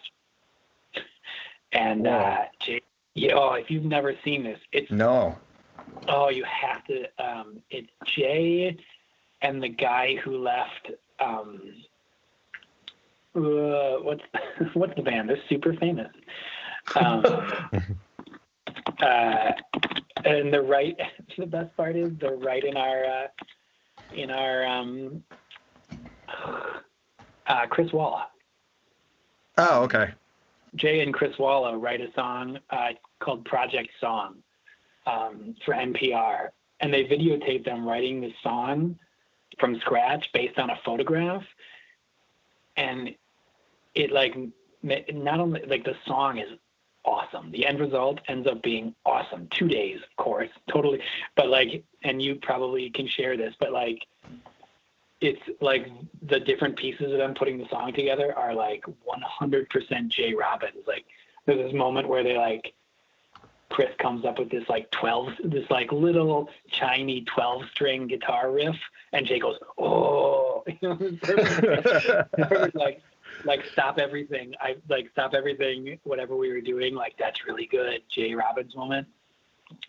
[1.71, 2.81] and uh Jay,
[3.13, 5.37] yeah, oh, if you've never seen this it's No.
[6.07, 7.05] Oh, you have to.
[7.17, 8.77] Um, it's Jay
[9.41, 10.91] and the guy who left.
[11.19, 11.61] Um,
[13.35, 14.23] uh, what's
[14.73, 15.29] what's the band?
[15.29, 16.11] They're super famous.
[16.95, 17.23] Um,
[19.01, 19.51] uh,
[20.25, 20.97] and the right.
[21.37, 23.27] The best part is they're right in our uh,
[24.11, 25.23] in our um,
[27.47, 28.27] uh, Chris Walla.
[29.59, 30.13] Oh, okay.
[30.75, 32.89] Jay and Chris Walla write a song uh,
[33.19, 34.35] called Project Song
[35.05, 36.49] um, for NPR,
[36.79, 38.97] and they videotape them writing the song
[39.59, 41.43] from scratch based on a photograph,
[42.75, 43.15] and
[43.95, 44.35] it like
[44.83, 46.49] not only like the song is
[47.07, 47.51] awesome.
[47.51, 49.47] The end result ends up being awesome.
[49.49, 50.99] Two days, of course, totally.
[51.35, 54.05] But like, and you probably can share this, but like,
[55.21, 55.87] it's like
[56.21, 60.85] the different pieces of them putting the song together are like 100% Jay Robbins.
[60.87, 61.05] Like,
[61.45, 62.73] there's this moment where they like,
[63.69, 68.75] Chris comes up with this like 12, this like little shiny 12 string guitar riff,
[69.11, 72.31] and Jay goes, "Oh, you know, perfect.
[72.31, 73.01] Perfect, like,
[73.43, 74.53] like stop everything.
[74.61, 76.95] I like stop everything, whatever we were doing.
[76.95, 79.07] Like that's really good, Jay Robbins moment.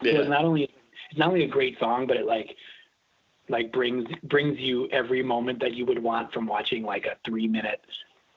[0.02, 2.56] It was yeah not only it's not only a great song, but it like
[3.49, 7.49] like brings brings you every moment that you would want from watching like a three
[7.49, 7.81] minute,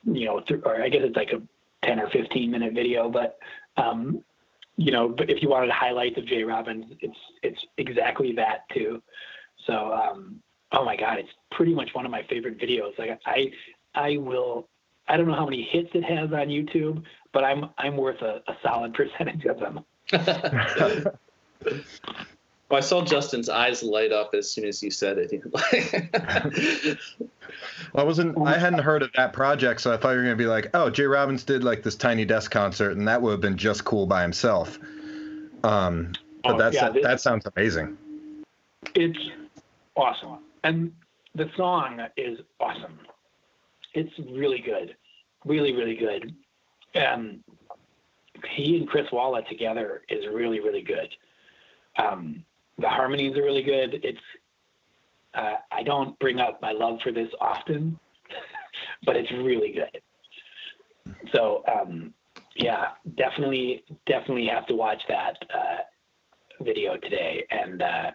[0.05, 1.41] you know, th- or I guess it's like a
[1.85, 3.37] ten or fifteen minute video, but
[3.77, 4.23] um,
[4.77, 9.01] you know, but if you wanted highlights of Jay Robbins, it's it's exactly that too.
[9.65, 12.97] So um, oh my god, it's pretty much one of my favorite videos.
[12.97, 13.51] Like I
[13.95, 14.67] I will
[15.07, 18.41] I don't know how many hits it has on YouTube, but I'm I'm worth a,
[18.47, 19.85] a solid percentage of them.
[22.71, 26.97] Well, I saw Justin's eyes light up as soon as you said it.
[27.93, 28.37] Well, I wasn't.
[28.47, 30.89] I hadn't heard of that project, so I thought you were gonna be like, "Oh,
[30.89, 34.05] Jay Robbins did like this Tiny Desk concert, and that would have been just cool
[34.05, 34.79] by himself."
[35.65, 37.97] Um, but Oh, that's yeah, this- that sounds amazing.
[38.95, 39.19] It's
[39.97, 40.39] awesome.
[40.63, 40.93] And
[41.35, 42.97] the song is awesome.
[43.93, 44.95] It's really good.
[45.43, 46.33] Really, really good.
[46.95, 47.43] Um,
[48.47, 51.13] he and Chris Walla together is really, really good.
[51.97, 52.45] Um,
[52.77, 53.99] the harmonies are really good.
[54.03, 54.19] It's
[55.33, 57.97] uh, I don't bring up my love for this often,
[59.05, 60.01] but it's really good.
[61.33, 62.13] So um,
[62.55, 67.45] yeah, definitely, definitely have to watch that uh, video today.
[67.49, 68.11] And uh,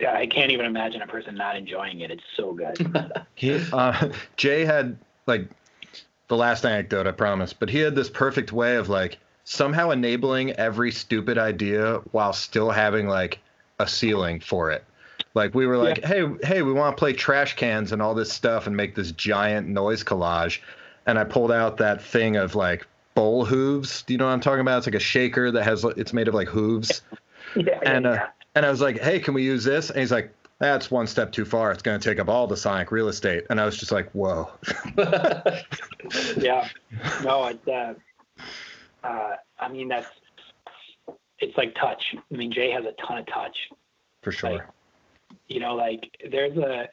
[0.00, 2.10] yeah, I can't even imagine a person not enjoying it.
[2.10, 3.12] It's so good.
[3.34, 5.48] He, uh, Jay had like
[6.26, 10.52] the last anecdote, I promise, but he had this perfect way of like somehow enabling
[10.52, 13.38] every stupid idea while still having like
[13.78, 14.84] a ceiling for it.
[15.34, 18.32] Like we were like, hey, hey, we want to play trash cans and all this
[18.32, 20.60] stuff and make this giant noise collage,
[21.06, 24.02] and I pulled out that thing of like bowl hooves.
[24.02, 24.78] Do you know what I'm talking about?
[24.78, 27.02] It's like a shaker that has it's made of like hooves.
[27.56, 30.12] yeah, and yeah, uh, and I was like, "Hey, can we use this?" And he's
[30.12, 31.72] like, "That's one step too far.
[31.72, 34.10] It's going to take up all the Sonic real estate." And I was just like,
[34.12, 34.50] "Whoa."
[36.36, 36.68] yeah.
[37.22, 37.94] No, it's uh,
[39.04, 40.08] uh, I mean that's
[41.40, 42.14] it's like touch.
[42.16, 43.56] I mean Jay has a ton of touch.
[44.22, 44.68] For sure.
[45.48, 46.88] You know, like there's a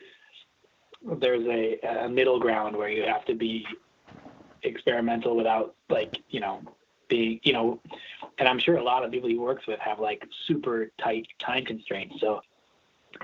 [1.19, 3.65] there's a, a middle ground where you have to be
[4.63, 6.61] experimental without like you know
[7.07, 7.79] being you know
[8.39, 11.63] and i'm sure a lot of people he works with have like super tight time
[11.63, 12.41] constraints so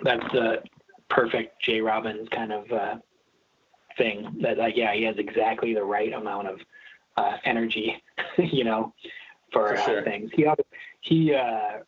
[0.03, 0.61] that's the
[1.10, 2.95] perfect jay robbins kind of uh
[3.98, 6.60] thing that like yeah he has exactly the right amount of
[7.18, 8.02] uh energy
[8.38, 8.93] you know
[9.52, 10.48] for, For uh, things he
[11.02, 11.80] he uh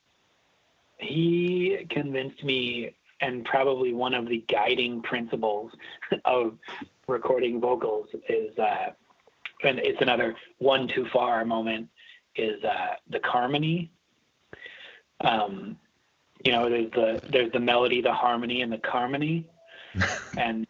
[0.98, 5.72] he convinced me and probably one of the guiding principles
[6.26, 6.58] of
[7.08, 8.92] recording vocals is uh
[9.64, 11.88] and it's another one too far moment
[12.36, 13.92] is uh the harmony.
[15.22, 15.78] Um
[16.44, 19.48] you know there's the there's the melody the harmony and the harmony
[20.38, 20.68] and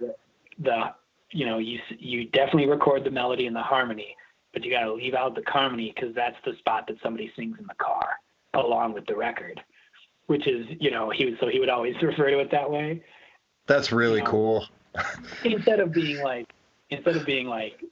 [0.60, 0.94] the
[1.32, 4.16] you know you you definitely record the melody and the harmony
[4.54, 7.58] but you got to leave out the harmony because that's the spot that somebody sings
[7.60, 8.20] in the car
[8.54, 9.62] along with the record
[10.28, 13.04] which is you know he would so he would always refer to it that way.
[13.68, 14.66] That's really you know, cool.
[15.44, 16.52] instead of being like
[16.90, 17.84] instead of being like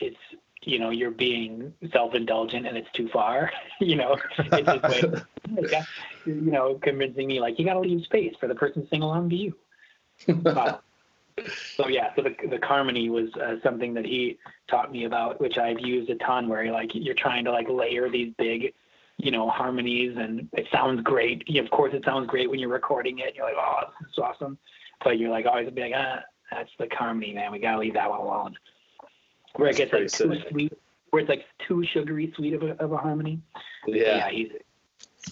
[0.00, 0.16] it's
[0.62, 3.50] you know you're being self-indulgent and it's too far
[3.80, 5.12] you know it's his way of,
[5.62, 5.86] like,
[6.26, 9.02] you know convincing me like you got to leave space for the person to sing
[9.02, 9.54] along to you.
[10.44, 10.78] Uh,
[11.76, 14.36] so yeah so the, the harmony was uh, something that he
[14.66, 18.10] taught me about which i've used a ton where like you're trying to like layer
[18.10, 18.74] these big
[19.18, 22.68] you know harmonies and it sounds great Yeah, of course it sounds great when you're
[22.68, 24.56] recording it you're like oh this is awesome
[25.04, 26.20] but you're like always be like ah
[26.50, 28.54] that's the harmony man we gotta leave that one alone
[29.56, 30.50] where it gets like pretty too sick.
[30.50, 30.72] sweet
[31.10, 33.40] where it's like too sugary sweet of a, of a harmony
[33.86, 34.28] yeah.
[34.30, 34.50] he's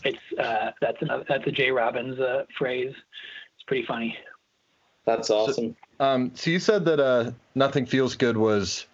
[0.05, 2.93] it's uh that's another that's a jay robbins uh phrase
[3.55, 4.17] it's pretty funny
[5.07, 5.77] That's awesome.
[6.01, 8.87] Um, so you said that uh, "Nothing Feels Good" was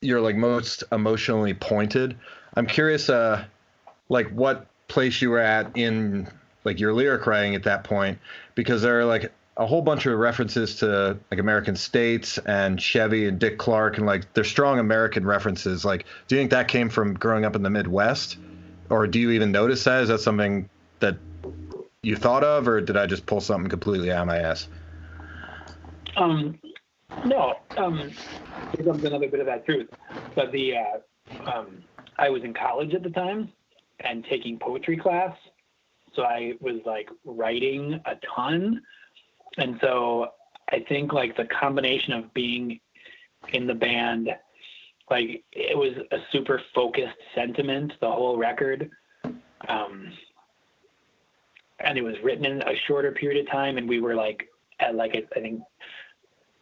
[0.00, 2.16] your like most emotionally pointed.
[2.56, 3.44] I'm curious, uh,
[4.08, 6.28] like what place you were at in
[6.64, 8.18] like your lyric writing at that point,
[8.54, 13.26] because there are like a whole bunch of references to like American states and Chevy
[13.28, 15.84] and Dick Clark and like they're strong American references.
[15.84, 18.38] Like, do you think that came from growing up in the Midwest,
[18.90, 20.02] or do you even notice that?
[20.02, 20.68] Is that something
[21.00, 21.16] that
[22.02, 24.68] you thought of, or did I just pull something completely out of my ass?
[26.16, 26.58] Um,
[27.24, 28.10] no, um,
[28.76, 29.88] here comes another bit of that truth.
[30.34, 31.82] But the, uh, um,
[32.18, 33.50] I was in college at the time
[34.00, 35.36] and taking poetry class.
[36.14, 38.80] So I was like writing a ton.
[39.58, 40.28] And so
[40.70, 42.80] I think like the combination of being
[43.52, 44.30] in the band,
[45.10, 48.90] like it was a super focused sentiment, the whole record.
[49.68, 50.12] Um,
[51.80, 53.76] and it was written in a shorter period of time.
[53.76, 54.48] And we were like,
[54.80, 55.62] at like, I think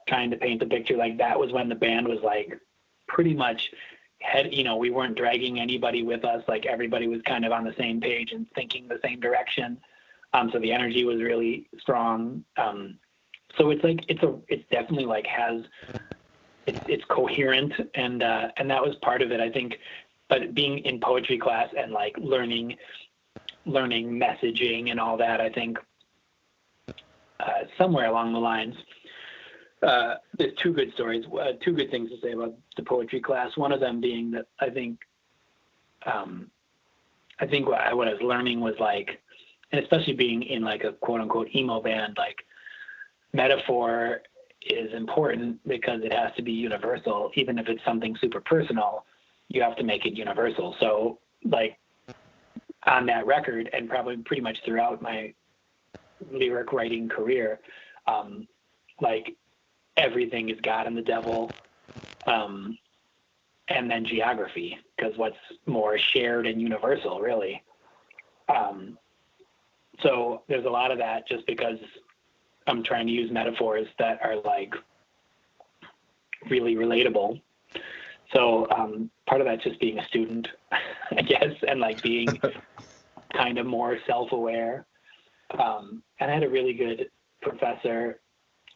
[0.09, 2.59] trying to paint the picture like that was when the band was like
[3.07, 3.71] pretty much
[4.23, 7.65] had you know we weren't dragging anybody with us like everybody was kind of on
[7.65, 9.79] the same page and thinking the same direction
[10.35, 12.99] um, so the energy was really strong um,
[13.59, 15.63] so it's like it's a it's definitely like has
[16.67, 19.79] it's it's coherent and uh, and that was part of it I think.
[20.29, 22.77] But being in poetry class and like learning
[23.67, 25.79] learning messaging and all that, I think
[26.89, 28.75] uh, somewhere along the lines.
[29.83, 33.57] Uh, there's two good stories, uh, two good things to say about the poetry class.
[33.57, 35.01] One of them being that I think,
[36.07, 36.51] um,
[37.41, 39.21] I think what I, what I was learning was like,
[39.73, 42.37] and especially being in like a quote unquote emo band, like
[43.33, 44.23] metaphor
[44.67, 47.33] is important because it has to be universal.
[47.35, 49.05] Even if it's something super personal,
[49.49, 50.77] you have to make it universal.
[50.79, 51.79] So like
[52.87, 55.35] on that record and probably pretty much throughout my
[56.31, 57.61] lyric writing career,
[58.07, 58.47] um,
[59.01, 59.37] like
[59.97, 61.51] everything is God and the devil,
[62.27, 62.79] um,
[63.69, 65.37] and then geography, because what's
[65.67, 67.63] more shared and universal, really.
[68.49, 68.99] Um,
[70.03, 71.79] so there's a lot of that just because
[72.67, 74.75] I'm trying to use metaphors that are like
[76.49, 77.41] really relatable.
[78.35, 80.49] So um, part of that's just being a student,
[81.17, 82.41] I guess, and like being
[83.35, 84.87] kind of more self-aware.
[85.59, 87.11] Um, and I had a really good
[87.43, 88.21] professor.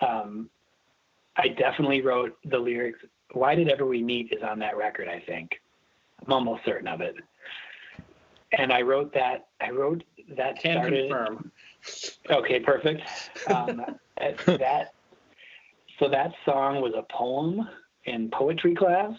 [0.00, 0.50] Um,
[1.36, 3.00] I definitely wrote the lyrics.
[3.32, 5.60] Why did ever we meet is on that record, I think.
[6.24, 7.16] I'm almost certain of it.
[8.52, 9.48] And I wrote that.
[9.60, 10.04] I wrote
[10.36, 11.10] that Can started.
[11.10, 11.52] confirm.
[12.30, 13.02] Okay, perfect.
[13.48, 13.82] Um,
[14.16, 14.94] that
[15.98, 17.68] so that song was a poem
[18.04, 19.12] in poetry class,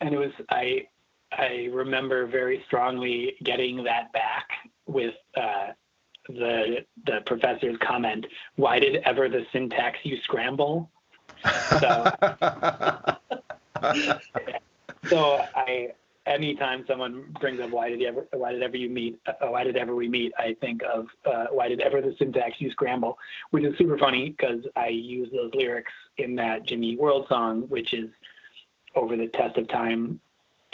[0.00, 0.86] and it was I
[1.32, 4.48] I remember very strongly getting that back
[4.86, 5.68] with uh,
[6.28, 8.26] the the professor's comment.
[8.56, 10.90] Why did ever the syntax you scramble?
[11.70, 12.12] So
[15.08, 15.92] so I
[16.26, 19.64] anytime someone brings up why did you ever why did ever you meet uh, why
[19.64, 20.32] did ever we meet?
[20.38, 23.18] I think of uh, why did ever the syntax you scramble?
[23.50, 27.94] Which is super funny because I use those lyrics in that Jimmy World song which
[27.94, 28.10] is
[28.94, 30.20] over the test of time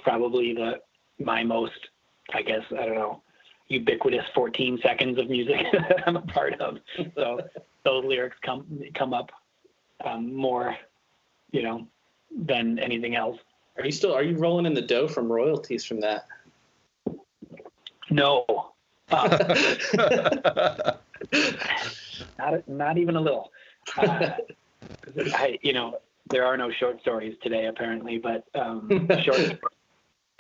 [0.03, 0.81] probably the
[1.19, 1.89] my most
[2.33, 3.23] I guess I don't know
[3.69, 6.79] ubiquitous 14 seconds of music that I'm a part of.
[7.15, 7.41] So
[7.85, 9.31] those lyrics come come up
[10.05, 10.77] um, more
[11.53, 11.87] you know
[12.37, 13.39] than anything else
[13.79, 16.27] Are you still are you rolling in the dough from royalties from that?
[18.11, 18.45] no
[19.11, 19.59] uh,
[22.39, 23.51] not not even a little.
[23.97, 24.31] Uh,
[25.35, 25.99] I, you know,
[26.31, 29.61] there are no short stories today apparently, but um, short,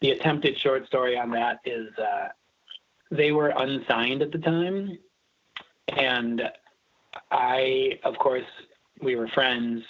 [0.00, 2.28] the attempted short story on that is uh,
[3.10, 4.98] they were unsigned at the time,
[5.88, 6.50] and
[7.30, 8.46] I, of course,
[9.02, 9.82] we were friends.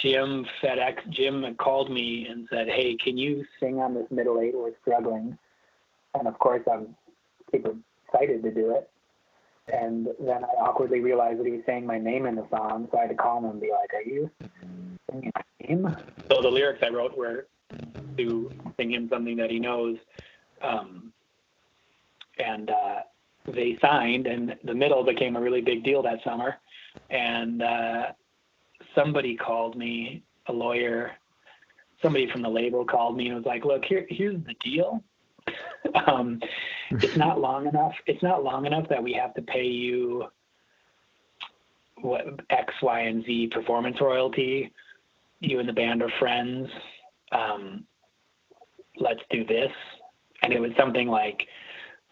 [0.00, 4.54] Jim FedEx Jim called me and said, "Hey, can you sing on this middle eight?
[4.54, 5.36] We're struggling."
[6.14, 6.96] And of course, I'm
[7.50, 7.74] super
[8.06, 8.88] excited to do it.
[9.72, 12.98] And then I awkwardly realized that he was saying my name in the song, so
[12.98, 14.30] I had to call him and be like, "Are you
[15.10, 15.96] singing my name?"
[16.30, 17.48] So the lyrics I wrote were
[18.16, 19.98] to sing him something that he knows,
[20.62, 21.12] um,
[22.38, 23.00] and uh,
[23.46, 26.56] they signed, and the middle became a really big deal that summer.
[27.10, 28.12] And uh,
[28.96, 31.12] somebody called me, a lawyer,
[32.02, 35.04] somebody from the label called me and was like, "Look, here, here's the deal."
[36.06, 36.40] um,
[36.90, 37.92] it's not long enough.
[38.06, 40.24] It's not long enough that we have to pay you
[42.00, 44.72] what X, Y, and Z performance royalty.
[45.40, 46.68] You and the band are friends.
[47.32, 47.84] Um,
[48.98, 49.70] let's do this.
[50.42, 51.46] And it was something like,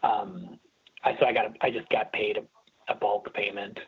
[0.02, 0.58] um,
[1.04, 3.78] I so I got I just got paid a, a bulk payment,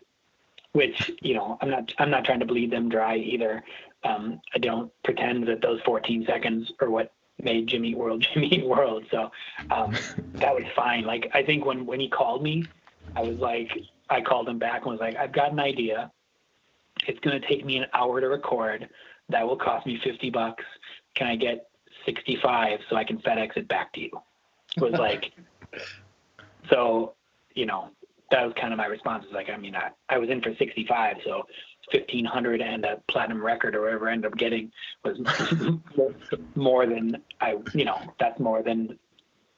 [0.77, 3.65] which you know I'm not I'm not trying to bleed them dry either.
[4.05, 7.12] Um, I don't pretend that those 14 seconds are what
[7.43, 9.05] made Jimmy World Jimmy World.
[9.11, 9.31] So
[9.70, 9.97] um,
[10.35, 11.05] that was fine.
[11.05, 12.65] Like I think when when he called me,
[13.16, 13.70] I was like
[14.11, 16.12] I called him back and was like I've got an idea.
[17.07, 18.86] It's gonna take me an hour to record.
[19.31, 20.65] That will cost me 50 bucks.
[21.15, 21.69] Can I get
[22.05, 24.11] 65 so I can FedEx it back to you?
[24.77, 25.32] It was like
[26.70, 27.15] so
[27.55, 27.89] you know
[28.31, 29.24] that was kind of my response.
[29.27, 31.44] Is like I mean I, I was in for 65 so
[31.93, 34.73] 1500 and a platinum record or whatever I ended up getting
[35.05, 35.19] was
[36.55, 38.98] more than I, you know, that's more than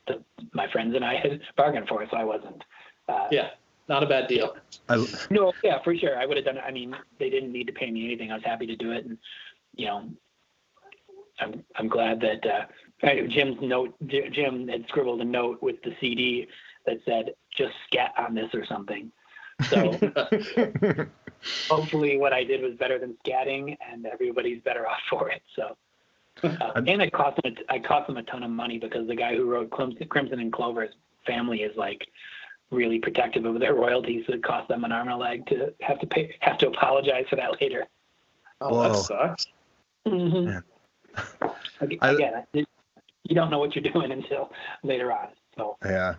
[0.07, 0.23] the,
[0.53, 2.07] my friends and I had bargained for.
[2.11, 2.63] So I wasn't.
[3.09, 3.51] Uh, Yeah,
[3.89, 4.57] not a bad deal.
[4.89, 6.19] I, No, yeah, for sure.
[6.19, 6.65] I would have done it.
[6.67, 8.31] I mean, they didn't need to pay me anything.
[8.31, 9.07] I was happy to do it.
[9.07, 9.17] And,
[9.75, 10.11] you know,
[11.41, 12.67] I'm, I'm glad that, uh,
[13.29, 16.49] Jim's note, Jim had scribbled a note with the CD
[16.85, 19.11] that said, just scat on this or something.
[19.69, 19.93] So
[21.69, 25.43] hopefully what I did was better than scatting and everybody's better off for it.
[25.57, 25.77] So,
[26.45, 29.17] uh, and it cost them, a, I cost them a ton of money because the
[29.17, 30.95] guy who wrote Crimson, Crimson and Clover's
[31.27, 32.07] family is like
[32.71, 34.25] really protective of their royalties.
[34.27, 36.69] So it cost them an arm and a leg to have to pay, have to
[36.69, 37.87] apologize for that later.
[38.61, 39.47] Oh, that sucks.
[40.07, 40.59] Mm-hmm.
[42.03, 42.69] I- Again, it-
[43.25, 44.51] you don't know what you're doing until
[44.83, 45.29] later on.
[45.57, 46.15] So Yeah.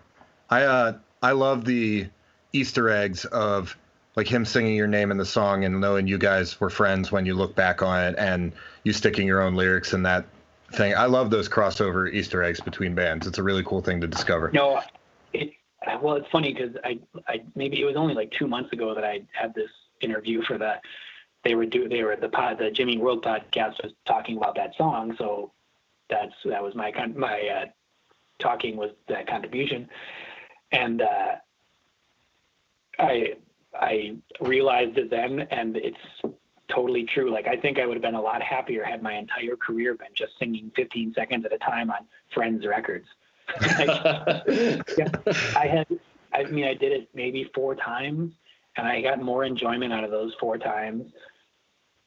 [0.48, 2.06] I uh I love the
[2.52, 3.76] Easter eggs of
[4.16, 7.26] like him singing your name in the song and knowing you guys were friends when
[7.26, 8.52] you look back on it and
[8.84, 10.24] you sticking your own lyrics in that
[10.72, 10.94] thing.
[10.94, 13.26] I love those crossover Easter eggs between bands.
[13.26, 14.50] It's a really cool thing to discover.
[14.52, 14.80] No,
[15.32, 15.52] it
[16.02, 16.98] well, it's funny because I,
[17.28, 19.70] I maybe it was only like two months ago that I had this
[20.00, 20.80] interview for the
[21.44, 24.74] they were do they were the pod the Jimmy World podcast was talking about that
[24.76, 25.52] song, so
[26.08, 27.64] that's that was my my uh,
[28.38, 29.88] talking was that contribution,
[30.72, 31.36] and uh,
[32.98, 33.34] I
[33.74, 35.98] I realized it then, and it's
[36.68, 37.30] totally true.
[37.30, 40.14] Like I think I would have been a lot happier had my entire career been
[40.14, 43.06] just singing 15 seconds at a time on Friends records.
[43.60, 44.82] I
[45.66, 45.86] had,
[46.32, 48.32] I mean, I did it maybe four times,
[48.76, 51.10] and I got more enjoyment out of those four times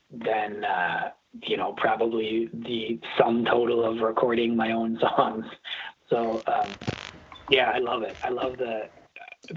[0.10, 1.12] than, uh,
[1.42, 5.46] you know, probably the sum total of recording my own songs.
[6.10, 6.70] So, um,
[7.54, 8.18] yeah, I love it.
[8.24, 8.90] I love the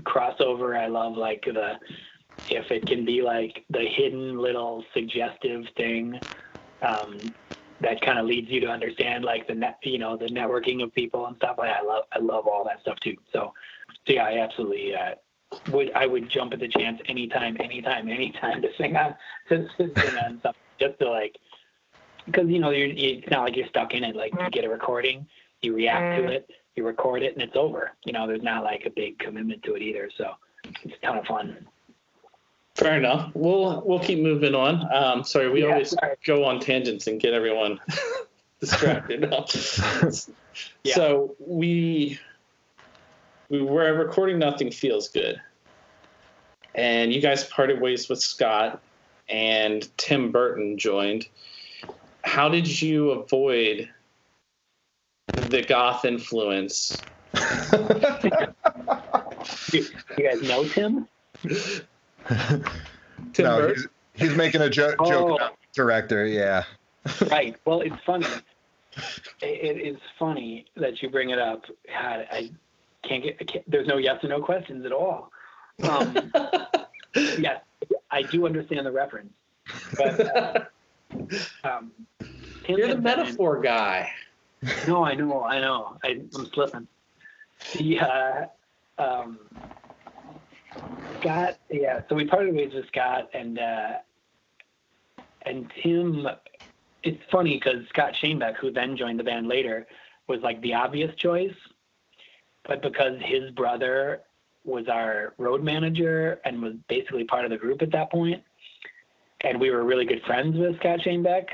[0.03, 0.79] crossover.
[0.79, 1.75] I love like the,
[2.47, 6.21] if it can be like the hidden little suggestive thing.
[6.83, 7.35] Um,
[7.81, 10.95] that kind of leads you to understand like the net, you know, the networking of
[10.95, 11.57] people and stuff.
[11.59, 13.17] Like I love, I love all that stuff too.
[13.33, 13.53] So,
[14.07, 15.15] so yeah, I absolutely uh,
[15.67, 15.91] would.
[15.95, 19.15] I would jump at the chance anytime, anytime, anytime to sing on,
[19.49, 21.37] to, to sing on stuff just to like,
[22.27, 24.17] because you know, you're, you, it's not like you're stuck in it.
[24.17, 25.27] Like you get a recording,
[25.61, 27.93] you react to it, you record it, and it's over.
[28.05, 30.11] You know, there's not like a big commitment to it either.
[30.17, 30.33] So
[30.85, 31.67] it's a ton of fun.
[32.75, 33.31] Fair enough.
[33.35, 34.87] We'll we'll keep moving on.
[34.95, 36.17] Um, sorry, we Yeah, always sorry.
[36.25, 37.81] go on tangents and get everyone
[38.61, 39.33] distracted.
[40.85, 40.95] Yeah.
[40.95, 42.19] So we
[43.51, 45.39] we were recording Nothing Feels Good,
[46.75, 48.81] and you guys parted ways with Scott,
[49.29, 51.29] and Tim Burton joined.
[52.25, 53.91] How did you avoid
[55.29, 56.97] the goth influence?
[59.73, 59.85] You,
[60.19, 61.09] you guys know Tim?
[63.33, 63.85] Tim no, Burton.
[64.15, 65.09] he's, he's making a jo- Oh.
[65.11, 66.27] joke about director.
[66.27, 66.65] Yeah.
[67.31, 67.57] right.
[67.65, 68.27] Well, it's funny.
[69.43, 71.65] It, it is funny that you bring it up.
[71.89, 72.51] God, I
[73.03, 73.37] can't get.
[73.41, 75.31] I can't, there's no yes or no questions at all.
[75.83, 76.33] Um,
[77.15, 77.61] yes,
[78.11, 79.33] I do understand the reference,
[79.99, 80.65] but uh,
[81.65, 84.11] um, Tim You're the had been metaphor guy.
[84.87, 85.99] No, I know, I know.
[86.05, 86.87] I, I'm slipping.
[87.75, 88.47] The uh,
[88.99, 89.39] um,
[91.21, 92.03] Scott, yeah.
[92.09, 93.93] So we parted ways with Scott and uh,
[95.43, 96.27] and Tim.
[97.03, 99.87] It's funny because Scott Schoenbeck, who then joined the band later,
[100.27, 101.55] was like the obvious choice,
[102.67, 104.23] but because his brother
[104.65, 108.43] was our road manager and was basically part of the group at that point,
[109.43, 111.47] and we were really good friends with Scott Schoenbeck,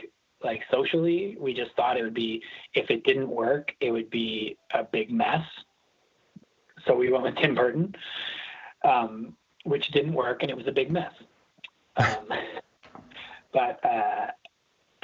[0.45, 2.43] like socially, we just thought it would be
[2.75, 5.45] if it didn't work, it would be a big mess.
[6.87, 7.95] So we went with Tim Burton,
[8.85, 11.13] um, which didn't work, and it was a big mess.
[11.97, 12.29] Um,
[13.53, 14.29] but uh,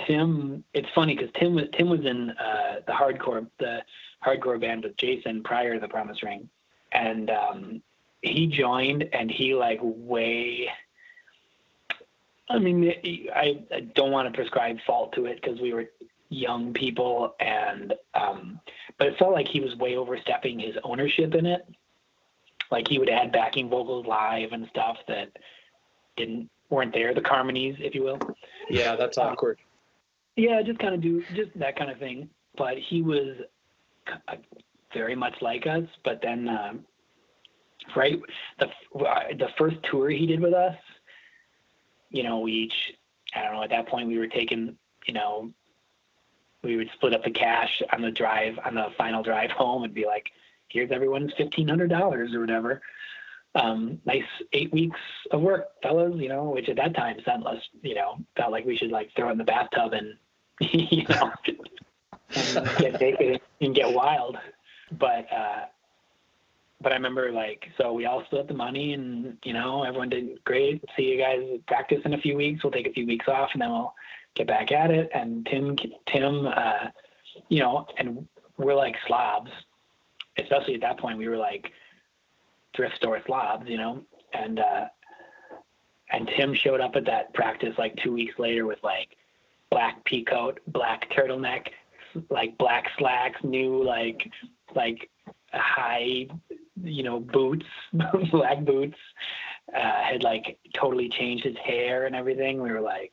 [0.07, 3.83] Tim, it's funny because Tim was Tim was in uh, the hardcore the
[4.25, 6.49] hardcore band with Jason prior to the Promise Ring,
[6.93, 7.83] and um,
[8.23, 10.69] he joined, and he like way.
[12.51, 12.93] I mean,
[13.35, 15.91] I, I don't want to prescribe fault to it because we were
[16.31, 18.61] young people, and um,
[18.99, 21.67] but it felt like he was way overstepping his ownership in it.
[22.71, 25.31] Like he would add backing vocals live and stuff that
[26.17, 28.19] didn't weren't there, the harmonies, if you will.
[28.69, 29.59] Yeah, that's awkward.
[30.37, 32.29] Yeah, just kind of do just that kind of thing.
[32.57, 33.37] But he was
[34.29, 34.37] uh,
[34.93, 35.85] very much like us.
[36.05, 36.85] But then, um,
[37.97, 38.21] right,
[38.59, 40.77] the the first tour he did with us,
[42.11, 42.95] you know, we each,
[43.35, 44.77] I don't know, at that point we were taking,
[45.07, 45.53] you know,
[46.63, 49.95] we would split up the cash on the drive on the final drive home and
[49.95, 50.31] be like,
[50.69, 52.81] here's everyone's fifteen hundred dollars or whatever.
[53.55, 57.63] Um, nice eight weeks of work, fellas, you know, which at that time sounded less,
[57.83, 60.15] you know, felt like we should like throw in the bathtub and,
[60.61, 61.33] you know,
[62.35, 64.37] and get naked and get wild.
[64.93, 65.65] But, uh,
[66.81, 70.43] but I remember like, so we all split the money and, you know, everyone did
[70.45, 70.85] great.
[70.97, 72.63] See you guys practice in a few weeks.
[72.63, 73.95] We'll take a few weeks off and then we'll
[74.35, 75.11] get back at it.
[75.13, 75.77] And Tim,
[76.07, 76.89] Tim, uh,
[77.49, 78.27] you know, and
[78.57, 79.51] we're like slobs,
[80.39, 81.73] especially at that point, we were like,
[82.77, 84.87] thrift store slobs, you know, and uh,
[86.11, 89.17] and Tim showed up at that practice like two weeks later with like
[89.71, 91.67] black pea coat, black turtleneck,
[92.31, 94.31] like black slacks, new like
[94.75, 95.11] like
[95.53, 96.29] high
[96.85, 97.67] you know, boots,
[98.31, 98.97] black boots.
[99.77, 102.63] Uh, had like totally changed his hair and everything.
[102.63, 103.13] We were like,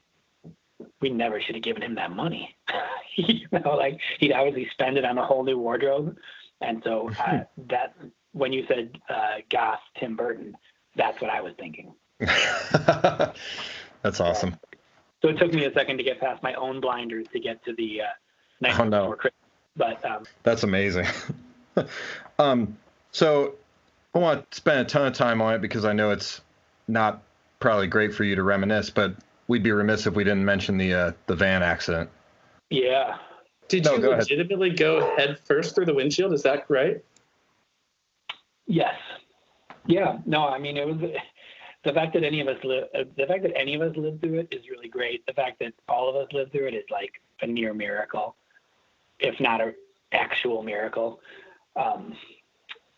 [1.02, 2.56] we never should have given him that money.
[3.18, 6.16] you know, like he'd obviously spend it on a whole new wardrobe.
[6.62, 7.94] And so uh, that
[8.32, 10.56] when you said uh, Goss, Tim Burton,
[10.96, 11.94] that's what I was thinking.
[12.20, 14.56] That's awesome.
[15.22, 17.74] So it took me a second to get past my own blinders to get to
[17.74, 18.06] the uh,
[18.62, 19.02] Night Oh, no.
[19.02, 19.42] Before Christmas.
[19.76, 21.08] But um, That's amazing.
[22.40, 22.78] um,
[23.16, 23.56] so
[24.14, 26.42] I want to spend a ton of time on it because I know it's
[26.90, 27.24] not
[27.60, 29.16] probably great for you to reminisce, but
[29.48, 32.10] we'd be remiss if we didn't mention the uh, the van accident.
[32.70, 33.16] yeah,
[33.70, 34.24] Did No, you go ahead.
[34.24, 36.34] legitimately go head first through the windshield?
[36.34, 37.02] Is that right?
[38.68, 38.96] Yes.
[39.86, 40.18] Yeah.
[40.26, 40.98] No, I mean it was
[41.86, 42.86] the fact that any of us live.
[42.94, 45.26] Uh, the fact that any of us lived through it is really great.
[45.26, 48.36] The fact that all of us lived through it is like a near miracle,
[49.20, 49.74] if not a
[50.12, 51.22] actual miracle.
[51.78, 52.14] Um,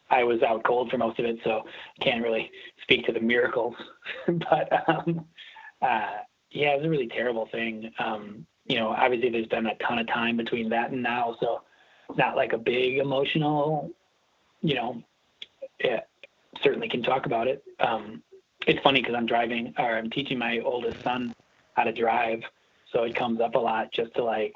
[0.09, 1.63] I was out cold for most of it, so
[2.01, 2.51] can't really
[2.81, 3.75] speak to the miracles.
[4.27, 5.25] but um,
[5.81, 6.11] uh,
[6.51, 7.91] yeah, it was a really terrible thing.
[7.99, 11.61] Um, you know, obviously there's been a ton of time between that and now, so
[12.15, 13.91] not like a big emotional,
[14.61, 15.01] you know,
[15.83, 16.01] yeah,
[16.61, 17.63] certainly can talk about it.
[17.79, 18.23] Um,
[18.65, 21.33] it's funny because I'm driving or I'm teaching my oldest son
[21.75, 22.41] how to drive,
[22.91, 24.53] so it comes up a lot just to like,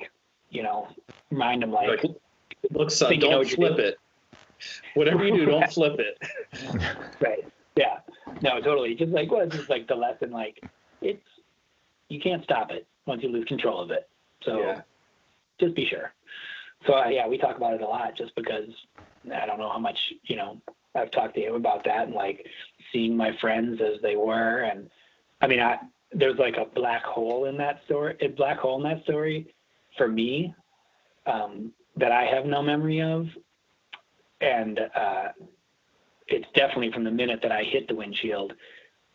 [0.49, 0.88] you know,
[1.30, 3.98] remind him like, Like, look, son, you know don't flip it.
[4.96, 6.18] Whatever you do, don't flip it.
[7.22, 8.00] right, yeah,
[8.42, 8.96] no, totally.
[8.96, 10.64] Just like well, it's just like the lesson, like
[11.02, 11.24] it's
[12.10, 14.10] you can't stop it once you lose control of it.
[14.44, 14.82] So Yeah.
[15.60, 16.14] just be sure.
[16.86, 18.70] So uh, yeah, we talk about it a lot just because
[19.34, 20.62] I don't know how much you know
[20.96, 22.46] I've talked to him about that and like
[22.92, 24.90] seeing my friends as they were and
[25.42, 25.78] I mean I
[26.12, 29.54] there's like a black hole in that story a black hole in that story
[29.98, 30.54] for me
[31.28, 33.28] um, that I have no memory of
[34.42, 35.30] and uh,
[36.28, 38.54] it's definitely from the minute that I hit the windshield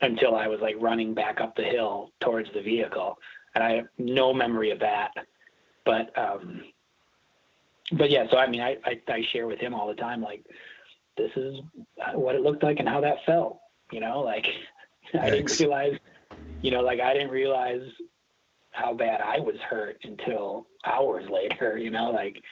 [0.01, 3.19] until I was like running back up the hill towards the vehicle.
[3.55, 5.13] And I have no memory of that.
[5.85, 6.63] But um
[7.93, 10.45] but yeah so i mean I, I i share with him all the time like
[11.17, 11.61] this is
[12.15, 13.61] what it looked like and how that felt
[13.93, 14.21] you know?
[14.21, 14.47] Like
[15.21, 15.99] i didn't realize
[16.63, 17.83] you know like i didn't realize
[18.71, 22.11] how bad i was hurt until hours later you know?
[22.11, 22.43] Like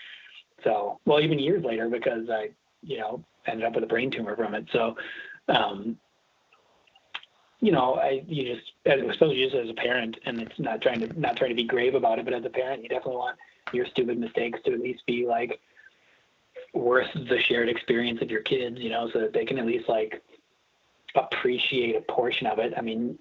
[0.62, 2.50] so well even years later because i
[2.84, 4.96] you know ended up with a brain tumor from it so
[5.48, 5.96] um
[7.64, 11.00] you know, I you just as especially just as a parent, and it's not trying
[11.00, 13.38] to not trying to be grave about it, but as a parent, you definitely want
[13.72, 15.58] your stupid mistakes to at least be like
[16.74, 19.88] worth the shared experience of your kids, you know, so that they can at least
[19.88, 20.22] like
[21.14, 22.74] appreciate a portion of it.
[22.76, 23.18] I mean,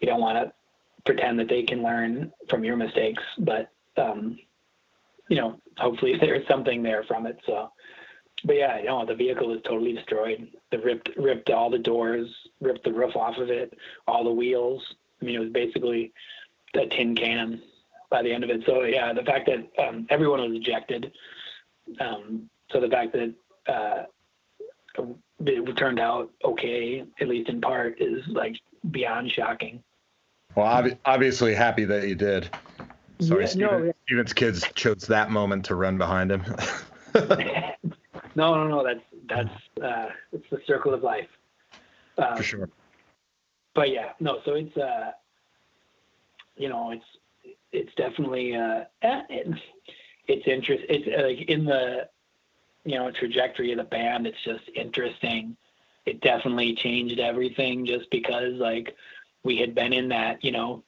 [0.00, 0.52] you don't want to
[1.06, 4.38] pretend that they can learn from your mistakes, but um,
[5.28, 7.38] you know, hopefully there's something there from it.
[7.46, 7.72] So,
[8.44, 10.48] but yeah, you know, the vehicle is totally destroyed.
[10.70, 12.28] They ripped ripped all the doors,
[12.60, 13.76] ripped the roof off of it,
[14.06, 14.82] all the wheels.
[15.20, 16.12] I mean, it was basically
[16.74, 17.60] a tin can
[18.10, 18.62] by the end of it.
[18.66, 21.12] So yeah, the fact that um, everyone was ejected.
[22.00, 23.34] Um, so the fact that
[23.66, 24.04] uh,
[25.40, 28.56] it turned out okay, at least in part, is like
[28.90, 29.82] beyond shocking.
[30.54, 32.48] Well, obvi- obviously happy that you did.
[33.20, 36.42] Sorry, Yeah, Steven, no, Steven's kids chose that moment to run behind him.
[38.40, 38.84] no, no, no.
[38.84, 41.28] That's that's uh, it's the circle of life.
[42.18, 42.68] Um, For sure.
[43.74, 44.38] but yeah, no.
[44.44, 45.12] So it's uh,
[46.56, 47.04] you know, it's
[47.72, 49.48] it's definitely uh, eh, it,
[50.28, 50.84] it's interest.
[50.88, 52.08] It's uh, like in the
[52.84, 54.26] you know trajectory of the band.
[54.26, 55.56] It's just interesting.
[56.06, 58.96] It definitely changed everything, just because like
[59.44, 60.82] we had been in that you know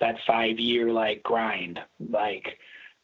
[0.00, 1.80] that five year like grind,
[2.10, 2.58] like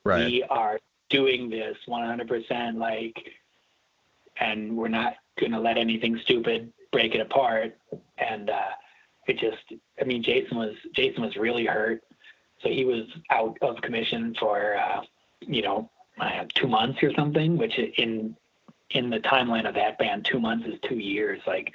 [0.04, 0.26] Right.
[0.26, 3.32] we are doing this 100% like
[4.38, 7.76] and we're not going to let anything stupid break it apart.
[8.18, 8.70] And uh
[9.26, 12.02] it just i mean jason was jason was really hurt.
[12.62, 15.02] So he was out of commission for uh
[15.40, 18.36] you know uh, two months or something which in
[18.90, 21.40] in the timeline of that band two months is two years.
[21.46, 21.72] Like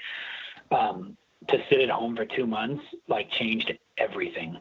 [0.72, 1.18] um
[1.48, 4.58] to sit at home for two months like changed everything.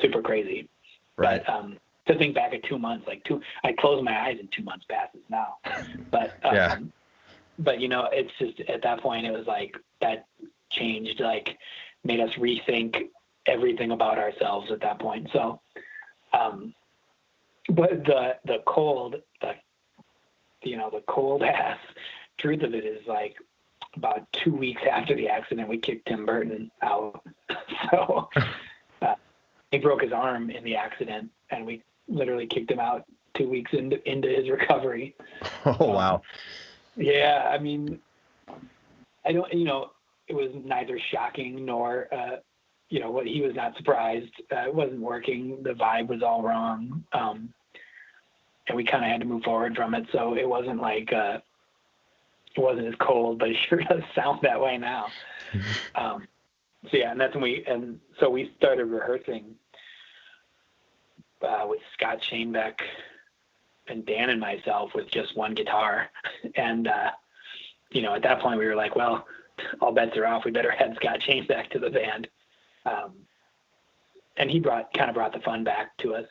[0.00, 0.68] Super crazy.
[1.16, 1.42] Right.
[1.44, 4.50] but um, to think back at two months, like two, I close my eyes and
[4.50, 5.56] two months passes now.
[6.10, 6.78] But um, Yeah.
[7.58, 10.26] but you know, it's just at that point it was like that
[10.70, 11.56] changed, like
[12.04, 13.08] made us rethink
[13.46, 15.28] everything about ourselves at that point.
[15.32, 15.60] So,
[16.32, 16.74] um,
[17.68, 19.54] but the the cold, the
[20.62, 21.78] you know, the cold ass
[22.38, 23.36] truth of it is like
[23.96, 27.24] about two weeks after the accident, we kicked Tim Burton out.
[27.90, 28.28] so
[29.02, 29.14] uh,
[29.70, 33.04] he broke his arm in the accident, and we literally kicked him out
[33.34, 35.14] two weeks into into his recovery.
[35.64, 36.22] Oh wow.
[36.96, 38.00] Yeah, I mean,
[39.24, 39.90] I don't, you know,
[40.28, 42.36] it was neither shocking nor, uh,
[42.88, 44.32] you know, what he was not surprised.
[44.50, 45.62] Uh, it wasn't working.
[45.62, 47.04] The vibe was all wrong.
[47.12, 47.52] Um,
[48.68, 50.06] and we kind of had to move forward from it.
[50.12, 51.38] So it wasn't like, uh,
[52.56, 55.06] it wasn't as cold, but it sure does sound that way now.
[55.94, 56.26] Um,
[56.90, 59.54] so yeah, and that's when we, and so we started rehearsing
[61.42, 62.80] uh, with Scott Schoenbeck
[63.88, 66.10] and Dan and myself with just one guitar.
[66.54, 67.10] And, uh,
[67.90, 69.26] you know, at that point we were like, well,
[69.80, 70.44] all bets are off.
[70.44, 72.28] We better add Scott Schoenbeck to the band.
[72.84, 73.12] Um,
[74.36, 76.26] and he brought kind of brought the fun back to us.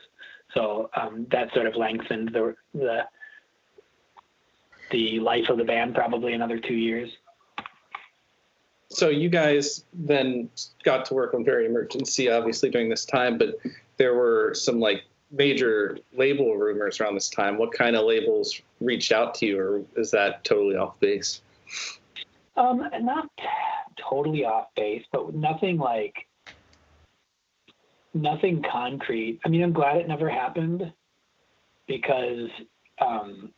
[0.54, 3.06] So um, that sort of lengthened the the
[4.90, 7.10] the life of the band probably another two years.
[8.88, 10.48] So you guys then
[10.84, 13.56] got to work on Very Emergency, obviously during this time, but
[13.96, 17.58] there were some like major label rumors around this time.
[17.58, 21.42] What kind of labels reached out to you, or is that totally off base?
[22.56, 23.28] Um, not
[23.96, 26.26] totally off base, but nothing like
[28.14, 29.40] nothing concrete.
[29.44, 30.92] I mean, I'm glad it never happened
[31.86, 32.48] because
[33.00, 33.52] um,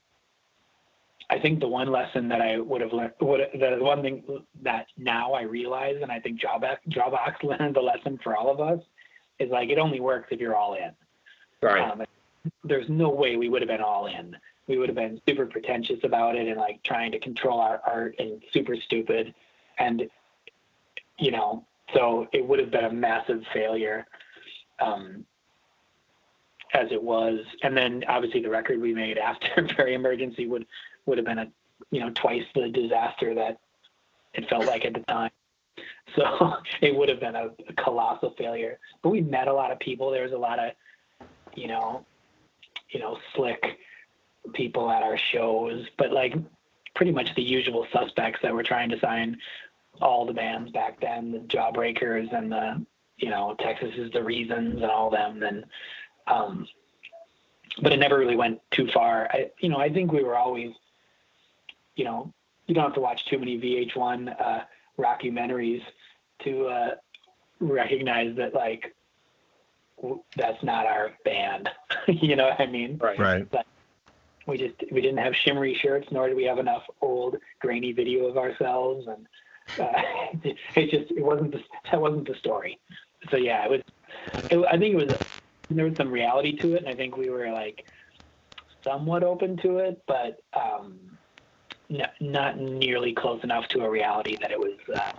[1.31, 4.25] I think the one lesson that I would have learned, would the one thing
[4.63, 8.61] that now I realize, and I think Jawbox, Jawbox learned the lesson for all of
[8.61, 8.81] us,
[9.39, 10.91] is like it only works if you're all in.
[11.63, 11.91] Right.
[11.91, 12.03] Um,
[12.65, 14.37] there's no way we would have been all in.
[14.67, 18.15] We would have been super pretentious about it and like trying to control our art
[18.19, 19.35] and super stupid.
[19.79, 20.09] And,
[21.19, 24.07] you know, so it would have been a massive failure
[24.81, 25.25] um,
[26.75, 27.41] as it was.
[27.63, 30.67] And then obviously the record we made after Very Emergency would,
[31.07, 31.49] would have been a,
[31.91, 33.59] you know, twice the disaster that
[34.35, 35.31] it felt like at the time.
[36.17, 38.79] So it would have been a, a colossal failure.
[39.03, 40.11] But we met a lot of people.
[40.11, 40.73] There was a lot of,
[41.55, 42.07] you know,
[42.91, 43.79] you know, slick
[44.55, 46.35] people at our shows, but like
[46.95, 49.37] pretty much the usual suspects that were trying to sign
[50.01, 52.85] all the bands back then, the Jawbreakers and the,
[53.19, 55.39] you know, Texas is the Reasons and all them.
[55.41, 55.65] Then,
[56.27, 56.67] um,
[57.83, 59.29] but it never really went too far.
[59.33, 60.73] I, you know, I think we were always,
[61.97, 62.33] you know,
[62.67, 64.61] you don't have to watch too many VH1 uh,
[64.99, 65.83] rockumentaries
[66.45, 66.91] to uh,
[67.61, 68.95] recognize that like
[69.97, 71.69] w- that's not our band.
[72.09, 72.99] you know what I mean?
[72.99, 73.19] Right.
[73.19, 73.49] Right.
[74.47, 78.27] We just we didn't have shimmery shirts, nor did we have enough old grainy video
[78.27, 79.27] of ourselves, and
[79.79, 80.03] uh,
[80.75, 81.61] it just it wasn't the,
[81.91, 82.79] that wasn't the story.
[83.31, 83.81] So yeah, it was.
[84.51, 85.19] It, I think it was
[85.71, 87.91] there was some reality to it, and I think we were like
[88.83, 91.18] somewhat open to it, but um,
[91.91, 95.13] n- not nearly close enough to a reality that it was uh,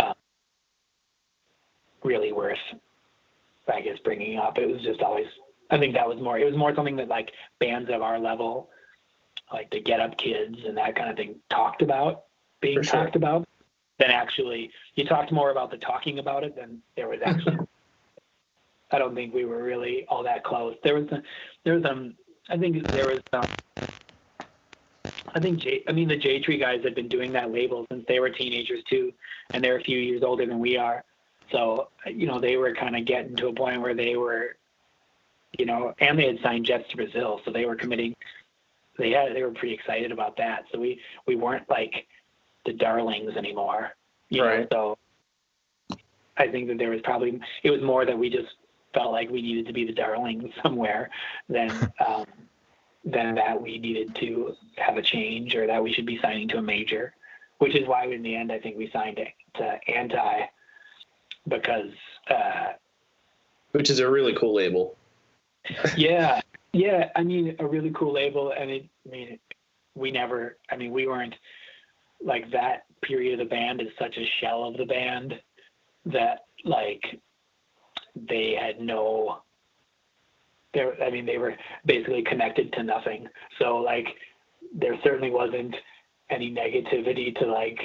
[0.00, 0.14] uh,
[2.02, 2.58] really worth,
[3.72, 4.58] I guess, bringing up.
[4.58, 5.26] It was just always.
[5.70, 6.38] I think that was more.
[6.38, 8.70] It was more something that like bands of our level,
[9.52, 12.24] like the Get Up Kids and that kind of thing, talked about
[12.60, 13.04] being sure.
[13.04, 13.46] talked about.
[13.98, 17.58] Than actually, you talked more about the talking about it than there was actually.
[18.92, 20.74] I don't think we were really all that close.
[20.82, 21.22] There was, a,
[21.64, 22.14] there was um,
[22.48, 23.46] I think there was um,
[25.34, 28.04] I think J, I mean the Jade Tree guys had been doing that label since
[28.08, 29.12] they were teenagers too,
[29.52, 31.04] and they're a few years older than we are.
[31.50, 34.56] So you know they were kind of getting to a point where they were,
[35.58, 38.14] you know, and they had signed Jets to Brazil, so they were committing.
[38.98, 40.64] They had they were pretty excited about that.
[40.72, 42.06] So we we weren't like
[42.66, 43.92] the darlings anymore.
[44.28, 44.70] You Right.
[44.70, 44.96] Know?
[45.90, 45.96] So
[46.36, 48.48] I think that there was probably it was more that we just
[48.94, 51.10] felt like we needed to be the darlings somewhere
[51.48, 51.70] than
[52.06, 52.26] um,
[53.04, 56.58] than that we needed to have a change or that we should be signing to
[56.58, 57.14] a major,
[57.58, 59.24] which is why in the end I think we signed to,
[59.60, 60.42] to Anti
[61.48, 61.90] because
[62.28, 62.72] uh,
[63.72, 64.96] Which is a really cool label.
[65.96, 66.40] yeah,
[66.72, 67.10] yeah.
[67.16, 68.86] I mean, a really cool label, and it.
[69.06, 69.38] I mean,
[69.94, 70.56] we never.
[70.70, 71.34] I mean, we weren't
[72.22, 75.40] like that period of the band is such a shell of the band
[76.06, 77.20] that like
[78.14, 79.42] they had no.
[80.72, 83.28] There, I mean, they were basically connected to nothing.
[83.58, 84.06] So like,
[84.74, 85.74] there certainly wasn't
[86.30, 87.78] any negativity to like.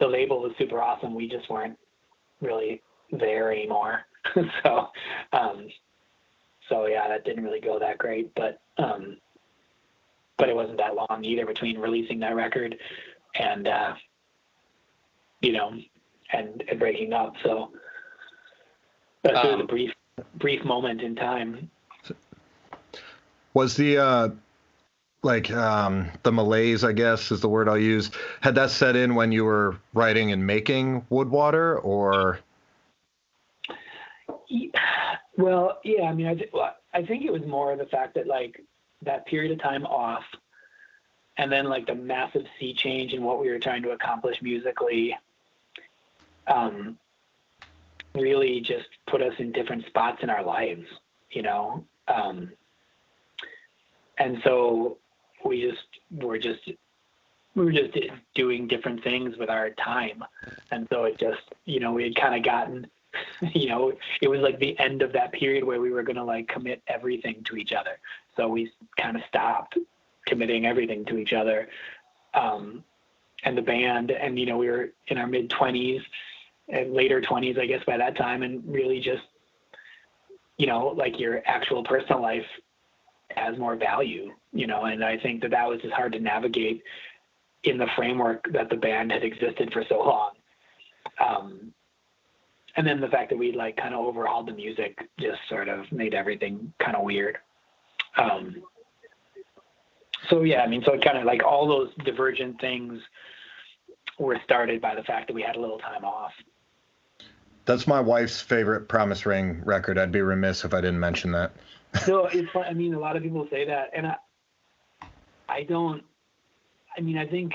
[0.00, 1.14] The label was super awesome.
[1.14, 1.78] We just weren't
[2.40, 4.02] really there anymore.
[4.62, 4.88] so,
[5.32, 5.68] um,
[6.68, 9.18] so yeah, that didn't really go that great, but um,
[10.38, 12.76] but it wasn't that long either between releasing that record
[13.36, 13.94] and uh,
[15.40, 15.72] you know
[16.32, 17.34] and, and breaking up.
[17.42, 17.70] So
[19.24, 19.92] really Um, a brief
[20.36, 21.70] brief moment in time.
[23.54, 24.28] Was the uh
[25.22, 28.10] like um the malaise, I guess is the word I'll use.
[28.40, 32.40] Had that set in when you were writing and making Wood/Water or
[35.36, 36.50] Well, yeah, I mean, I, th-
[36.92, 38.62] I think it was more the fact that like
[39.02, 40.24] that period of time off
[41.36, 45.16] and then like the massive sea change in what we were trying to accomplish musically
[46.46, 46.98] um,
[48.14, 50.86] really just put us in different spots in our lives,
[51.30, 51.84] you know.
[52.06, 52.52] Um,
[54.18, 54.98] and so
[55.44, 56.60] we just were just
[57.54, 57.96] we were just
[58.34, 60.24] doing different things with our time,
[60.70, 62.86] and so it just you know we had kind of gotten
[63.54, 66.24] you know it was like the end of that period where we were going to
[66.24, 67.98] like commit everything to each other.
[68.36, 69.78] So we kind of stopped
[70.26, 71.68] committing everything to each other
[72.32, 72.82] um,
[73.44, 74.10] and the band.
[74.10, 76.00] And you know we were in our mid 20s
[76.68, 79.22] and later 20s i guess by that time and really just
[80.56, 82.46] you know like your actual personal life
[83.30, 86.82] has more value you know and i think that that was just hard to navigate
[87.64, 90.30] in the framework that the band had existed for so long
[91.24, 91.72] um,
[92.76, 95.90] and then the fact that we like kind of overhauled the music just sort of
[95.92, 97.38] made everything kind of weird
[98.16, 98.56] um,
[100.28, 103.00] so yeah i mean so it kind of like all those divergent things
[104.18, 106.32] were started by the fact that we had a little time off
[107.64, 109.96] That's my wife's favorite Promise Ring record.
[109.96, 111.52] I'd be remiss if I didn't mention that.
[112.08, 114.16] no it's i mean a lot of people say that and i
[115.48, 116.02] i don't
[116.96, 117.54] i mean i think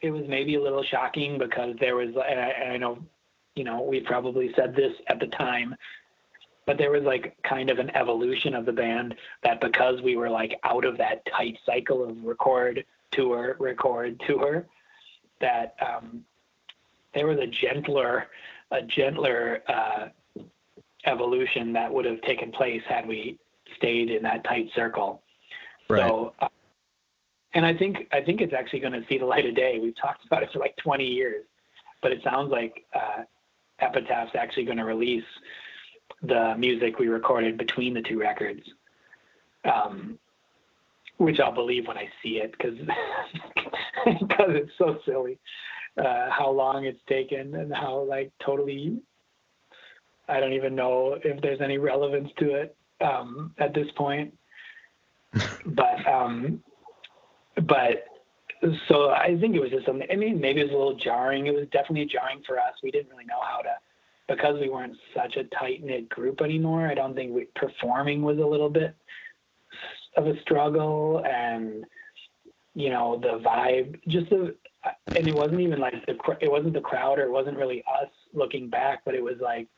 [0.00, 2.98] it was maybe a little shocking because there was and i, and I know
[3.54, 5.74] you know we probably said this at the time
[6.66, 10.30] but there was like kind of an evolution of the band that because we were
[10.30, 14.66] like out of that tight cycle of record tour record tour
[15.40, 16.24] that um
[17.14, 18.26] there was a gentler
[18.72, 20.08] a gentler uh
[21.06, 23.38] evolution that would have taken place had we
[23.76, 25.22] stayed in that tight circle.
[25.88, 26.08] Right.
[26.08, 26.48] so uh,
[27.54, 29.78] and i think i think it's actually going to see the light of day.
[29.80, 31.44] We've talked about it for like 20 years
[32.02, 33.22] but it sounds like uh
[33.80, 35.24] epitaph's actually going to release
[36.22, 38.62] the music we recorded between the two records
[39.64, 40.18] um
[41.16, 42.78] which i'll believe when i see it because
[44.20, 45.38] because it's so silly
[45.98, 48.98] uh how long it's taken and how like totally
[50.28, 54.36] i don't even know if there's any relevance to it um at this point
[55.66, 56.62] but um
[57.66, 58.04] but
[58.88, 60.06] so I think it was just something.
[60.10, 61.46] I mean, maybe it was a little jarring.
[61.46, 62.74] It was definitely jarring for us.
[62.82, 63.74] We didn't really know how to,
[64.28, 66.86] because we weren't such a tight knit group anymore.
[66.88, 68.94] I don't think we, performing was a little bit
[70.16, 71.84] of a struggle, and
[72.74, 74.54] you know the vibe, just the,
[75.14, 78.08] and it wasn't even like the it wasn't the crowd or it wasn't really us
[78.32, 79.68] looking back, but it was like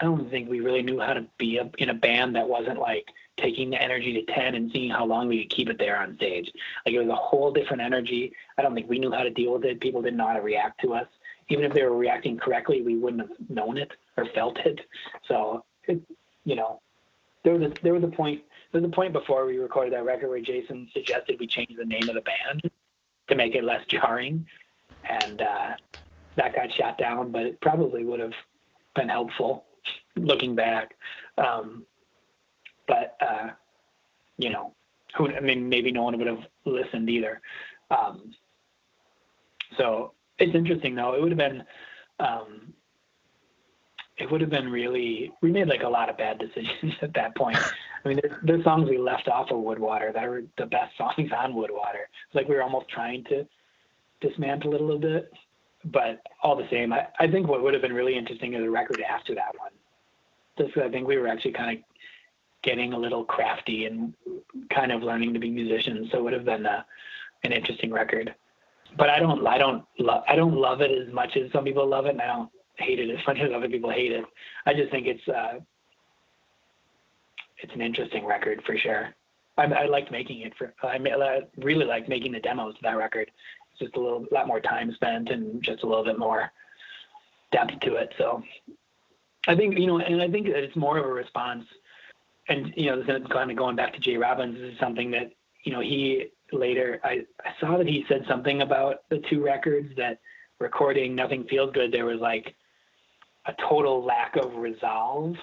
[0.00, 2.78] I don't think we really knew how to be a, in a band that wasn't
[2.78, 3.06] like
[3.36, 6.16] taking the energy to 10 and seeing how long we could keep it there on
[6.16, 6.50] stage.
[6.84, 8.32] Like it was a whole different energy.
[8.58, 9.80] I don't think we knew how to deal with it.
[9.80, 11.06] People didn't know how to react to us.
[11.48, 14.80] Even if they were reacting correctly, we wouldn't have known it or felt it.
[15.28, 16.00] So, it,
[16.44, 16.80] you know,
[17.42, 18.42] there was a, there was a point
[18.72, 21.84] there was a point before we recorded that record where Jason suggested we change the
[21.84, 22.70] name of the band
[23.28, 24.46] to make it less jarring,
[25.04, 25.74] and uh,
[26.36, 27.30] that got shot down.
[27.30, 28.32] But it probably would have
[28.96, 29.64] been helpful
[30.16, 30.94] looking back.
[31.38, 31.84] Um,
[32.86, 33.50] but uh,
[34.38, 34.74] you know,
[35.16, 37.40] who I mean, maybe no one would have listened either.
[37.90, 38.34] Um,
[39.78, 41.14] so it's interesting though.
[41.14, 41.64] It would have been,
[42.18, 42.72] um,
[44.18, 45.32] it would have been really.
[45.42, 47.58] We made like a lot of bad decisions at that point.
[48.04, 51.30] I mean, there's, there's songs we left off of Wood/Water that were the best songs
[51.36, 52.08] on Wood/Water.
[52.26, 53.46] It's like we were almost trying to
[54.20, 55.32] dismantle it a little bit,
[55.84, 58.70] but all the same, I, I think what would have been really interesting is a
[58.70, 59.72] record after that one.
[60.56, 61.84] Just I think we were actually kind of
[62.62, 64.14] getting a little crafty and
[64.70, 66.10] kind of learning to be musicians.
[66.10, 66.84] So it would have been a,
[67.44, 68.34] an interesting record.
[68.96, 71.86] But I don't, I don't love, I don't love it as much as some people
[71.86, 74.24] love it, and I don't hate it as much as other people hate it.
[74.66, 75.58] I just think it's, uh,
[77.58, 79.14] it's an interesting record for sure.
[79.56, 80.98] I, I liked making it for, I,
[81.58, 83.30] really liked making the demos of that record.
[83.78, 86.52] Just a little, lot more time spent and just a little bit more
[87.52, 88.12] depth to it.
[88.18, 88.42] So
[89.46, 91.64] I think, you know, and I think that it's more of a response
[92.48, 95.10] and you know, this is kind of going back to Jay Robbins, this is something
[95.12, 95.32] that
[95.64, 97.00] you know he later.
[97.02, 100.20] I, I saw that he said something about the two records that
[100.60, 102.54] recording "Nothing Feels Good." There was like
[103.46, 105.36] a total lack of resolve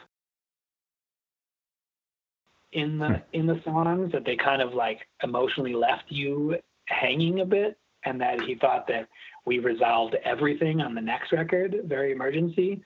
[2.72, 3.16] in the hmm.
[3.34, 8.20] in the songs that they kind of like emotionally left you hanging a bit, and
[8.22, 9.08] that he thought that
[9.46, 12.82] we resolved everything on the next record, "Very Emergency,"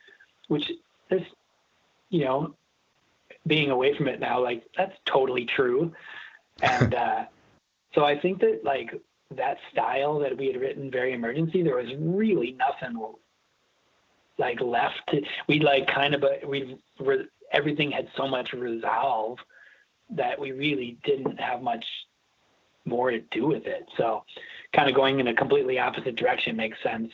[0.48, 0.72] which
[1.10, 1.22] is
[2.10, 2.56] you know
[3.48, 5.94] being away from it now, like that's totally true.
[6.62, 7.26] And uh,
[7.94, 9.00] so I think that like
[9.32, 13.02] that style that we had written, very emergency, there was really nothing
[14.38, 15.02] like left.
[15.10, 19.38] To, we like kind of a, we re, everything had so much resolve
[20.10, 21.86] that we really didn't have much
[22.86, 23.88] more to do with it.
[23.98, 24.24] So,
[24.74, 27.12] kind of going in a completely opposite direction makes sense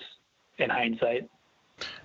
[0.58, 1.30] in hindsight.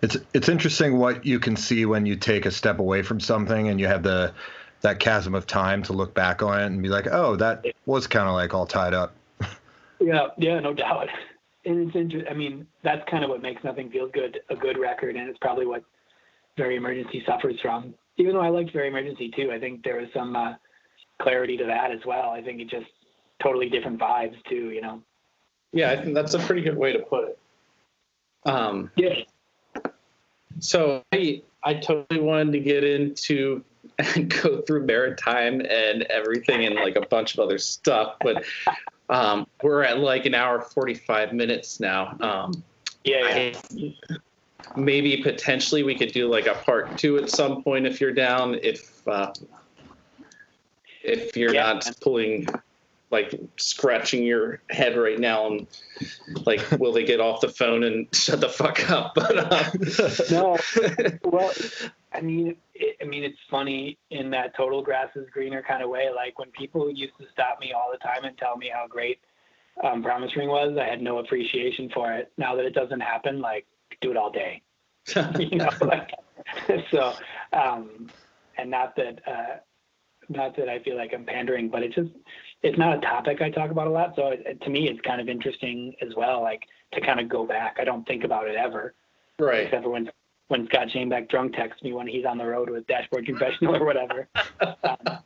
[0.03, 3.69] It's it's interesting what you can see when you take a step away from something
[3.69, 4.33] and you have the
[4.83, 8.07] that chasm of time to look back on it and be like, oh, that was
[8.07, 9.15] kind of like all tied up.
[9.99, 11.09] Yeah, yeah, no doubt.
[11.65, 12.31] And it's interesting.
[12.31, 15.39] I mean, that's kind of what makes Nothing Feels Good a good record, and it's
[15.39, 15.85] probably what
[16.59, 17.95] Very Emergency suffers from.
[18.19, 20.53] Even though I liked Very Emergency too, I think there was some uh,
[21.23, 22.29] clarity to that as well.
[22.29, 22.91] I think it just
[23.43, 24.71] totally different vibes too.
[24.71, 25.03] You know.
[25.73, 27.39] Yeah, I think that's a pretty good way to put it.
[28.47, 29.23] Um, Yeah.
[30.61, 33.63] so I I totally wanted to get into
[33.99, 38.45] and go through maritime and everything and like a bunch of other stuff, but
[39.09, 42.17] um, we're at like an hour forty five minutes now.
[42.21, 42.63] Um,
[43.05, 43.21] Yeah.
[43.29, 43.59] yeah.
[43.79, 43.95] I,
[44.77, 48.59] maybe potentially we could do like a part two at some point if you're down.
[48.63, 49.33] If uh,
[51.03, 51.75] if you're Yeah.
[51.75, 52.47] not pulling
[53.17, 55.67] like scratching your head right now and
[56.45, 59.71] like will they get off the phone and shut the fuck up but uh,
[60.31, 60.59] No.
[61.25, 61.53] well,
[62.13, 65.91] I mean, it, I mean, it's funny in that total grass is greener kind of
[65.91, 66.09] way.
[66.15, 69.21] Like when people used to stop me all the time and tell me how great
[69.85, 72.33] um, Promise Ring was, I had no appreciation for it.
[72.39, 73.67] Now that it doesn't happen, like
[74.01, 74.63] do it all day.
[75.39, 76.11] you know, like,
[76.91, 77.13] so,
[77.53, 78.09] um,
[78.59, 79.57] and not that, uh,
[80.29, 82.11] not that I feel like I'm pandering, but it just,
[82.67, 84.15] it's not a topic I talk about a lot.
[84.17, 86.63] So it, to me, it's kind of interesting as well, like
[86.93, 87.77] to kind of go back.
[87.79, 88.95] I don't think about it ever
[89.39, 90.11] right except for when
[90.49, 93.85] when Scott Schoenbeck drunk texts me when he's on the road with Dashboard Confessional or
[93.85, 94.29] whatever.
[94.61, 95.19] um,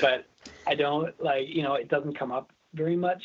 [0.00, 0.26] but
[0.66, 3.22] I don't like you know it doesn't come up very much.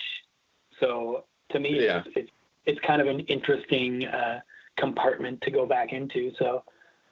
[0.79, 1.99] So to me, Yeah.
[2.05, 2.31] it's, it's
[2.65, 4.39] it's kind of an interesting uh,
[4.77, 6.31] compartment to go back into.
[6.39, 6.63] So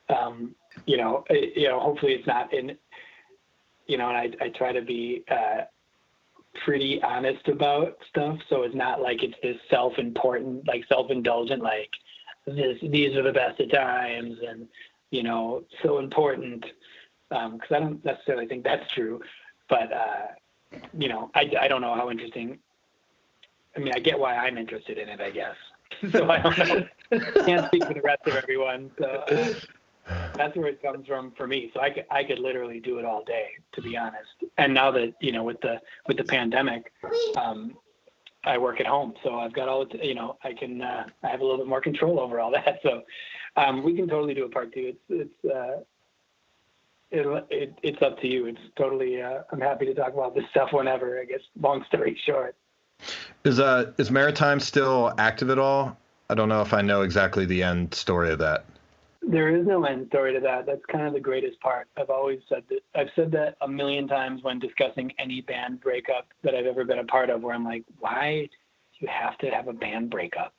[0.10, 0.56] um,
[0.86, 2.78] you know it, you know hopefully it's not in
[3.88, 5.24] you know and I I try to be.
[5.30, 5.62] Uh,
[6.66, 8.38] pretty honest about stuff.
[8.50, 11.90] So it's not like it's this self-important like self-indulgent like
[12.46, 14.68] this these are the best of times and
[15.12, 16.66] you know so important.
[17.30, 19.20] Because I don't necessarily think that's true
[19.70, 22.60] but uh, you know I, I don't know how interesting
[23.76, 25.56] I mean I get why I'm interested in it I guess.
[26.12, 27.20] So I don't know.
[27.46, 29.54] Can't speak for the rest of everyone so uh,
[30.36, 33.06] that's where it comes from for me so I could, I could literally do it
[33.06, 36.92] all day to be honest and now that you know with the with the pandemic
[37.38, 37.78] um,
[38.46, 41.28] I work at home, so I've got all the, you know, I can, uh, I
[41.30, 42.80] have a little bit more control over all that.
[42.84, 43.04] So,
[43.56, 44.94] um, we can totally do a part two.
[44.94, 45.82] It's, it's, uh,
[47.12, 48.48] it, it, it's up to you.
[48.48, 52.20] It's totally, uh, I'm happy to talk about this stuff whenever, I guess, long story
[52.26, 52.56] short.
[53.44, 55.98] Is uh is Maritime still active at all?
[56.30, 58.66] I don't know if I know exactly the end story of that.
[59.28, 60.66] There is no end story to that.
[60.66, 61.88] That's kind of the greatest part.
[61.98, 62.80] I've always said that.
[62.96, 67.00] I've said that a million times when discussing any band breakup that I've ever been
[67.00, 70.54] a part of, where I'm like, why do you have to have a band breakup?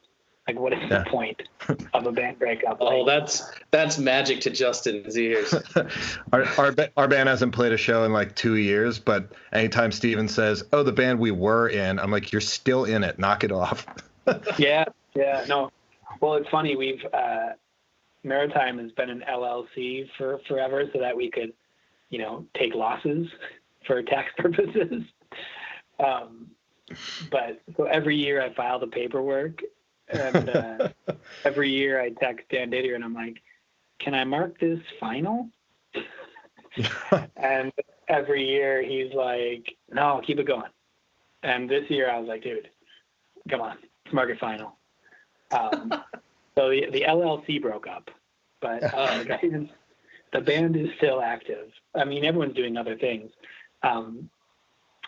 [0.48, 1.04] Like, what is Yeah.
[1.04, 1.42] the point
[1.94, 2.78] of a band breakup?
[2.80, 5.54] oh that's that's magic to justin's ears
[6.32, 10.28] our, our our band hasn't played a show in like two years, but anytime Steven
[10.28, 13.18] says, "Oh, the band we were in," I'm like, "You're still in it.
[13.18, 13.86] Knock it off."
[14.58, 14.84] yeah,
[15.14, 15.70] yeah, no.
[16.20, 16.76] Well, it's funny.
[16.76, 17.52] We've uh,
[18.24, 21.52] Maritime has been an LLC for forever, so that we could,
[22.10, 23.28] you know, take losses
[23.86, 25.04] for tax purposes.
[25.98, 26.50] Um,
[27.30, 29.62] but so every year I file the paperwork,
[30.08, 30.88] and uh,
[31.44, 33.40] every year I text Dan Didier, and I'm like,
[33.98, 35.48] "Can I mark this final?"
[37.36, 37.72] and
[38.08, 40.70] every year he's like, "No, keep it going."
[41.42, 42.70] And this year I was like, "Dude,
[43.48, 44.76] come on, let's mark it final."
[45.52, 45.92] Um,
[46.56, 48.10] so the the LLC broke up,
[48.60, 49.70] but uh, the band-
[50.32, 51.70] the band is still active.
[51.94, 53.30] I mean, everyone's doing other things,
[53.82, 54.28] um,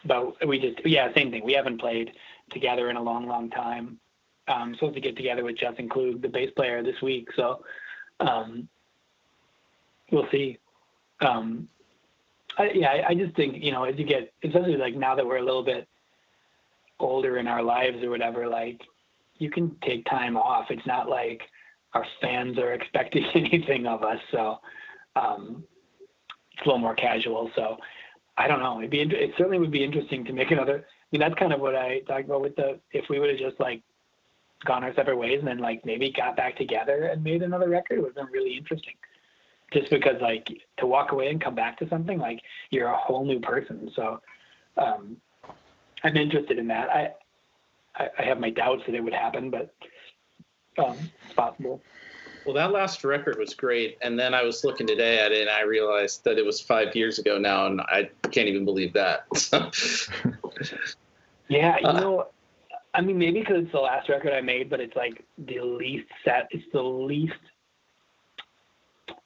[0.05, 1.45] but we just yeah, same thing.
[1.45, 2.13] We haven't played
[2.51, 3.99] together in a long, long time.
[4.49, 7.29] Um, supposed to get together with Justin Klug, the bass player, this week.
[7.35, 7.65] So
[8.21, 8.69] um,
[10.13, 10.59] we'll see.
[11.21, 11.69] Um,
[12.57, 15.27] I, yeah, I, I just think you know as you get, especially like now that
[15.27, 15.89] we're a little bit
[17.01, 18.81] older in our lives or whatever, like
[19.39, 20.67] you can take time off.
[20.71, 21.43] It's not like
[21.95, 24.19] our fans are expecting anything of us.
[24.31, 24.59] So
[25.15, 25.65] um,
[26.53, 27.51] it's a little more casual.
[27.55, 27.77] So
[28.39, 28.79] I don't know.
[28.79, 30.79] It'd be it certainly would be interesting to make another.
[30.79, 33.39] I mean, that's kind of what I talked about with the if we would have
[33.39, 33.83] just like
[34.65, 37.99] gone our separate ways and then like maybe got back together and made another record
[37.99, 38.95] it would have been really interesting.
[39.73, 40.49] Just because like
[40.79, 42.41] to walk away and come back to something like
[42.71, 43.91] you're a whole new person.
[43.97, 44.21] So
[44.77, 45.17] um,
[46.05, 46.89] I'm interested in that.
[46.91, 47.11] I,
[47.97, 49.75] I I have my doubts that it would happen, but
[50.79, 51.81] um, it's possible.
[52.45, 55.51] well that last record was great and then i was looking today at it and
[55.51, 59.25] i realized that it was five years ago now and i can't even believe that
[61.49, 62.27] Yeah, you Uh, know,
[62.93, 66.09] I mean, maybe because it's the last record I made, but it's like the least
[66.25, 66.49] set.
[66.51, 67.35] It's the least.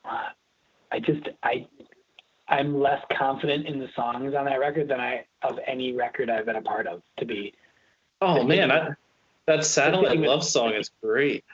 [0.05, 1.67] I just I,
[2.49, 6.47] I'm less confident in the songs on that record than I of any record I've
[6.47, 7.03] been a part of.
[7.21, 7.55] To be,
[8.21, 8.91] Oh man, I,
[9.47, 11.45] that satellite love song is great.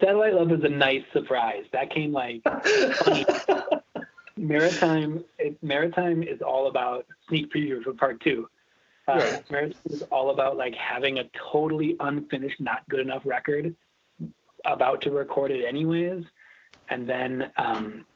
[0.00, 1.64] Satellite Love is a nice surprise.
[1.72, 2.42] That came like
[4.36, 5.24] Maritime.
[5.38, 8.48] It, Maritime is all about sneak preview for part two.
[9.06, 9.50] Uh, Right.
[9.50, 13.74] Maritime is all about like having a totally unfinished, not good enough record,
[14.64, 16.24] about to record it anyways,
[16.88, 18.06] and then um,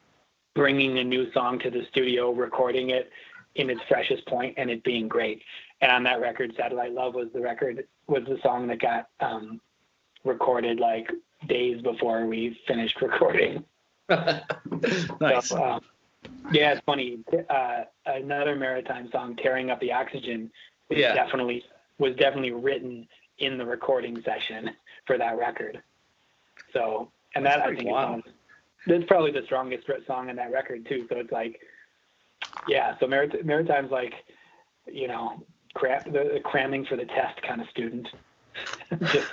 [0.55, 3.11] bringing a new song to the studio, recording it
[3.55, 5.41] in its freshest point, and it being great.
[5.81, 9.61] And on that record, Satellite Love was the record was the song that got um,
[10.25, 11.09] recorded like
[11.47, 13.63] days before we finished recording.
[14.09, 15.47] nice.
[15.47, 15.81] So, um,
[16.51, 17.19] yeah, it's funny.
[17.49, 20.51] Uh, another maritime song, "Tearing Up the Oxygen,"
[20.89, 21.13] was Yeah.
[21.13, 21.63] definitely
[21.97, 23.07] was definitely written
[23.37, 24.71] in the recording session
[25.05, 25.81] for that record.
[26.73, 28.09] So, and that That's I think wild.
[28.11, 28.23] one,
[28.87, 31.05] that's probably the strongest song in that record too.
[31.09, 31.61] So it's like,
[32.67, 32.97] yeah.
[32.99, 34.13] So Marit- maritime's like,
[34.91, 35.43] you know,
[35.73, 38.07] cram- the, the cramming for the test kind of student.
[39.11, 39.27] just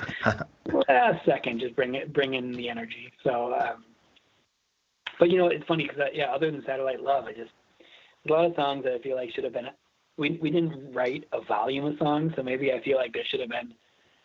[0.88, 3.12] a second, just bring it, bring in the energy.
[3.24, 3.54] So.
[3.54, 3.84] Um,
[5.18, 7.52] but you know, it's funny because yeah, other than Satellite Love, I just
[8.28, 9.68] a lot of songs that I feel like should have been.
[10.16, 13.40] We we didn't write a volume of songs, so maybe I feel like there should
[13.40, 13.74] have been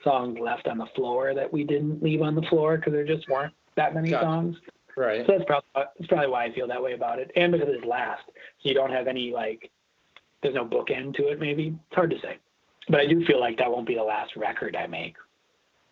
[0.03, 3.27] songs left on the floor that we didn't leave on the floor because there just
[3.29, 4.57] weren't that many songs.
[4.97, 5.25] right.
[5.25, 7.85] So that's probably that's probably why I feel that way about it, and because it's
[7.85, 9.69] last, so you don't have any like
[10.41, 11.39] there's no bookend to it.
[11.39, 12.38] Maybe it's hard to say,
[12.89, 15.15] but I do feel like that won't be the last record I make.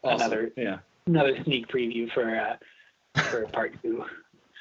[0.04, 0.22] Awesome.
[0.22, 0.78] Another Yeah.
[1.08, 4.04] another sneak preview for uh, for part two.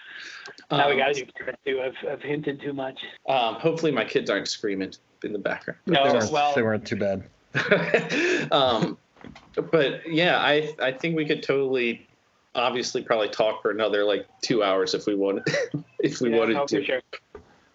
[0.70, 1.81] now we Um, got to do part two.
[1.81, 2.98] I've, I've hinted too much.
[3.28, 4.93] Um, hopefully my kids aren't screaming
[5.24, 5.78] in the background.
[5.86, 7.24] No, they, weren't, well, they weren't too bad.
[8.52, 8.98] um,
[9.70, 12.06] but yeah, I I think we could totally,
[12.55, 15.44] obviously, probably talk for another like two hours if we wanted,
[16.01, 16.78] if we yeah, wanted no, to.
[16.81, 17.02] for sure.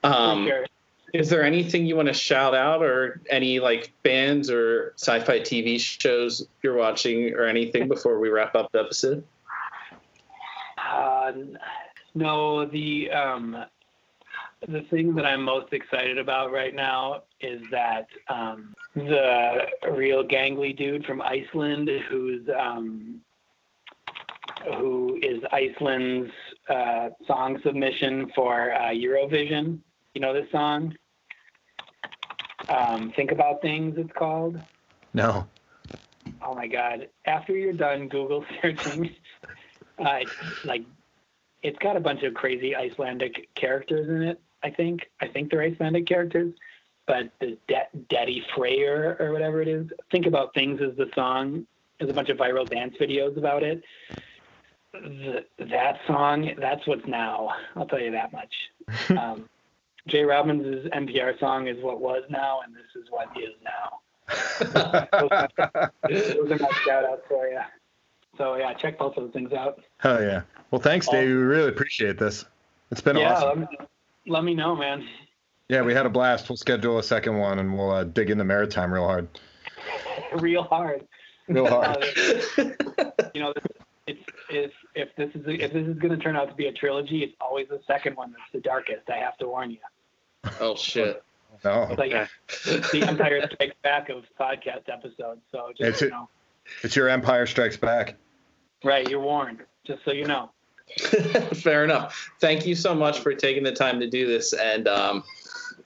[0.03, 0.65] Um, for sure.
[1.13, 5.79] Is there anything you want to shout out, or any like bands or sci-fi TV
[5.79, 9.23] shows you're watching, or anything before we wrap up the episode?
[10.77, 11.31] Uh,
[12.15, 13.63] no, the um,
[14.67, 20.75] the thing that I'm most excited about right now is that um, the real gangly
[20.75, 23.21] dude from Iceland, who's um,
[24.77, 26.31] who is Iceland's
[26.69, 29.79] uh, song submission for uh, Eurovision.
[30.15, 30.95] You know this song?
[32.69, 33.95] Um, Think about things.
[33.97, 34.59] It's called.
[35.13, 35.47] No.
[36.41, 37.09] Oh my god!
[37.25, 39.13] After you're done Google searching,
[39.99, 40.83] uh, it's like
[41.61, 44.41] it's got a bunch of crazy Icelandic characters in it.
[44.63, 46.53] I think I think they're Icelandic characters,
[47.05, 49.87] but the De- Daddy Freyr or whatever it is.
[50.11, 51.65] Think about things as the song.
[51.99, 53.83] There's a bunch of viral dance videos about it.
[54.93, 57.49] The, that song, that's what's now.
[57.75, 58.53] I'll tell you that much.
[59.17, 59.49] um,
[60.07, 63.99] Jay Robbins' NPR song is what was now, and this is what is now.
[66.09, 67.59] Those are my shout outs for you.
[68.37, 69.81] So yeah, check both of those things out.
[70.03, 70.41] Oh yeah.
[70.71, 71.27] Well, thanks, Dave.
[71.27, 72.45] We really appreciate this.
[72.91, 73.59] It's been yeah, awesome.
[73.61, 73.77] let me,
[74.27, 75.07] let me know, man.
[75.69, 76.49] Yeah, we had a blast.
[76.49, 79.27] We'll schedule a second one, and we'll uh, dig into maritime real hard.
[80.35, 81.07] Real hard.
[81.47, 82.03] Real hard.
[82.57, 83.53] Uh, you know,
[84.07, 86.71] it's if if this is if this is going to turn out to be a
[86.71, 89.09] trilogy, it's always the second one that's the darkest.
[89.09, 89.77] I have to warn you.
[90.59, 91.23] Oh shit!
[91.63, 95.41] no, It's like the Empire Strikes Back of podcast episodes.
[95.51, 96.29] So just It's you know,
[96.83, 98.15] it's your Empire Strikes Back.
[98.83, 99.07] right?
[99.09, 99.63] You're warned.
[99.85, 100.49] Just so you know.
[101.53, 102.31] Fair enough.
[102.39, 104.53] Thank you so much for taking the time to do this.
[104.53, 105.23] And um,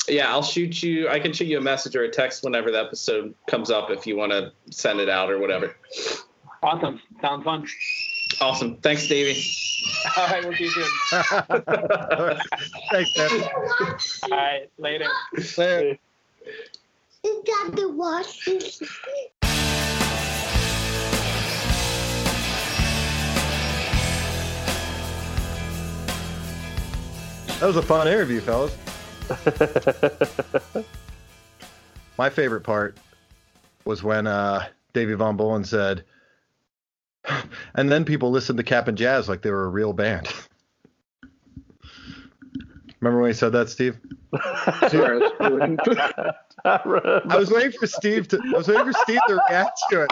[0.07, 1.07] yeah, I'll shoot you.
[1.09, 4.07] I can shoot you a message or a text whenever the episode comes up if
[4.07, 5.75] you want to send it out or whatever.
[6.63, 6.99] Awesome.
[7.21, 7.67] Sounds fun.
[8.39, 8.75] Awesome.
[8.77, 9.43] Thanks, Davey.
[10.15, 10.85] All right, we'll see you soon.
[12.91, 13.29] Thanks, man.
[14.23, 15.07] All right, later.
[15.57, 15.97] Later.
[17.23, 18.61] You got the washing
[27.59, 28.77] That was a fun interview, fellas.
[32.19, 32.97] My favorite part
[33.83, 36.03] was when uh, Davey Von Bohlen said,
[37.75, 40.27] and then people listened to Cap'n Jazz like they were a real band.
[42.99, 43.97] Remember when he said that, Steve?
[46.65, 48.41] I was waiting for Steve to.
[48.53, 50.11] I was waiting for Steve to react to it.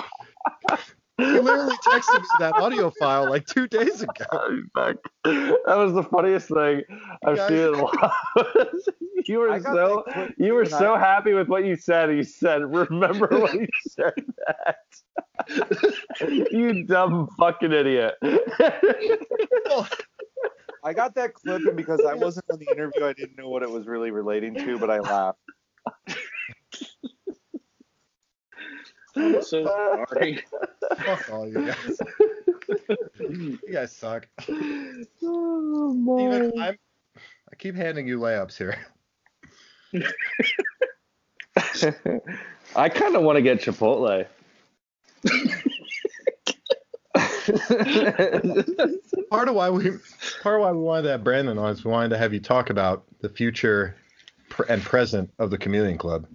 [1.17, 4.61] He literally texted me that audio file like two days ago.
[4.75, 4.95] Back.
[5.23, 6.81] That was the funniest thing.
[7.25, 8.13] I've guys- seen it a lot.
[9.27, 10.03] you were so
[10.37, 12.09] you were and I- so happy with what you said.
[12.11, 14.13] You said, "Remember when you said
[14.47, 14.77] that?"
[16.51, 18.15] you dumb fucking idiot.
[20.83, 23.63] I got that clip, and because I wasn't on the interview, I didn't know what
[23.63, 25.39] it was really relating to, but I laughed.
[29.15, 30.43] I'm so sorry.
[30.97, 31.97] Fuck all you guys.
[33.19, 34.27] you guys suck.
[34.49, 36.77] oh, Steven, I'm,
[37.51, 38.77] I keep handing you layups here.
[42.75, 44.25] I kind of want to get Chipotle.
[49.29, 49.91] Part of why we
[50.41, 52.69] part of why we wanted that Brandon on is we wanted to have you talk
[52.69, 53.95] about the future
[54.49, 56.27] pr- and present of the Chameleon Club.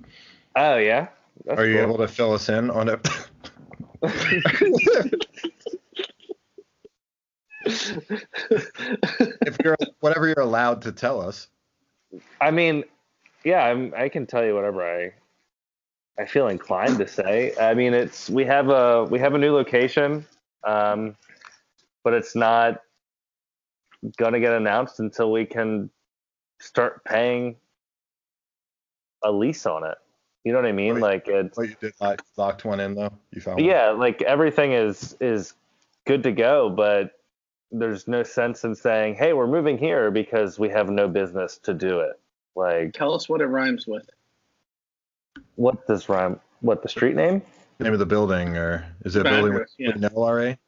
[0.56, 1.08] oh yeah.
[1.44, 1.82] That's Are you cool.
[1.82, 3.08] able to fill us in on it?
[7.62, 11.48] if you're whatever you're allowed to tell us.
[12.40, 12.84] I mean,
[13.44, 15.12] yeah, I'm, I can tell you whatever I
[16.20, 17.54] I feel inclined to say.
[17.58, 20.26] I mean, it's we have a we have a new location,
[20.64, 21.16] um,
[22.04, 22.82] but it's not
[24.18, 25.90] gonna get announced until we can
[26.60, 27.56] start paying
[29.24, 29.96] a lease on it.
[30.44, 30.94] You know what I mean?
[30.94, 31.02] Right.
[31.02, 33.12] Like it's What you did lock, locked one in though.
[33.32, 33.64] You found one?
[33.64, 35.54] yeah, like everything is is
[36.06, 37.18] good to go, but
[37.70, 41.74] there's no sense in saying, "Hey, we're moving here" because we have no business to
[41.74, 42.18] do it.
[42.56, 44.08] Like, Tell us what it rhymes with.
[45.56, 46.40] what does rhyme?
[46.60, 47.42] What the street name?
[47.78, 49.96] Name of the building, or is it a building address, with yeah.
[49.96, 50.58] no LRA?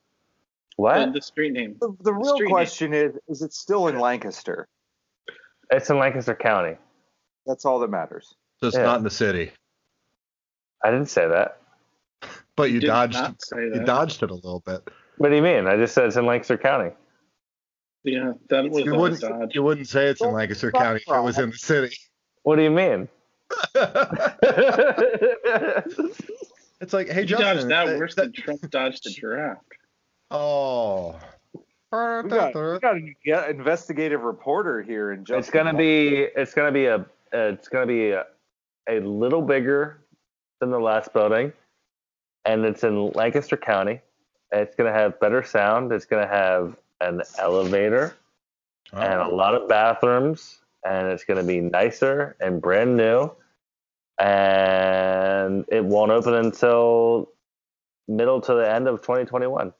[0.76, 1.06] What?
[1.06, 1.76] The, the street name.
[1.80, 2.52] The, the real Street name.
[2.54, 4.68] question is: Is it still in Lancaster?
[5.70, 6.76] It's in Lancaster County.
[7.46, 8.34] That's all that matters.
[8.60, 8.84] So it's Yeah.
[8.84, 9.50] not in the city,
[10.84, 11.58] I didn't say that.
[12.56, 14.82] but you Did dodged not say you dodged it a little bit.
[15.18, 15.66] What do you mean?
[15.66, 16.90] I just said it's in Lancaster County.
[18.04, 19.54] Yeah, that was You wouldn't dodge.
[19.54, 21.94] you wouldn't say it's in Lancaster County if it was in the city.
[22.42, 23.08] What do you mean?
[26.80, 27.68] it's like, hey, You Justin.
[27.68, 29.60] dodged that worse that- than Trump dodged the draft.
[30.30, 31.20] Oh.
[31.92, 31.98] We
[32.30, 36.86] got, we got an yeah, investigative reporter here in it's gonna be it's gonna be
[36.86, 37.04] a
[37.34, 38.24] it's gonna be a,
[38.88, 40.01] a little bigger
[40.62, 41.52] than the last building,
[42.44, 44.00] and it's in Lancaster County.
[44.52, 45.90] It's gonna have better sound.
[45.92, 48.14] It's gonna have an elevator
[48.92, 53.32] and a lot of bathrooms, and it's gonna be nicer and brand new.
[54.20, 57.32] And it won't open until
[58.06, 59.72] middle to the end of 2021.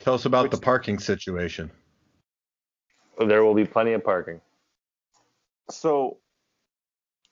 [0.00, 1.70] Tell us about the parking situation.
[3.24, 4.40] There will be plenty of parking.
[5.70, 6.18] So,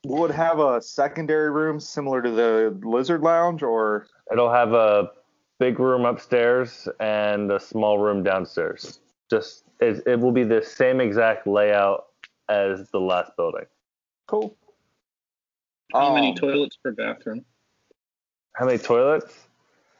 [0.04, 5.10] would have a secondary room similar to the Lizard Lounge, or It'll have a
[5.58, 9.00] big room upstairs and a small room downstairs.
[9.28, 12.06] Just it, it will be the same exact layout
[12.48, 13.64] as the last building.
[14.26, 14.56] cool?
[15.92, 17.44] How many Um, toilets per bathroom?
[18.54, 19.46] How many toilets?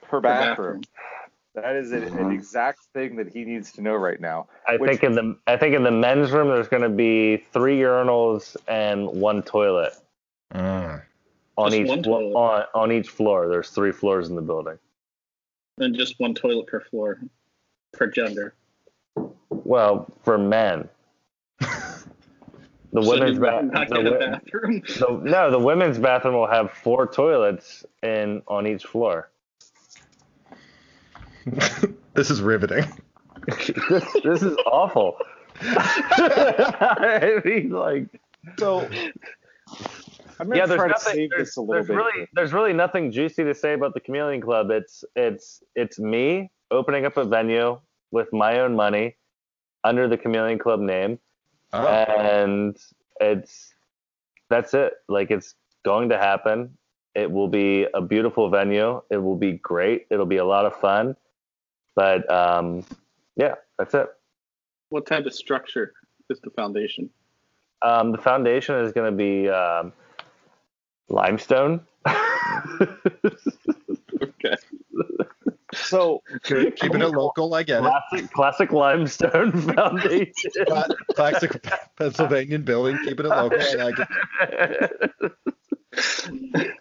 [0.02, 0.82] per Per bathroom?
[1.54, 4.46] That is an, an exact thing that he needs to know right now.
[4.68, 7.38] I Which- think in the I think in the men's room there's going to be
[7.52, 9.92] three urinals and one toilet
[10.54, 11.02] Mm.
[11.56, 12.32] on Just each toilet.
[12.34, 13.48] on on each floor.
[13.48, 14.78] There's three floors in the building.
[15.78, 17.20] And just one toilet per floor,
[17.92, 18.54] per gender.
[19.48, 20.88] Well, for men.
[22.92, 24.82] The So women's did ba- not the get a bathroom.
[24.98, 29.29] the- no, the women's bathroom will have four toilets in on each floor.
[32.14, 32.84] this is riveting.
[33.46, 33.70] this,
[34.24, 35.16] this is awful.
[35.62, 38.06] I mean, like,
[38.58, 38.80] So,
[40.38, 41.12] I'm gonna yeah, there's try to nothing.
[41.14, 41.94] save There's, this a little there's bit.
[41.96, 44.70] really, there's really nothing juicy to say about the Chameleon Club.
[44.70, 47.78] It's, it's, it's me opening up a venue
[48.10, 49.16] with my own money
[49.84, 51.18] under the Chameleon Club name,
[51.72, 51.86] Oh.
[51.86, 52.76] and
[53.20, 53.74] it's,
[54.48, 54.94] that's it.
[55.08, 55.54] Like, it's
[55.84, 56.76] going to happen.
[57.14, 59.02] It will be a beautiful venue.
[59.10, 60.06] It will be great.
[60.10, 61.16] It'll be a lot of fun.
[62.00, 62.82] But um,
[63.36, 64.06] yeah, that's it.
[64.88, 65.92] What type of structure
[66.30, 67.10] is the foundation?
[67.82, 69.92] Um, the foundation is going to be um,
[71.10, 71.82] limestone.
[74.22, 74.56] Okay.
[75.74, 77.90] So, Keeping it local, I get it.
[77.90, 80.50] classic, classic limestone foundation.
[81.14, 81.62] Classic
[81.96, 83.60] Pennsylvania building, keeping it local.
[83.60, 83.98] I like
[86.48, 86.72] it.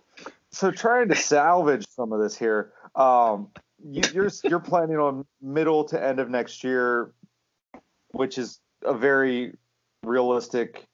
[0.50, 2.72] so trying to salvage some of this here.
[2.96, 3.50] Um,
[3.84, 7.12] you, you're you're planning on middle to end of next year,
[8.12, 9.54] which is a very
[10.02, 10.86] realistic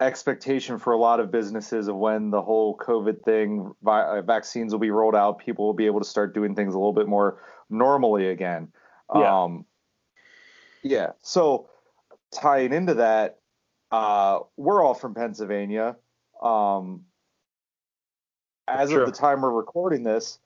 [0.00, 4.72] expectation for a lot of businesses of when the whole COVID thing, vi- uh, vaccines
[4.72, 7.08] will be rolled out, people will be able to start doing things a little bit
[7.08, 8.68] more normally again.
[9.14, 9.42] Yeah.
[9.42, 9.64] Um,
[10.82, 11.12] yeah.
[11.22, 11.68] So
[12.30, 13.40] tying into that,
[13.90, 15.96] uh, we're all from Pennsylvania.
[16.40, 17.04] Um,
[18.68, 19.02] as Sure.
[19.02, 20.38] of the time we're recording this,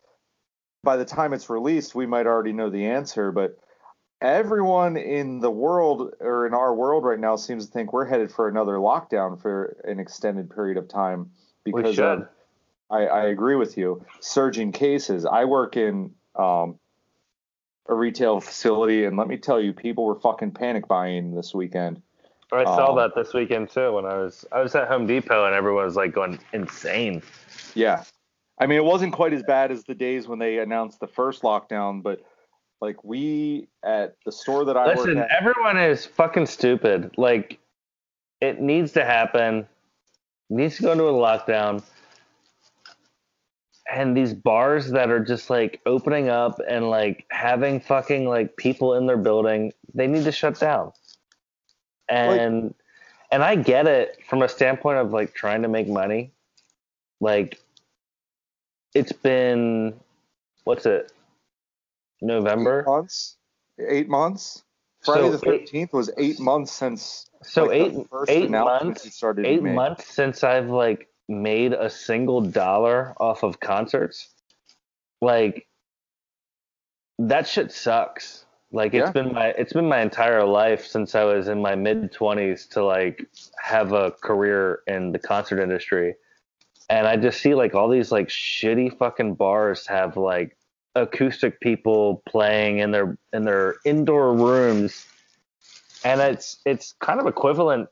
[0.82, 3.30] by the time it's released, we might already know the answer.
[3.32, 3.58] But
[4.20, 8.32] everyone in the world or in our world right now seems to think we're headed
[8.32, 11.30] for another lockdown for an extended period of time
[11.64, 12.04] We because should.
[12.04, 12.28] of
[12.90, 14.04] I, I agree with you.
[14.20, 15.24] Surging cases.
[15.24, 16.78] I work in um,
[17.88, 22.02] a retail facility, and let me tell you, people were fucking panic buying this weekend.
[22.52, 25.46] I saw Um, that this weekend too when I was I was at Home Depot
[25.46, 27.22] and everyone was like going insane.
[27.74, 28.04] Yeah,
[28.62, 31.42] I mean, it wasn't quite as bad as the days when they announced the first
[31.42, 32.22] lockdown, but
[32.80, 37.10] like we at the store that I Listen, at, everyone is fucking stupid.
[37.16, 37.58] Like,
[38.40, 39.66] it needs to happen.
[40.48, 41.82] needs to go into a lockdown.
[43.92, 48.94] And these bars that are just like opening up and like having fucking like people
[48.94, 50.92] in their building, they need to shut down.
[52.08, 52.74] And
[53.32, 56.30] and I get it from a standpoint of like trying to make money.
[57.20, 57.58] Like
[58.94, 59.94] it's been
[60.64, 61.12] what's it?
[62.20, 62.80] November?
[62.80, 63.36] eight months.
[63.88, 64.62] Eight months.
[65.04, 67.26] Friday So the thirteenth was eight months since.
[67.42, 73.14] So like, eight first eight months eight months since I've like made a single dollar
[73.18, 74.28] off of concerts.
[75.20, 75.66] Like
[77.18, 78.44] that shit sucks.
[78.70, 79.12] Like it's Yeah.
[79.12, 82.84] been my it's been my entire life since I was in my mid twenties to
[82.84, 83.26] like
[83.60, 86.14] have a career in the concert industry.
[86.90, 90.56] And I just see like all these like shitty fucking bars have like
[90.94, 95.06] acoustic people playing in their in their indoor rooms.
[96.04, 97.88] And it's it's kind of equivalent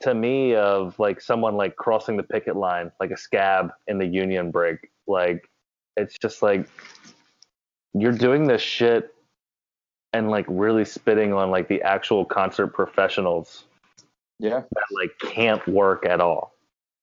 [0.00, 4.06] to me of like someone like crossing the picket line like a scab in the
[4.06, 4.90] union break.
[5.06, 5.48] Like
[5.96, 6.68] it's just like
[7.94, 9.14] you're doing this shit
[10.12, 13.64] and like really spitting on like the actual concert professionals
[14.38, 14.62] Yeah.
[14.72, 16.54] that like can't work at all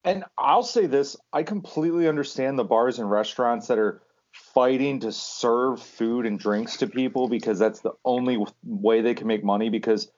[0.04, 4.02] And I'll say this: I completely understand the bars and restaurants that are
[4.32, 9.28] fighting to serve food and drinks to people because that's the only way they can
[9.28, 9.70] make money.
[9.70, 10.10] Because,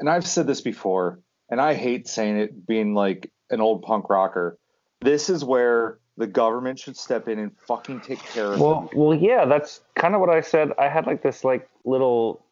[0.00, 1.20] and I've said this before,
[1.50, 4.58] and I hate saying it, being like an old punk rocker.
[5.00, 9.14] This is where the government should step in and fucking take care of Well, well,
[9.14, 10.72] yeah, that's kind of what I said.
[10.78, 12.44] I had like this like little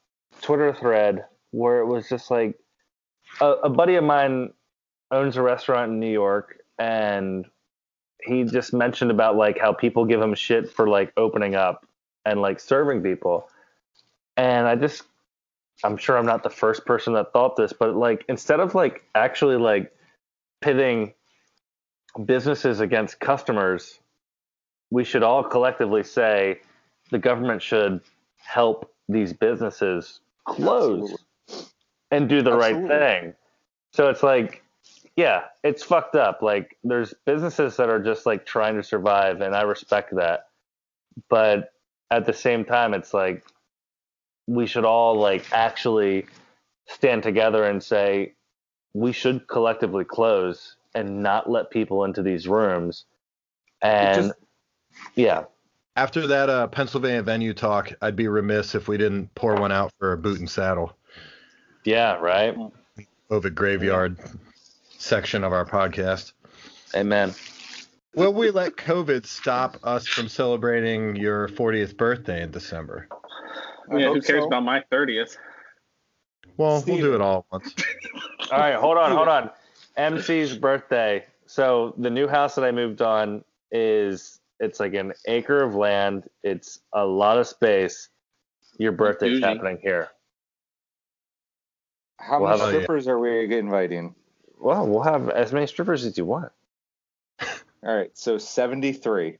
[0.42, 2.58] Twitter thread where it was just like
[3.40, 4.52] a, a buddy of mine
[5.14, 7.46] owns a restaurant in New York, and
[8.22, 11.86] he just mentioned about like how people give him shit for like opening up
[12.24, 13.48] and like serving people,
[14.36, 15.04] and I just
[15.82, 19.04] I'm sure I'm not the first person that thought this, but like instead of like
[19.14, 19.92] actually like
[20.60, 21.12] pitting
[22.24, 23.98] businesses against customers,
[24.90, 26.60] we should all collectively say
[27.10, 28.00] the government should
[28.36, 31.66] help these businesses close Absolutely.
[32.10, 32.88] and do the Absolutely.
[32.88, 33.34] right thing.
[33.92, 34.63] So it's like,
[35.16, 36.42] yeah, it's fucked up.
[36.42, 40.46] Like there's businesses that are just like trying to survive, and I respect that.
[41.28, 41.70] But
[42.10, 43.44] at the same time, it's like
[44.46, 46.26] we should all like actually
[46.88, 48.34] stand together and say
[48.92, 53.04] we should collectively close and not let people into these rooms.
[53.82, 54.38] And just-
[55.16, 55.44] yeah,
[55.96, 59.92] After that uh, Pennsylvania venue talk, I'd be remiss if we didn't pour one out
[59.98, 60.96] for a boot and saddle.
[61.84, 62.56] yeah, right.
[63.30, 64.16] COVID Graveyard
[65.04, 66.32] section of our podcast.
[66.96, 67.34] Amen.
[68.14, 73.08] Will we let COVID stop us from celebrating your 40th birthday in December?
[73.92, 74.46] I yeah, who cares so.
[74.46, 75.36] about my thirtieth?
[76.56, 77.00] Well, Steven.
[77.02, 77.74] we'll do it all at once.
[78.52, 79.50] All right, hold on, hold on.
[79.96, 81.24] MC's birthday.
[81.46, 86.24] So the new house that I moved on is it's like an acre of land.
[86.42, 88.10] It's a lot of space.
[88.78, 89.44] Your birthday's Bougie.
[89.46, 90.08] happening here.
[92.20, 94.14] How We'll many have a- strippers are we inviting?
[94.64, 96.50] Well, we'll have as many strippers as you want.
[97.40, 99.36] All right, so 73.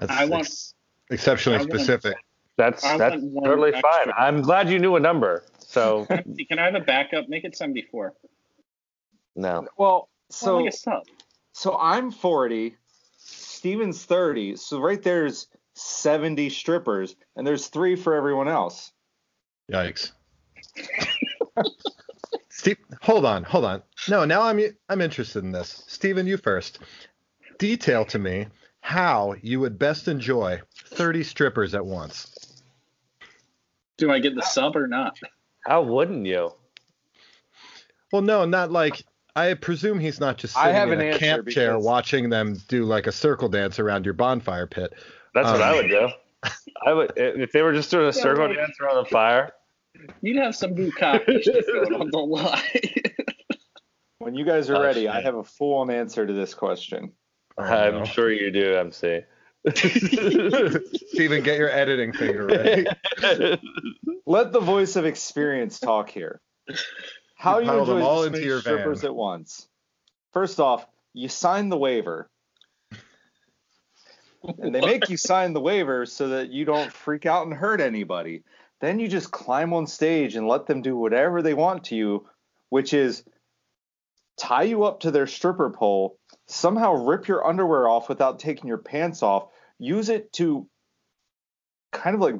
[0.00, 0.74] That's I want- ex-
[1.10, 2.16] exceptionally I want- specific.
[2.56, 3.92] That's I that's totally extra.
[3.92, 4.12] fine.
[4.18, 5.44] I'm glad you knew a number.
[5.58, 6.06] So
[6.48, 7.28] Can I have a backup?
[7.28, 8.14] Make it seventy-four.
[9.36, 9.68] no.
[9.76, 11.02] Well, So so like a sub.
[11.52, 12.76] so I'm 40,
[13.18, 14.56] Steven's 30.
[14.56, 18.90] So right there's 70 strippers, and there's three for everyone else.
[19.70, 20.10] Yikes.
[22.48, 23.82] Steve, hold on, hold on.
[24.08, 25.84] No, now I'm I'm interested in this.
[25.86, 26.78] Stephen, you first.
[27.58, 28.46] Detail to me
[28.80, 32.62] how you would best enjoy 30 strippers at once.
[33.98, 35.18] Do I get the sub or not?
[35.66, 36.52] How wouldn't you?
[38.12, 39.02] Well, no, not like
[39.36, 41.84] I presume he's not just I sitting have in an a answer camp chair because-
[41.84, 44.94] watching them do like a circle dance around your bonfire pit.
[45.34, 46.08] That's what Um, I would do.
[46.86, 49.50] I would if they were just doing a circle dance around the fire.
[50.22, 52.62] You'd have some bukkake going on, don't lie.
[54.18, 55.10] When you guys are Oh, ready, shit.
[55.10, 57.12] I have a full on answer to this question.
[57.56, 58.04] Oh, I'm no.
[58.04, 59.22] sure you do, MC.
[59.74, 62.86] Steven, get your editing finger ready.
[64.26, 66.40] Let the voice of experience talk here.
[67.36, 69.10] How you Pile them enjoy all into your strippers van.
[69.10, 69.68] at once?
[70.32, 72.28] First off, you sign the waiver.
[74.58, 77.80] and they make you sign the waiver so that you don't freak out and hurt
[77.80, 78.42] anybody.
[78.80, 82.26] Then you just climb on stage and let them do whatever they want to you,
[82.70, 83.24] which is
[84.38, 88.78] tie you up to their stripper pole, somehow rip your underwear off without taking your
[88.78, 89.48] pants off,
[89.78, 90.66] use it to
[91.92, 92.36] kind of like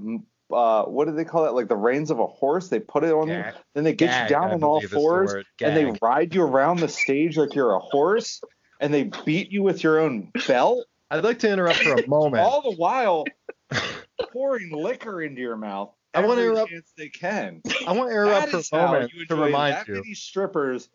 [0.51, 1.55] uh, what do they call that?
[1.55, 2.69] Like the reins of a horse.
[2.69, 3.45] They put it on you,
[3.75, 5.99] then they get Gag, you down I on all believe is the fours, and they
[6.01, 8.41] ride you around the stage like you're a horse,
[8.81, 12.43] and they beat you with your own belt, I'd like to interrupt for a moment.
[12.45, 13.25] all the while
[14.33, 15.93] pouring liquor into your mouth.
[16.15, 17.62] I wanna interrupt- chance they can.
[17.87, 19.95] I want to interrupt for a moment to enjoy remind that you.
[19.95, 20.89] many strippers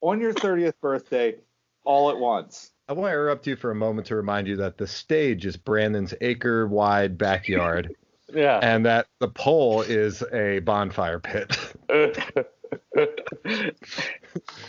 [0.00, 1.36] on your 30th birthday
[1.84, 2.72] all at once.
[2.88, 5.56] I want to interrupt you for a moment to remind you that the stage is
[5.56, 7.94] Brandon's acre wide backyard
[8.32, 8.58] yeah.
[8.62, 11.56] and that the pole is a bonfire pit.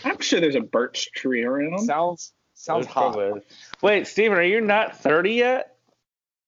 [0.03, 1.79] I'm sure there's a birch tree around.
[1.85, 3.13] Sounds sounds That's hot.
[3.13, 3.41] probably-
[3.81, 5.75] Wait, Steven, are you not 30 yet?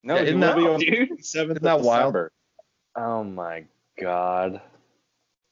[0.03, 2.15] No, Yeah, isn't that- be on Dude, 7th Isn't that of wild?
[2.95, 3.65] Oh my
[3.99, 4.61] god.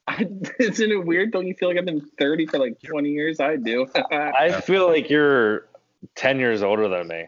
[0.60, 1.32] isn't it weird?
[1.32, 3.40] Don't you feel like I've been 30 for like 20 years?
[3.40, 3.86] I do.
[4.12, 5.68] I feel like you're
[6.14, 7.26] 10 years older than me.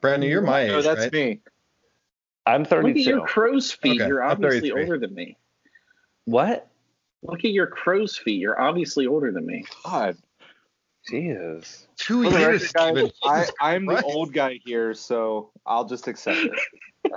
[0.00, 1.12] Brandon, you're my age, No, that's right?
[1.12, 1.40] me.
[2.44, 2.74] I'm 32.
[2.82, 3.10] Look at 32.
[3.10, 4.00] your crow's feet.
[4.00, 5.36] Okay, You're obviously older than me.
[6.24, 6.68] What?
[7.22, 8.40] Look at your crow's feet.
[8.40, 9.64] You're obviously older than me.
[9.84, 10.16] God.
[11.08, 11.86] Jesus.
[11.96, 16.38] Two For years, record, guys, I, I'm the old guy here, so I'll just accept
[16.38, 16.52] it.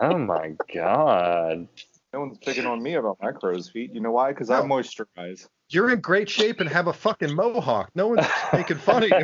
[0.01, 1.67] Oh my god.
[2.15, 3.93] No one's picking on me about my crow's feet.
[3.93, 4.31] You know why?
[4.31, 5.49] Because I moisturize.
[5.67, 7.89] You're in great shape and have a fucking mohawk.
[7.93, 9.17] No one's making fun of you.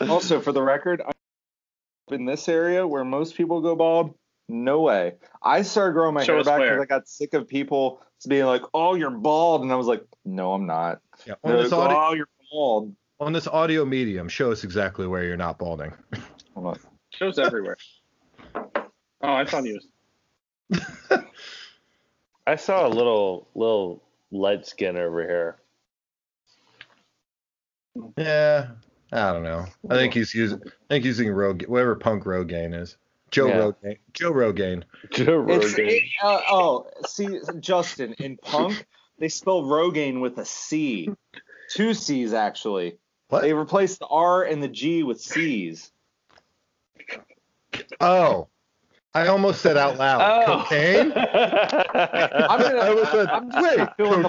[0.10, 1.12] Also, for the record, I'm
[2.12, 4.16] in this area where most people go bald.
[4.48, 5.12] No way.
[5.40, 8.62] I started growing my Show hair back because I got sick of people being like,
[8.74, 11.98] "Oh, you're bald," and I was like, "No, I'm not." Yeah, on, this like, audio,
[11.98, 12.96] oh, you're bald.
[13.20, 15.92] on this audio medium, show us exactly where you're not balding.
[16.54, 16.78] Hold on.
[17.10, 17.76] Shows everywhere.
[19.22, 19.78] Oh, I thought he
[20.70, 20.84] was.
[22.46, 25.56] I saw a little little light skin over here.
[28.16, 28.68] Yeah,
[29.12, 29.66] I don't know.
[29.90, 30.60] I think he's using.
[30.64, 32.96] I think he's using Rogaine, whatever Punk Rogaine is.
[33.30, 33.56] Joe Yeah.
[33.58, 33.98] Rogaine.
[34.12, 34.82] Joe Rogaine.
[35.12, 35.88] Joe It's, Rogan.
[35.88, 38.84] it, uh, oh, see, Justin, in Punk,
[39.18, 41.08] they spell Rogaine with a C.
[41.70, 42.98] Two C's, actually.
[43.28, 43.40] What?
[43.42, 45.90] They replaced the R and the G with C's.
[48.00, 48.48] Oh,
[49.14, 50.20] I almost said out loud.
[50.22, 50.62] Oh.
[50.62, 51.12] Cocaine.
[51.16, 54.28] I'm gonna, I was like, I'm just wait, gonna fill in the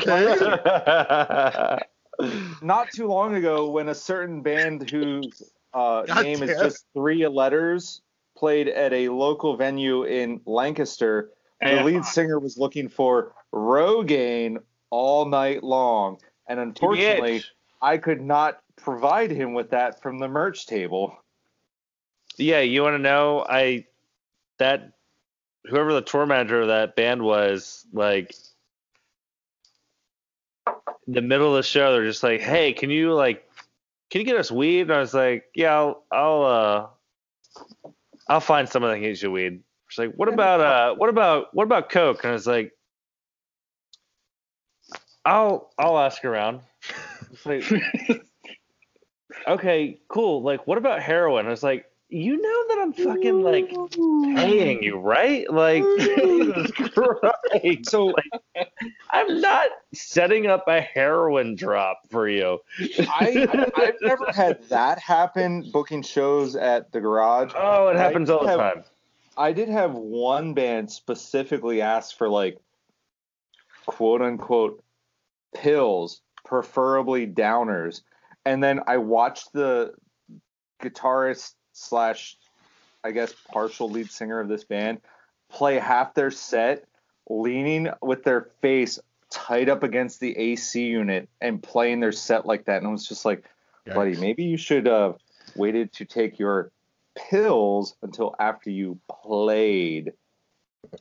[2.19, 2.59] cocaine?
[2.61, 5.41] Not too long ago, when a certain band whose
[5.73, 8.01] uh, God name is just three letters
[8.37, 11.31] played at a local venue in Lancaster,
[11.61, 14.57] the lead singer was looking for Rogaine
[14.89, 16.17] all night long.
[16.47, 17.45] And unfortunately, TBH.
[17.81, 21.17] I could not provide him with that from the merch table.
[22.37, 23.45] Yeah, you want to know?
[23.47, 23.85] I
[24.63, 24.93] that
[25.65, 28.33] whoever the tour manager of that band was, like
[31.05, 33.45] in the middle of the show, they're just like, "Hey, can you like,
[34.09, 36.87] can you get us weed?" And I was like, "Yeah, I'll, I'll, uh,
[38.29, 41.53] I'll find someone that can get you weed." She's like, "What about, uh, what about,
[41.53, 42.71] what about coke?" And I was like,
[45.25, 46.61] "I'll, I'll ask around."
[47.33, 47.63] It's like,
[49.47, 50.41] okay, cool.
[50.41, 51.47] Like, what about heroin?
[51.47, 53.69] I was like, you know that I'm fucking like
[54.37, 55.51] paying you, right?
[55.51, 57.89] Like, Jesus Christ.
[57.89, 58.13] So
[59.09, 62.59] I'm not setting up a heroin drop for you.
[62.79, 67.51] I, I've never had that happen booking shows at the garage.
[67.55, 68.83] Oh, it I happens all the have- time.
[69.35, 72.59] I did have one band specifically ask for like
[73.87, 74.83] quote unquote
[75.55, 78.01] pills, preferably downers.
[78.45, 79.93] And then I watched the
[80.83, 82.37] guitarist slash
[83.03, 85.01] I guess partial lead singer of this band
[85.49, 86.85] play half their set
[87.29, 92.65] leaning with their face tight up against the AC unit and playing their set like
[92.65, 92.77] that.
[92.77, 93.43] And I was just like,
[93.95, 95.17] buddy, maybe you should have
[95.55, 96.71] waited to take your
[97.15, 100.13] pills until after you played.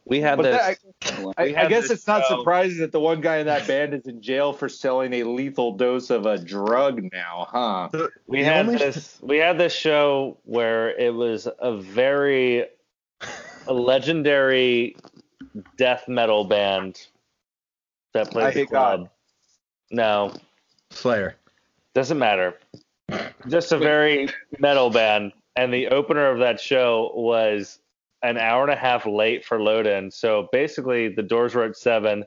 [0.04, 0.56] We had But this.
[1.00, 3.46] that- I, We I guess this it's not show- surprising that the one guy in
[3.46, 7.88] that band is in jail for selling a lethal dose of a drug now, huh?
[8.26, 9.18] we The had only- this.
[9.22, 12.66] We had this show where it was a very
[13.66, 14.96] a legendary
[15.76, 17.06] death metal band
[18.14, 19.00] that I plays the club.
[19.00, 19.10] God.
[19.90, 20.34] No,
[20.90, 21.36] Slayer.
[21.94, 22.58] doesn't matter.
[23.48, 24.28] Just a very
[24.58, 27.78] metal band, and the opener of that show was
[28.22, 30.10] an hour and a half late for load in.
[30.10, 32.24] So basically, the doors were at seven.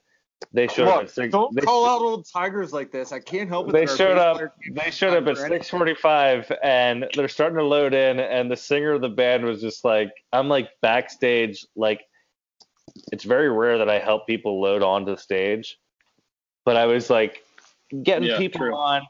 [0.52, 0.96] They showed up.
[0.96, 3.12] Look, At six, don't they, call out old tigers like this.
[3.14, 3.72] I can't help it.
[3.72, 4.40] they showed up.
[4.74, 8.20] They showed up at six forty-five, and they're starting to load in.
[8.20, 11.66] And the singer of the band was just like, "I'm like backstage.
[11.78, 12.02] Like,
[13.14, 15.78] it's very rare that I help people load onto the stage,
[16.66, 17.42] but I was like
[18.04, 18.76] getting Yeah, people true.
[18.76, 19.04] on,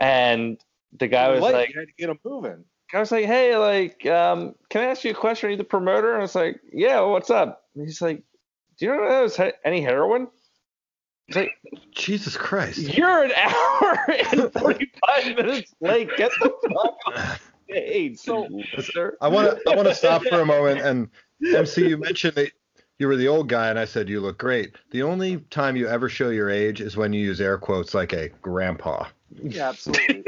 [0.00, 0.60] and
[0.98, 2.64] the guy was Late, like, you had to get them moving.
[2.94, 5.48] I was like, hey, like, um, can I ask you a question?
[5.48, 6.10] Are you the promoter?
[6.12, 7.64] And I was like, yeah, what's up?
[7.74, 8.22] And he's like,
[8.78, 10.28] do you know there's he- any heroin?
[11.26, 11.50] He's like,
[11.90, 12.78] Jesus Christ.
[12.78, 16.08] you're an hour and 45 minutes late.
[16.16, 18.18] Get the fuck off stage.
[18.18, 18.48] So,
[18.80, 19.16] sir.
[19.20, 21.08] I want to I want to stop for a moment and
[21.52, 21.88] MC.
[21.88, 22.52] You mentioned that
[23.00, 24.76] you were the old guy, and I said you look great.
[24.92, 28.12] The only time you ever show your age is when you use air quotes like
[28.12, 29.06] a grandpa.
[29.42, 30.22] Yeah, absolutely.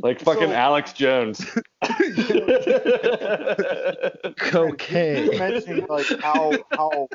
[0.00, 1.40] Like fucking So- Alex Jones.
[1.98, 2.32] you
[4.38, 5.38] Cocaine.
[5.38, 7.08] mentioning like how how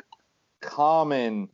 [0.60, 1.48] common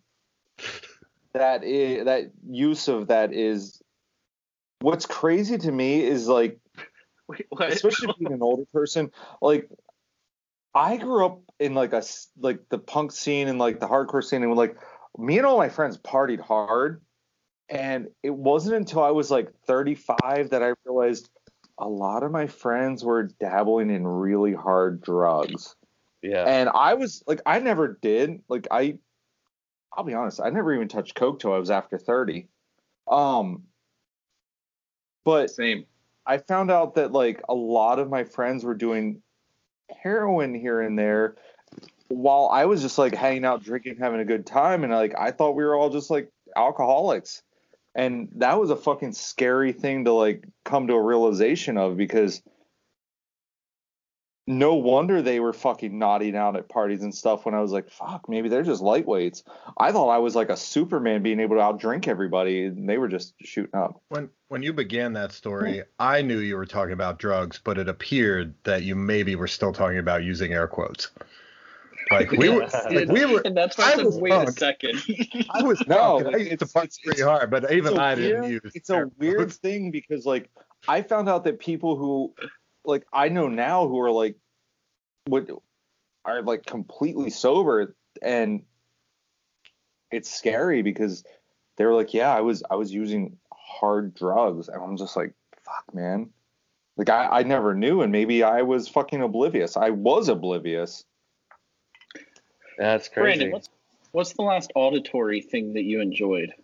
[1.33, 3.81] that is that use of that is
[4.81, 6.59] what's crazy to me is like
[7.29, 9.69] Wait, especially being an older person like
[10.75, 12.03] i grew up in like a
[12.41, 14.77] like the punk scene and like the hardcore scene and like
[15.19, 17.01] me and all my friends partied hard
[17.71, 21.31] and it wasn't until i was like 35 that i realized
[21.79, 25.75] a lot of my friends were dabbling in really hard drugs
[26.23, 26.45] yeah.
[26.45, 28.43] and I was like, I never did.
[28.49, 28.99] Like, I,
[29.93, 32.49] I'll be honest, I never even touched coke till I was after thirty.
[33.09, 33.65] Um,
[35.25, 35.87] but Same.
[36.27, 39.23] I found out that like a lot of my friends were doing
[39.91, 41.37] heroin here and there,
[42.09, 45.31] while I was just like hanging out, drinking, having a good time, and like I
[45.31, 47.43] thought we were all just like alcoholics,
[47.95, 52.43] and that was a fucking scary thing to like come to a realization of because
[54.47, 57.89] no wonder they were fucking nodding out at parties and stuff when I was like,
[57.89, 59.45] fuck, maybe they're just lightweights.
[59.79, 63.09] I thought I was like a Superman being able to outdrink everybody, and they were
[63.09, 64.01] just shooting up.
[64.09, 67.89] When when you began that story, I knew you were talking about drugs, but it
[67.89, 71.11] appeared that you maybe were still talking about using air quotes.
[72.11, 73.41] Like we were, like we were.
[73.45, 75.01] and that's why I I said, was wait a second.
[75.51, 77.99] I was No, no, I used to it's, punch it's, pretty hard, but even it's
[77.99, 78.73] a I didn't weird, use.
[78.75, 79.57] it's a weird quotes.
[79.57, 80.51] thing because like
[80.89, 82.35] I found out that people who
[82.85, 84.37] like I know now who are like
[85.29, 85.53] would
[86.25, 88.63] are like completely sober and
[90.11, 91.25] it's scary because
[91.77, 95.33] they're like, yeah, I was I was using hard drugs and I'm just like,
[95.65, 96.31] fuck man.
[96.97, 99.77] Like I, I never knew and maybe I was fucking oblivious.
[99.77, 101.05] I was oblivious.
[102.81, 103.23] That's crazy.
[103.23, 103.69] Brandon, what's
[104.13, 106.55] what's the last auditory thing that you enjoyed?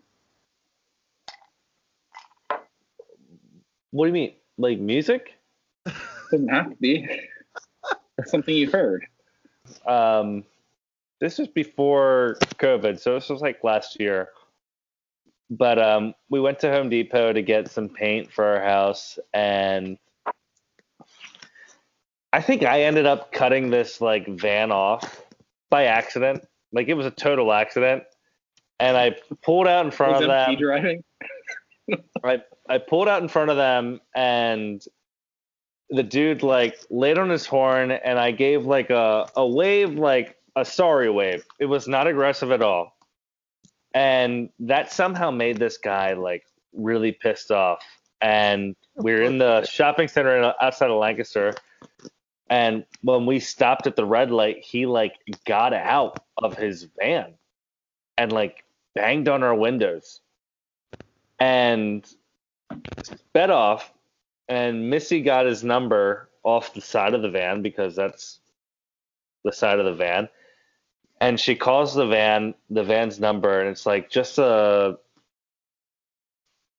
[3.90, 4.32] what do you mean?
[4.56, 5.34] Like music?
[6.30, 7.06] Doesn't have to be.
[8.24, 9.06] Something you've heard.
[9.86, 10.44] um,
[11.20, 14.30] this was before COVID, so this was like last year.
[15.50, 19.98] But um, we went to Home Depot to get some paint for our house, and
[22.32, 25.25] I think I ended up cutting this like van off
[25.70, 26.44] by accident.
[26.72, 28.02] Like it was a total accident,
[28.78, 30.56] and I pulled out in front Was of them.
[30.56, 31.04] driving?
[32.24, 34.82] I I pulled out in front of them and
[35.90, 40.36] the dude like laid on his horn and I gave like a, a wave like
[40.56, 41.44] a sorry wave.
[41.60, 42.96] It was not aggressive at all.
[43.94, 47.82] And that somehow made this guy like really pissed off.
[48.20, 51.54] And we are in the shopping center outside of Lancaster.
[52.48, 57.34] And when we stopped at the red light, he like got out of his van
[58.16, 60.20] and like banged on our windows
[61.38, 62.06] and
[63.02, 63.92] sped off.
[64.48, 68.38] And missy got his number off the side of the van because that's
[69.42, 70.28] the side of the van.
[71.20, 74.98] And she calls the van the van's number and it's like just a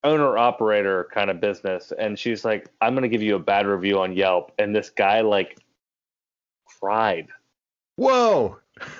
[0.03, 3.65] owner operator kind of business and she's like i'm going to give you a bad
[3.65, 5.57] review on yelp and this guy like
[6.79, 7.27] cried
[7.95, 8.57] Whoa!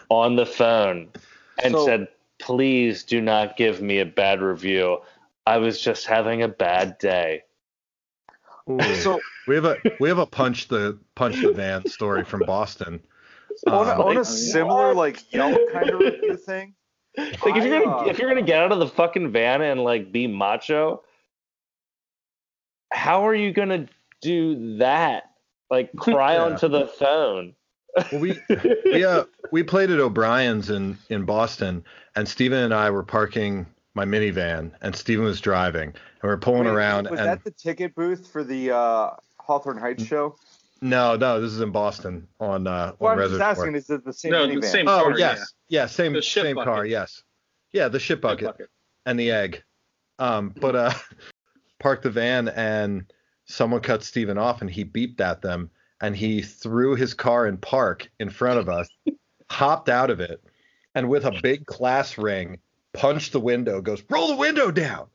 [0.09, 1.09] on the phone
[1.64, 2.08] and So- said,
[2.40, 5.00] "Please do not give me a bad review.
[5.45, 7.43] I was just having a bad day."
[8.69, 8.80] Ooh.
[8.95, 13.00] So we have a we have a punch the punch the van story from Boston.
[13.67, 16.74] on, a, Um, on a similar like Yelp kind of review thing.
[17.44, 20.12] Like if you're gonna if you're gonna get out of the fucking van and like
[20.12, 21.04] be macho,
[22.94, 23.88] how are you gonna
[24.22, 25.32] do that?
[25.70, 26.44] Like cry Yeah.
[26.44, 27.56] onto the phone.
[28.12, 28.40] Well, we
[28.86, 31.84] we uh, we played at O'Brien's in in Boston,
[32.16, 33.66] and Steven and I were parking
[33.96, 37.10] my minivan, and Steven was driving, and we are pulling Wait, around.
[37.10, 40.36] Was and that the ticket booth for the uh, Hawthorne Heights show?
[40.82, 43.50] No, no, this is in Boston on uh, Well, on I'm just Reservoir.
[43.52, 44.66] asking, is it the same No, the minivan?
[44.66, 47.24] same- Oh car, yes, yeah, same The ship same car, yes,
[47.72, 48.46] yeah, the ship bucket.
[48.46, 48.70] Bucket.
[49.06, 49.64] and the egg.
[50.20, 50.94] Um, but uh,
[51.80, 53.12] parked the van and
[53.46, 55.70] someone cut Steven off and he beeped at them
[56.02, 58.88] and he threw his car in park in front of us,
[59.50, 60.44] hopped out of it,
[60.96, 62.60] and with a big class ring,
[62.94, 65.08] punched the window, goes, roll the window down.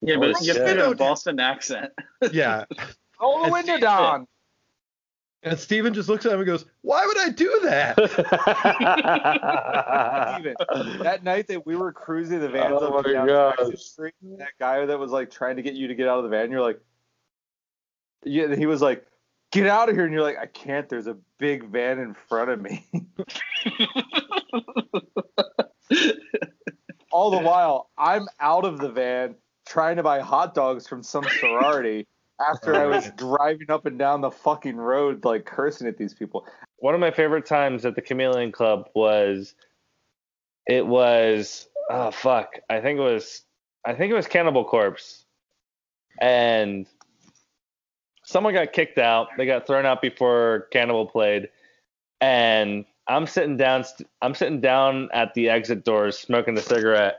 [0.00, 1.92] Yeah, but you have to a Boston accent.
[2.32, 2.64] Yeah.
[3.20, 4.26] Roll the And window Steven- down.
[5.44, 7.96] And Steven just looks at him and goes, Why would I do that?
[10.36, 10.54] Steven,
[11.02, 13.56] that night that we were cruising the vans Oh up my down gosh.
[13.76, 16.30] Street, that guy that was like trying to get you to get out of the
[16.30, 16.80] van, you're like,
[18.24, 19.04] yeah, and he was like,
[19.50, 20.88] get out of here, and you're like, I can't.
[20.88, 22.86] There's a big van in front of me.
[27.10, 29.34] All the while, I'm out of the van
[29.66, 32.06] trying to buy hot dogs from some sorority
[32.40, 36.46] after I was driving up and down the fucking road, like cursing at these people.
[36.78, 39.54] One of my favorite times at the Chameleon Club was
[40.66, 42.58] it was oh fuck.
[42.68, 43.42] I think it was
[43.84, 45.24] I think it was Cannibal Corpse.
[46.20, 46.86] And
[48.24, 49.28] someone got kicked out.
[49.36, 51.48] They got thrown out before Cannibal played.
[52.20, 53.84] And I'm sitting down
[54.20, 57.16] I'm sitting down at the exit doors smoking a cigarette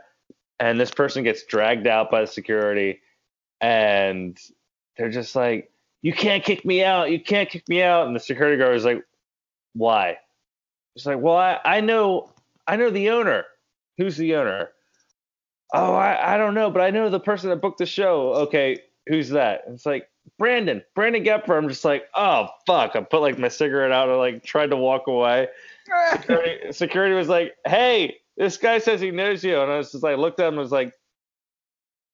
[0.60, 3.02] and this person gets dragged out by the security
[3.60, 4.38] and
[4.98, 5.70] they're just like
[6.04, 7.10] you can't kick me out.
[7.10, 8.06] You can't kick me out.
[8.06, 9.04] And the security guard was like,
[9.74, 10.18] why?
[10.96, 12.30] It's like, well, I, I know,
[12.68, 13.46] I know the owner.
[13.98, 14.70] Who's the owner?
[15.74, 18.34] Oh, I, I don't know, but I know the person that booked the show.
[18.34, 19.64] Okay, who's that?
[19.66, 21.58] And it's like Brandon, Brandon Gepfer.
[21.58, 22.96] I'm just like, oh fuck.
[22.96, 25.48] I put like my cigarette out and like tried to walk away.
[26.12, 30.04] Security, security was like, hey, this guy says he knows you, and I was just
[30.04, 30.94] like, looked at him and was like,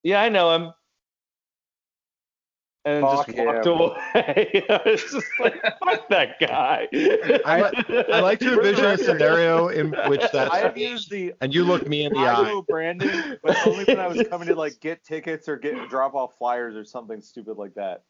[0.02, 0.72] yeah, I know him.
[2.86, 3.72] And Fuck just walked him.
[3.74, 4.64] away.
[4.70, 6.88] I was just like, fuck that guy.
[7.44, 11.52] I, I like to envision a scenario in which that's I have used the and
[11.54, 12.42] you look me in the I eye.
[12.48, 16.14] know Brandon, but only when I was coming to like get tickets or get drop
[16.14, 18.02] off flyers or something stupid like that.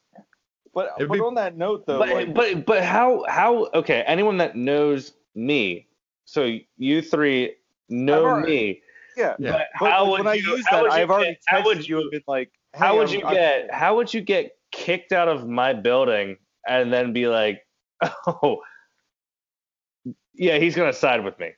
[0.72, 4.04] But It'd but be- on that note though, but, like, but but how how okay
[4.06, 5.88] anyone that knows me
[6.26, 7.56] so you three
[7.88, 8.82] know already- me
[9.16, 9.34] yeah.
[9.40, 9.50] Yeah.
[9.50, 11.78] but But how like, would when you I use that, I've already get, how would
[11.78, 14.14] texted you you and been like, how hey, would I'm- you I'm- get how would
[14.14, 16.36] you get kicked out of my building
[16.68, 17.60] and then be like
[18.26, 18.60] oh
[20.34, 21.50] yeah he's gonna side with me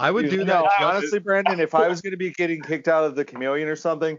[0.00, 0.82] I would do no, that.
[0.82, 3.76] honestly, Brandon, if I was going to be getting kicked out of the chameleon or
[3.76, 4.18] something,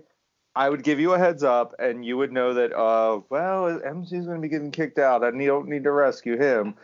[0.55, 2.71] I would give you a heads up, and you would know that.
[2.71, 6.37] Uh, well, MC's going to be getting kicked out, and you don't need to rescue
[6.37, 6.75] him.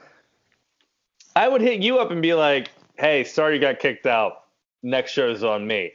[1.36, 4.46] I would hit you up and be like, "Hey, sorry you got kicked out.
[4.82, 5.92] Next show's on me."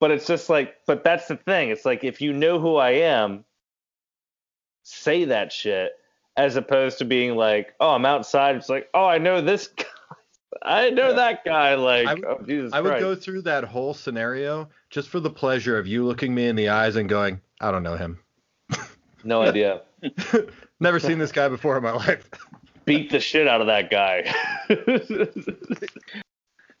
[0.00, 1.68] But it's just like, but that's the thing.
[1.68, 3.44] It's like if you know who I am,
[4.82, 5.92] say that shit
[6.36, 9.84] as opposed to being like, "Oh, I'm outside." It's like, "Oh, I know this guy.
[10.62, 13.02] I know that guy." Like, I would- oh Jesus I would Christ.
[13.02, 16.68] go through that whole scenario just for the pleasure of you looking me in the
[16.70, 18.18] eyes and going, I don't know him.
[19.24, 19.82] no idea.
[20.80, 22.28] Never seen this guy before in my life.
[22.84, 24.24] Beat the shit out of that guy.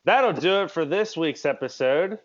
[0.04, 2.18] That'll do it for this week's episode.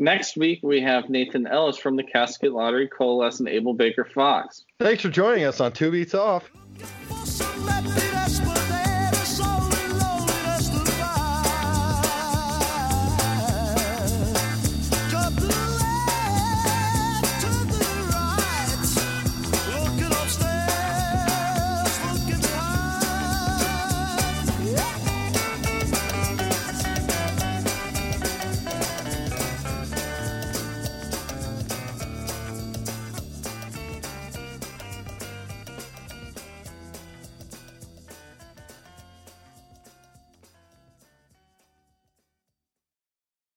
[0.00, 4.64] Next week we have Nathan Ellis from the Casket Lottery Coalesce and Able Baker Fox.
[4.78, 6.48] Thanks for joining us on Two Beats Off.